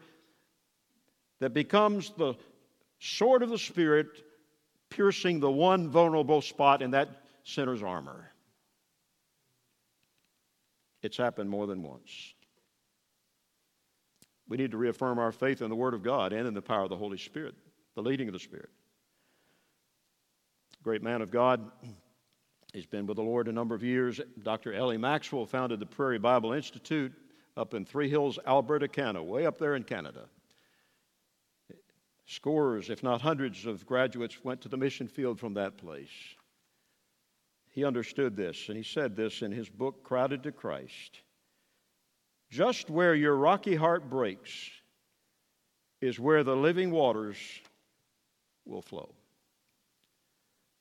that 1.40 1.54
becomes 1.54 2.12
the 2.18 2.34
sword 2.98 3.42
of 3.42 3.48
the 3.48 3.58
Spirit, 3.58 4.06
piercing 4.90 5.40
the 5.40 5.50
one 5.50 5.88
vulnerable 5.88 6.42
spot 6.42 6.82
in 6.82 6.90
that 6.90 7.08
sinner's 7.44 7.82
armor. 7.82 8.30
It's 11.02 11.16
happened 11.16 11.48
more 11.48 11.66
than 11.66 11.82
once. 11.82 12.34
We 14.48 14.58
need 14.58 14.70
to 14.72 14.76
reaffirm 14.76 15.18
our 15.18 15.32
faith 15.32 15.62
in 15.62 15.70
the 15.70 15.76
Word 15.76 15.94
of 15.94 16.02
God 16.02 16.34
and 16.34 16.46
in 16.46 16.52
the 16.52 16.62
power 16.62 16.82
of 16.82 16.90
the 16.90 16.96
Holy 16.96 17.18
Spirit, 17.18 17.54
the 17.94 18.02
leading 18.02 18.28
of 18.28 18.34
the 18.34 18.38
Spirit. 18.38 18.68
Great 20.82 21.02
man 21.02 21.22
of 21.22 21.30
God. 21.30 21.70
He's 22.72 22.86
been 22.86 23.06
with 23.06 23.16
the 23.16 23.22
Lord 23.22 23.48
a 23.48 23.52
number 23.52 23.74
of 23.74 23.82
years. 23.82 24.20
Dr. 24.42 24.72
L.E. 24.74 24.96
Maxwell 24.96 25.46
founded 25.46 25.80
the 25.80 25.86
Prairie 25.86 26.18
Bible 26.18 26.52
Institute 26.52 27.12
up 27.56 27.74
in 27.74 27.84
Three 27.84 28.08
Hills, 28.08 28.38
Alberta, 28.46 28.88
Canada, 28.88 29.22
way 29.22 29.46
up 29.46 29.58
there 29.58 29.76
in 29.76 29.82
Canada. 29.82 30.26
Scores, 32.26 32.90
if 32.90 33.02
not 33.02 33.20
hundreds, 33.20 33.66
of 33.66 33.86
graduates 33.86 34.44
went 34.44 34.60
to 34.62 34.68
the 34.68 34.76
mission 34.76 35.06
field 35.06 35.38
from 35.38 35.54
that 35.54 35.78
place. 35.78 36.10
He 37.70 37.84
understood 37.84 38.36
this, 38.36 38.68
and 38.68 38.76
he 38.76 38.82
said 38.82 39.14
this 39.14 39.42
in 39.42 39.52
his 39.52 39.68
book, 39.68 40.02
Crowded 40.02 40.42
to 40.42 40.52
Christ. 40.52 41.20
Just 42.50 42.90
where 42.90 43.14
your 43.14 43.36
rocky 43.36 43.74
heart 43.74 44.10
breaks 44.10 44.70
is 46.00 46.18
where 46.18 46.42
the 46.42 46.56
living 46.56 46.90
waters 46.90 47.36
will 48.64 48.82
flow. 48.82 49.15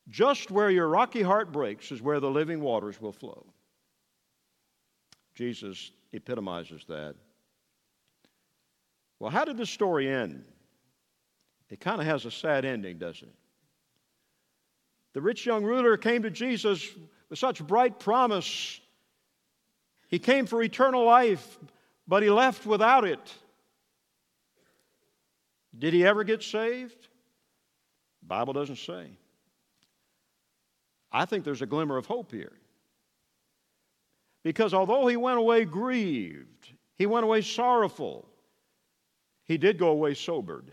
Just 0.10 0.51
where 0.51 0.70
your 0.70 0.88
rocky 0.88 1.22
heart 1.22 1.51
breaks 1.51 1.91
is 1.91 2.01
where 2.01 2.20
the 2.20 2.30
living 2.30 2.62
waters 2.62 3.01
will 3.01 3.12
flow. 3.12 3.45
Jesus 5.34 5.91
epitomizes 6.14 6.86
that. 6.88 7.16
Well, 9.20 9.32
how 9.32 9.45
did 9.45 9.58
this 9.58 9.70
story 9.70 10.10
end? 10.10 10.43
It 11.70 11.80
kind 11.80 11.99
of 11.99 12.06
has 12.06 12.26
a 12.26 12.32
sad 12.32 12.66
ending, 12.66 12.97
doesn't 12.97 13.28
it? 13.28 13.36
The 15.14 15.22
rich 15.22 15.45
young 15.45 15.64
ruler 15.64 15.97
came 15.97 16.24
to 16.24 16.30
Jesus 16.30 16.88
with 17.30 17.39
such 17.39 17.66
bright 17.66 17.99
promise. 17.99 18.80
He 20.08 20.20
came 20.20 20.45
for 20.45 20.62
eternal 20.62 21.06
life, 21.06 21.58
but 22.08 22.22
he 22.22 22.30
left 22.30 22.66
without 22.66 23.06
it. 23.06 23.34
Did 25.78 25.93
he 25.93 26.06
ever 26.06 26.24
get 26.24 26.43
saved? 26.43 27.08
The 28.22 28.28
Bible 28.28 28.53
doesn't 28.53 28.78
say. 28.78 29.10
I 31.16 31.24
think 31.24 31.45
there's 31.45 31.61
a 31.61 31.66
glimmer 31.66 31.95
of 31.95 32.05
hope 32.05 32.34
here. 32.34 32.51
Because 34.43 34.74
although 34.74 35.07
he 35.07 35.16
went 35.16 35.38
away 35.38 35.63
grieved, 35.63 36.74
he 36.97 37.05
went 37.05 37.24
away 37.24 37.41
sorrowful, 37.41 38.28
he 39.45 39.57
did 39.57 39.80
go 39.80 39.88
away 39.88 40.13
sobered. 40.13 40.70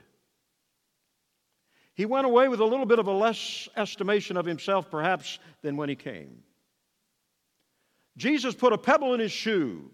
He 1.94 2.06
went 2.06 2.26
away 2.26 2.48
with 2.48 2.58
a 2.58 2.64
little 2.64 2.86
bit 2.86 2.98
of 2.98 3.06
a 3.06 3.12
less 3.12 3.68
estimation 3.76 4.36
of 4.36 4.44
himself, 4.44 4.90
perhaps, 4.90 5.38
than 5.62 5.76
when 5.76 5.88
he 5.88 5.94
came. 5.94 6.42
Jesus 8.16 8.52
put 8.52 8.72
a 8.72 8.78
pebble 8.78 9.14
in 9.14 9.20
his 9.20 9.30
shoe. 9.30 9.92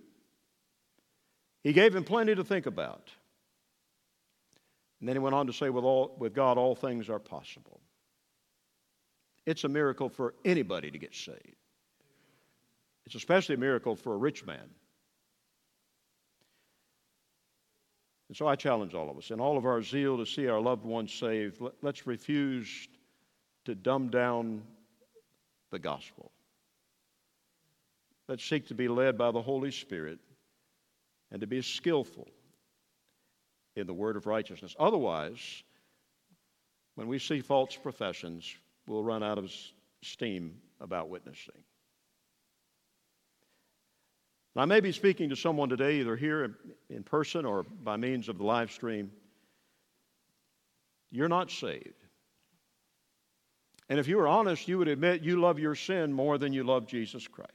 He 1.62 1.74
gave 1.74 1.94
him 1.94 2.04
plenty 2.04 2.34
to 2.34 2.42
think 2.42 2.64
about. 2.64 3.10
And 5.00 5.08
then 5.08 5.14
he 5.14 5.20
went 5.20 5.34
on 5.34 5.46
to 5.46 5.52
say, 5.52 5.68
with, 5.68 5.84
all, 5.84 6.16
with 6.18 6.32
God, 6.32 6.56
all 6.56 6.74
things 6.74 7.10
are 7.10 7.18
possible. 7.18 7.82
It's 9.48 9.64
a 9.64 9.68
miracle 9.68 10.10
for 10.10 10.34
anybody 10.44 10.90
to 10.90 10.98
get 10.98 11.14
saved. 11.14 11.56
It's 13.06 13.14
especially 13.14 13.54
a 13.54 13.58
miracle 13.58 13.96
for 13.96 14.12
a 14.12 14.16
rich 14.18 14.44
man. 14.44 14.68
And 18.28 18.36
so 18.36 18.46
I 18.46 18.56
challenge 18.56 18.92
all 18.92 19.08
of 19.08 19.16
us, 19.16 19.30
in 19.30 19.40
all 19.40 19.56
of 19.56 19.64
our 19.64 19.82
zeal 19.82 20.18
to 20.18 20.26
see 20.26 20.48
our 20.48 20.60
loved 20.60 20.84
ones 20.84 21.14
saved, 21.14 21.62
let's 21.80 22.06
refuse 22.06 22.88
to 23.64 23.74
dumb 23.74 24.10
down 24.10 24.64
the 25.70 25.78
gospel. 25.78 26.30
Let's 28.28 28.44
seek 28.44 28.66
to 28.66 28.74
be 28.74 28.88
led 28.88 29.16
by 29.16 29.30
the 29.30 29.40
Holy 29.40 29.70
Spirit 29.70 30.18
and 31.30 31.40
to 31.40 31.46
be 31.46 31.62
skillful 31.62 32.28
in 33.76 33.86
the 33.86 33.94
word 33.94 34.16
of 34.16 34.26
righteousness. 34.26 34.76
Otherwise, 34.78 35.62
when 36.96 37.08
we 37.08 37.18
see 37.18 37.40
false 37.40 37.74
professions, 37.74 38.54
we'll 38.88 39.04
run 39.04 39.22
out 39.22 39.38
of 39.38 39.52
steam 40.02 40.56
about 40.80 41.08
witnessing. 41.08 41.62
I 44.56 44.64
may 44.64 44.80
be 44.80 44.90
speaking 44.90 45.28
to 45.28 45.36
someone 45.36 45.68
today, 45.68 46.00
either 46.00 46.16
here 46.16 46.56
in 46.90 47.04
person 47.04 47.44
or 47.44 47.62
by 47.62 47.96
means 47.96 48.28
of 48.28 48.38
the 48.38 48.44
live 48.44 48.72
stream. 48.72 49.12
You're 51.12 51.28
not 51.28 51.52
saved. 51.52 51.94
And 53.88 54.00
if 54.00 54.08
you 54.08 54.16
were 54.16 54.26
honest, 54.26 54.66
you 54.66 54.78
would 54.78 54.88
admit 54.88 55.22
you 55.22 55.40
love 55.40 55.60
your 55.60 55.76
sin 55.76 56.12
more 56.12 56.38
than 56.38 56.52
you 56.52 56.64
love 56.64 56.86
Jesus 56.86 57.28
Christ. 57.28 57.52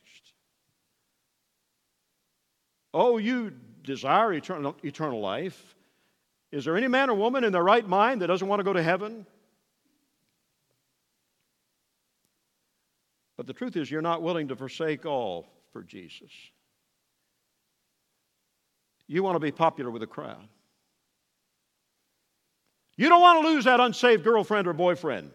Oh, 2.94 3.18
you 3.18 3.52
desire 3.84 4.32
eternal, 4.34 4.76
eternal 4.84 5.20
life. 5.20 5.76
Is 6.54 6.64
there 6.64 6.78
any 6.78 6.88
man 6.88 7.10
or 7.10 7.16
woman 7.16 7.44
in 7.44 7.52
their 7.52 7.64
right 7.64 7.88
mind 7.88 8.22
that 8.22 8.28
doesn't 8.28 8.48
want 8.48 8.62
to 8.62 8.64
go 8.64 8.74
to 8.74 8.84
heaven? 8.84 9.26
But 13.44 13.48
the 13.48 13.60
truth 13.60 13.76
is, 13.76 13.92
you're 13.92 14.02
not 14.02 14.22
willing 14.22 14.48
to 14.48 14.56
forsake 14.56 15.06
all 15.06 15.46
for 15.74 15.84
Jesus. 15.84 16.32
You 19.06 19.22
want 19.22 19.36
to 19.36 19.42
be 19.42 19.52
popular 19.52 19.92
with 19.92 20.00
the 20.00 20.08
crowd. 20.08 20.48
You 22.96 23.10
don't 23.10 23.20
want 23.20 23.42
to 23.42 23.50
lose 23.50 23.66
that 23.66 23.82
unsaved 23.82 24.24
girlfriend 24.24 24.66
or 24.66 24.72
boyfriend. 24.72 25.30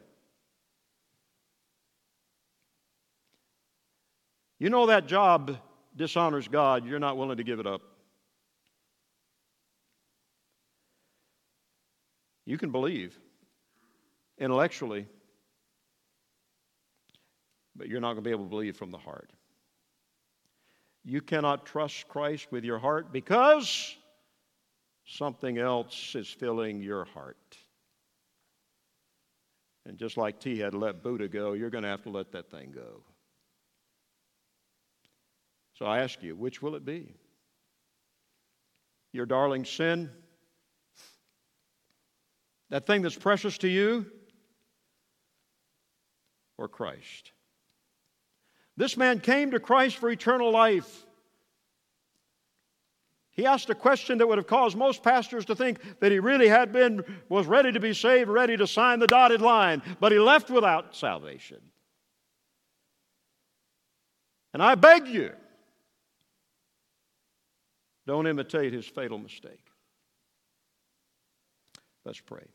You 4.58 4.70
know 4.70 4.86
that 4.86 5.06
job 5.06 5.58
dishonors 5.94 6.48
God, 6.48 6.86
you're 6.86 6.98
not 6.98 7.18
willing 7.18 7.36
to 7.36 7.44
give 7.44 7.60
it 7.60 7.66
up. 7.66 7.82
You 12.46 12.56
can 12.56 12.70
believe 12.70 13.18
intellectually, 14.38 15.06
but 17.78 17.88
you're 17.88 18.00
not 18.00 18.14
going 18.14 18.24
to 18.24 18.28
be 18.28 18.32
able 18.32 18.44
to 18.44 18.50
believe 18.50 18.76
from 18.76 18.90
the 18.90 18.98
heart. 18.98 19.30
You 21.04 21.22
cannot 21.22 21.64
trust 21.64 22.08
Christ 22.08 22.48
with 22.50 22.64
your 22.64 22.78
heart 22.78 23.12
because 23.12 23.96
something 25.06 25.56
else 25.56 26.14
is 26.14 26.28
filling 26.28 26.82
your 26.82 27.04
heart. 27.06 27.56
And 29.86 29.96
just 29.96 30.18
like 30.18 30.38
T 30.38 30.58
had 30.58 30.72
to 30.72 30.78
let 30.78 31.02
Buddha 31.02 31.28
go, 31.28 31.54
you're 31.54 31.70
going 31.70 31.84
to 31.84 31.88
have 31.88 32.02
to 32.02 32.10
let 32.10 32.32
that 32.32 32.50
thing 32.50 32.72
go. 32.74 33.02
So 35.78 35.86
I 35.86 36.00
ask 36.00 36.22
you, 36.22 36.34
which 36.34 36.60
will 36.60 36.74
it 36.74 36.84
be? 36.84 37.14
Your 39.12 39.24
darling 39.24 39.64
sin? 39.64 40.10
That 42.68 42.86
thing 42.86 43.00
that's 43.00 43.16
precious 43.16 43.56
to 43.58 43.68
you? 43.68 44.04
Or 46.58 46.68
Christ? 46.68 47.32
This 48.78 48.96
man 48.96 49.18
came 49.18 49.50
to 49.50 49.58
Christ 49.58 49.96
for 49.96 50.08
eternal 50.08 50.52
life. 50.52 51.04
He 53.32 53.44
asked 53.44 53.68
a 53.70 53.74
question 53.74 54.18
that 54.18 54.28
would 54.28 54.38
have 54.38 54.46
caused 54.46 54.76
most 54.76 55.02
pastors 55.02 55.44
to 55.46 55.56
think 55.56 55.80
that 55.98 56.12
he 56.12 56.20
really 56.20 56.46
had 56.46 56.72
been, 56.72 57.04
was 57.28 57.46
ready 57.46 57.72
to 57.72 57.80
be 57.80 57.92
saved, 57.92 58.30
ready 58.30 58.56
to 58.56 58.68
sign 58.68 59.00
the 59.00 59.08
dotted 59.08 59.40
line, 59.40 59.82
but 59.98 60.12
he 60.12 60.20
left 60.20 60.48
without 60.48 60.94
salvation. 60.94 61.58
And 64.54 64.62
I 64.62 64.76
beg 64.76 65.08
you, 65.08 65.32
don't 68.06 68.28
imitate 68.28 68.72
his 68.72 68.86
fatal 68.86 69.18
mistake. 69.18 69.66
Let's 72.04 72.20
pray. 72.20 72.46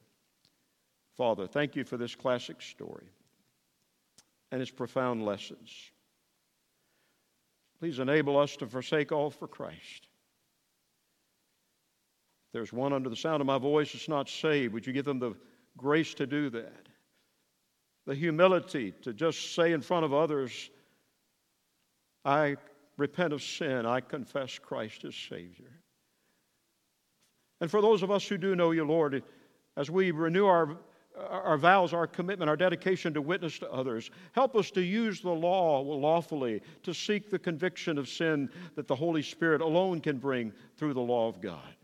Father, 1.18 1.48
thank 1.48 1.76
you 1.76 1.84
for 1.84 1.98
this 1.98 2.16
classic 2.16 2.62
story 2.62 3.10
and 4.54 4.62
its 4.62 4.72
profound 4.72 5.26
lessons. 5.26 5.92
Please 7.84 8.00
enable 8.00 8.38
us 8.38 8.56
to 8.56 8.66
forsake 8.66 9.12
all 9.12 9.30
for 9.30 9.46
Christ 9.46 10.08
If 12.48 12.54
there's 12.54 12.72
one 12.72 12.94
under 12.94 13.10
the 13.10 13.16
sound 13.18 13.42
of 13.42 13.46
my 13.46 13.58
voice 13.58 13.92
that's 13.92 14.08
not 14.08 14.30
saved, 14.30 14.74
would 14.74 14.88
you 14.88 14.94
give 14.94 15.04
them 15.04 15.20
the 15.20 15.36
grace 15.76 16.14
to 16.14 16.26
do 16.26 16.50
that? 16.52 16.88
The 18.06 18.16
humility 18.16 18.94
to 19.02 19.12
just 19.12 19.54
say 19.54 19.74
in 19.74 19.82
front 19.82 20.06
of 20.06 20.14
others, 20.14 20.70
I 22.24 22.56
repent 22.96 23.34
of 23.34 23.44
sin, 23.44 23.86
I 23.86 24.00
confess 24.00 24.58
Christ 24.58 25.04
as 25.04 25.14
Savior. 25.14 25.82
And 27.60 27.70
for 27.70 27.82
those 27.82 28.02
of 28.02 28.12
us 28.12 28.26
who 28.26 28.38
do 28.38 28.56
know 28.56 28.72
you, 28.72 28.86
Lord, 28.86 29.22
as 29.76 29.92
we 29.92 30.12
renew 30.12 30.46
our, 30.46 30.78
our 31.18 31.58
vows, 31.58 31.94
our 31.94 32.08
commitment, 32.08 32.50
our 32.50 32.58
dedication 32.58 33.14
to 33.14 33.22
witness 33.22 33.60
to 33.60 33.72
others, 33.72 34.10
help 34.32 34.56
us 34.56 34.72
to 34.72 34.82
use 34.82 35.22
the 35.22 35.30
law 35.30 35.80
lawfully 35.82 36.62
to 36.84 36.94
seek 36.94 37.30
the 37.30 37.40
conviction 37.40 37.98
of 37.98 38.10
sin 38.10 38.50
that 38.76 38.88
the 38.88 38.96
Holy 38.96 39.22
Spirit 39.22 39.62
alone 39.62 40.02
can 40.02 40.18
bring 40.18 40.52
through 40.78 40.94
the 40.94 41.02
law 41.02 41.28
of 41.28 41.42
God. 41.42 41.76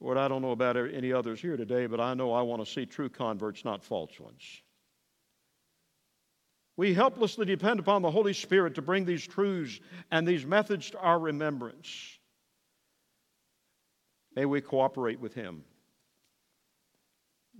Lord, 0.00 0.18
I 0.18 0.28
don't 0.28 0.42
know 0.42 0.50
about 0.50 0.76
any 0.76 1.12
others 1.12 1.40
here 1.40 1.56
today, 1.56 1.86
but 1.86 2.00
I 2.00 2.14
know 2.14 2.32
I 2.32 2.42
want 2.42 2.64
to 2.64 2.70
see 2.70 2.86
true 2.86 3.08
converts, 3.08 3.64
not 3.64 3.84
false 3.84 4.18
ones. 4.18 4.62
We 6.76 6.94
helplessly 6.94 7.46
depend 7.46 7.78
upon 7.78 8.02
the 8.02 8.10
Holy 8.10 8.32
Spirit 8.32 8.74
to 8.76 8.82
bring 8.82 9.04
these 9.04 9.26
truths 9.26 9.78
and 10.10 10.26
these 10.26 10.44
methods 10.44 10.90
to 10.90 10.98
our 10.98 11.18
remembrance. 11.18 12.18
May 14.34 14.46
we 14.46 14.60
cooperate 14.60 15.20
with 15.20 15.34
Him 15.34 15.62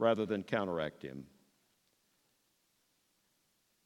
rather 0.03 0.27
than 0.27 0.43
counteract 0.43 1.01
Him. 1.01 1.25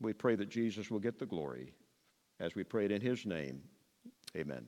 We 0.01 0.15
pray 0.15 0.35
that 0.37 0.49
Jesus 0.49 0.91
will 0.91 0.99
get 0.99 1.19
the 1.19 1.27
glory 1.27 1.75
as 2.41 2.55
we 2.55 2.65
pray 2.65 2.87
it 2.87 2.91
in 2.91 3.03
His 3.03 3.27
name. 3.27 3.61
Amen. 4.35 4.67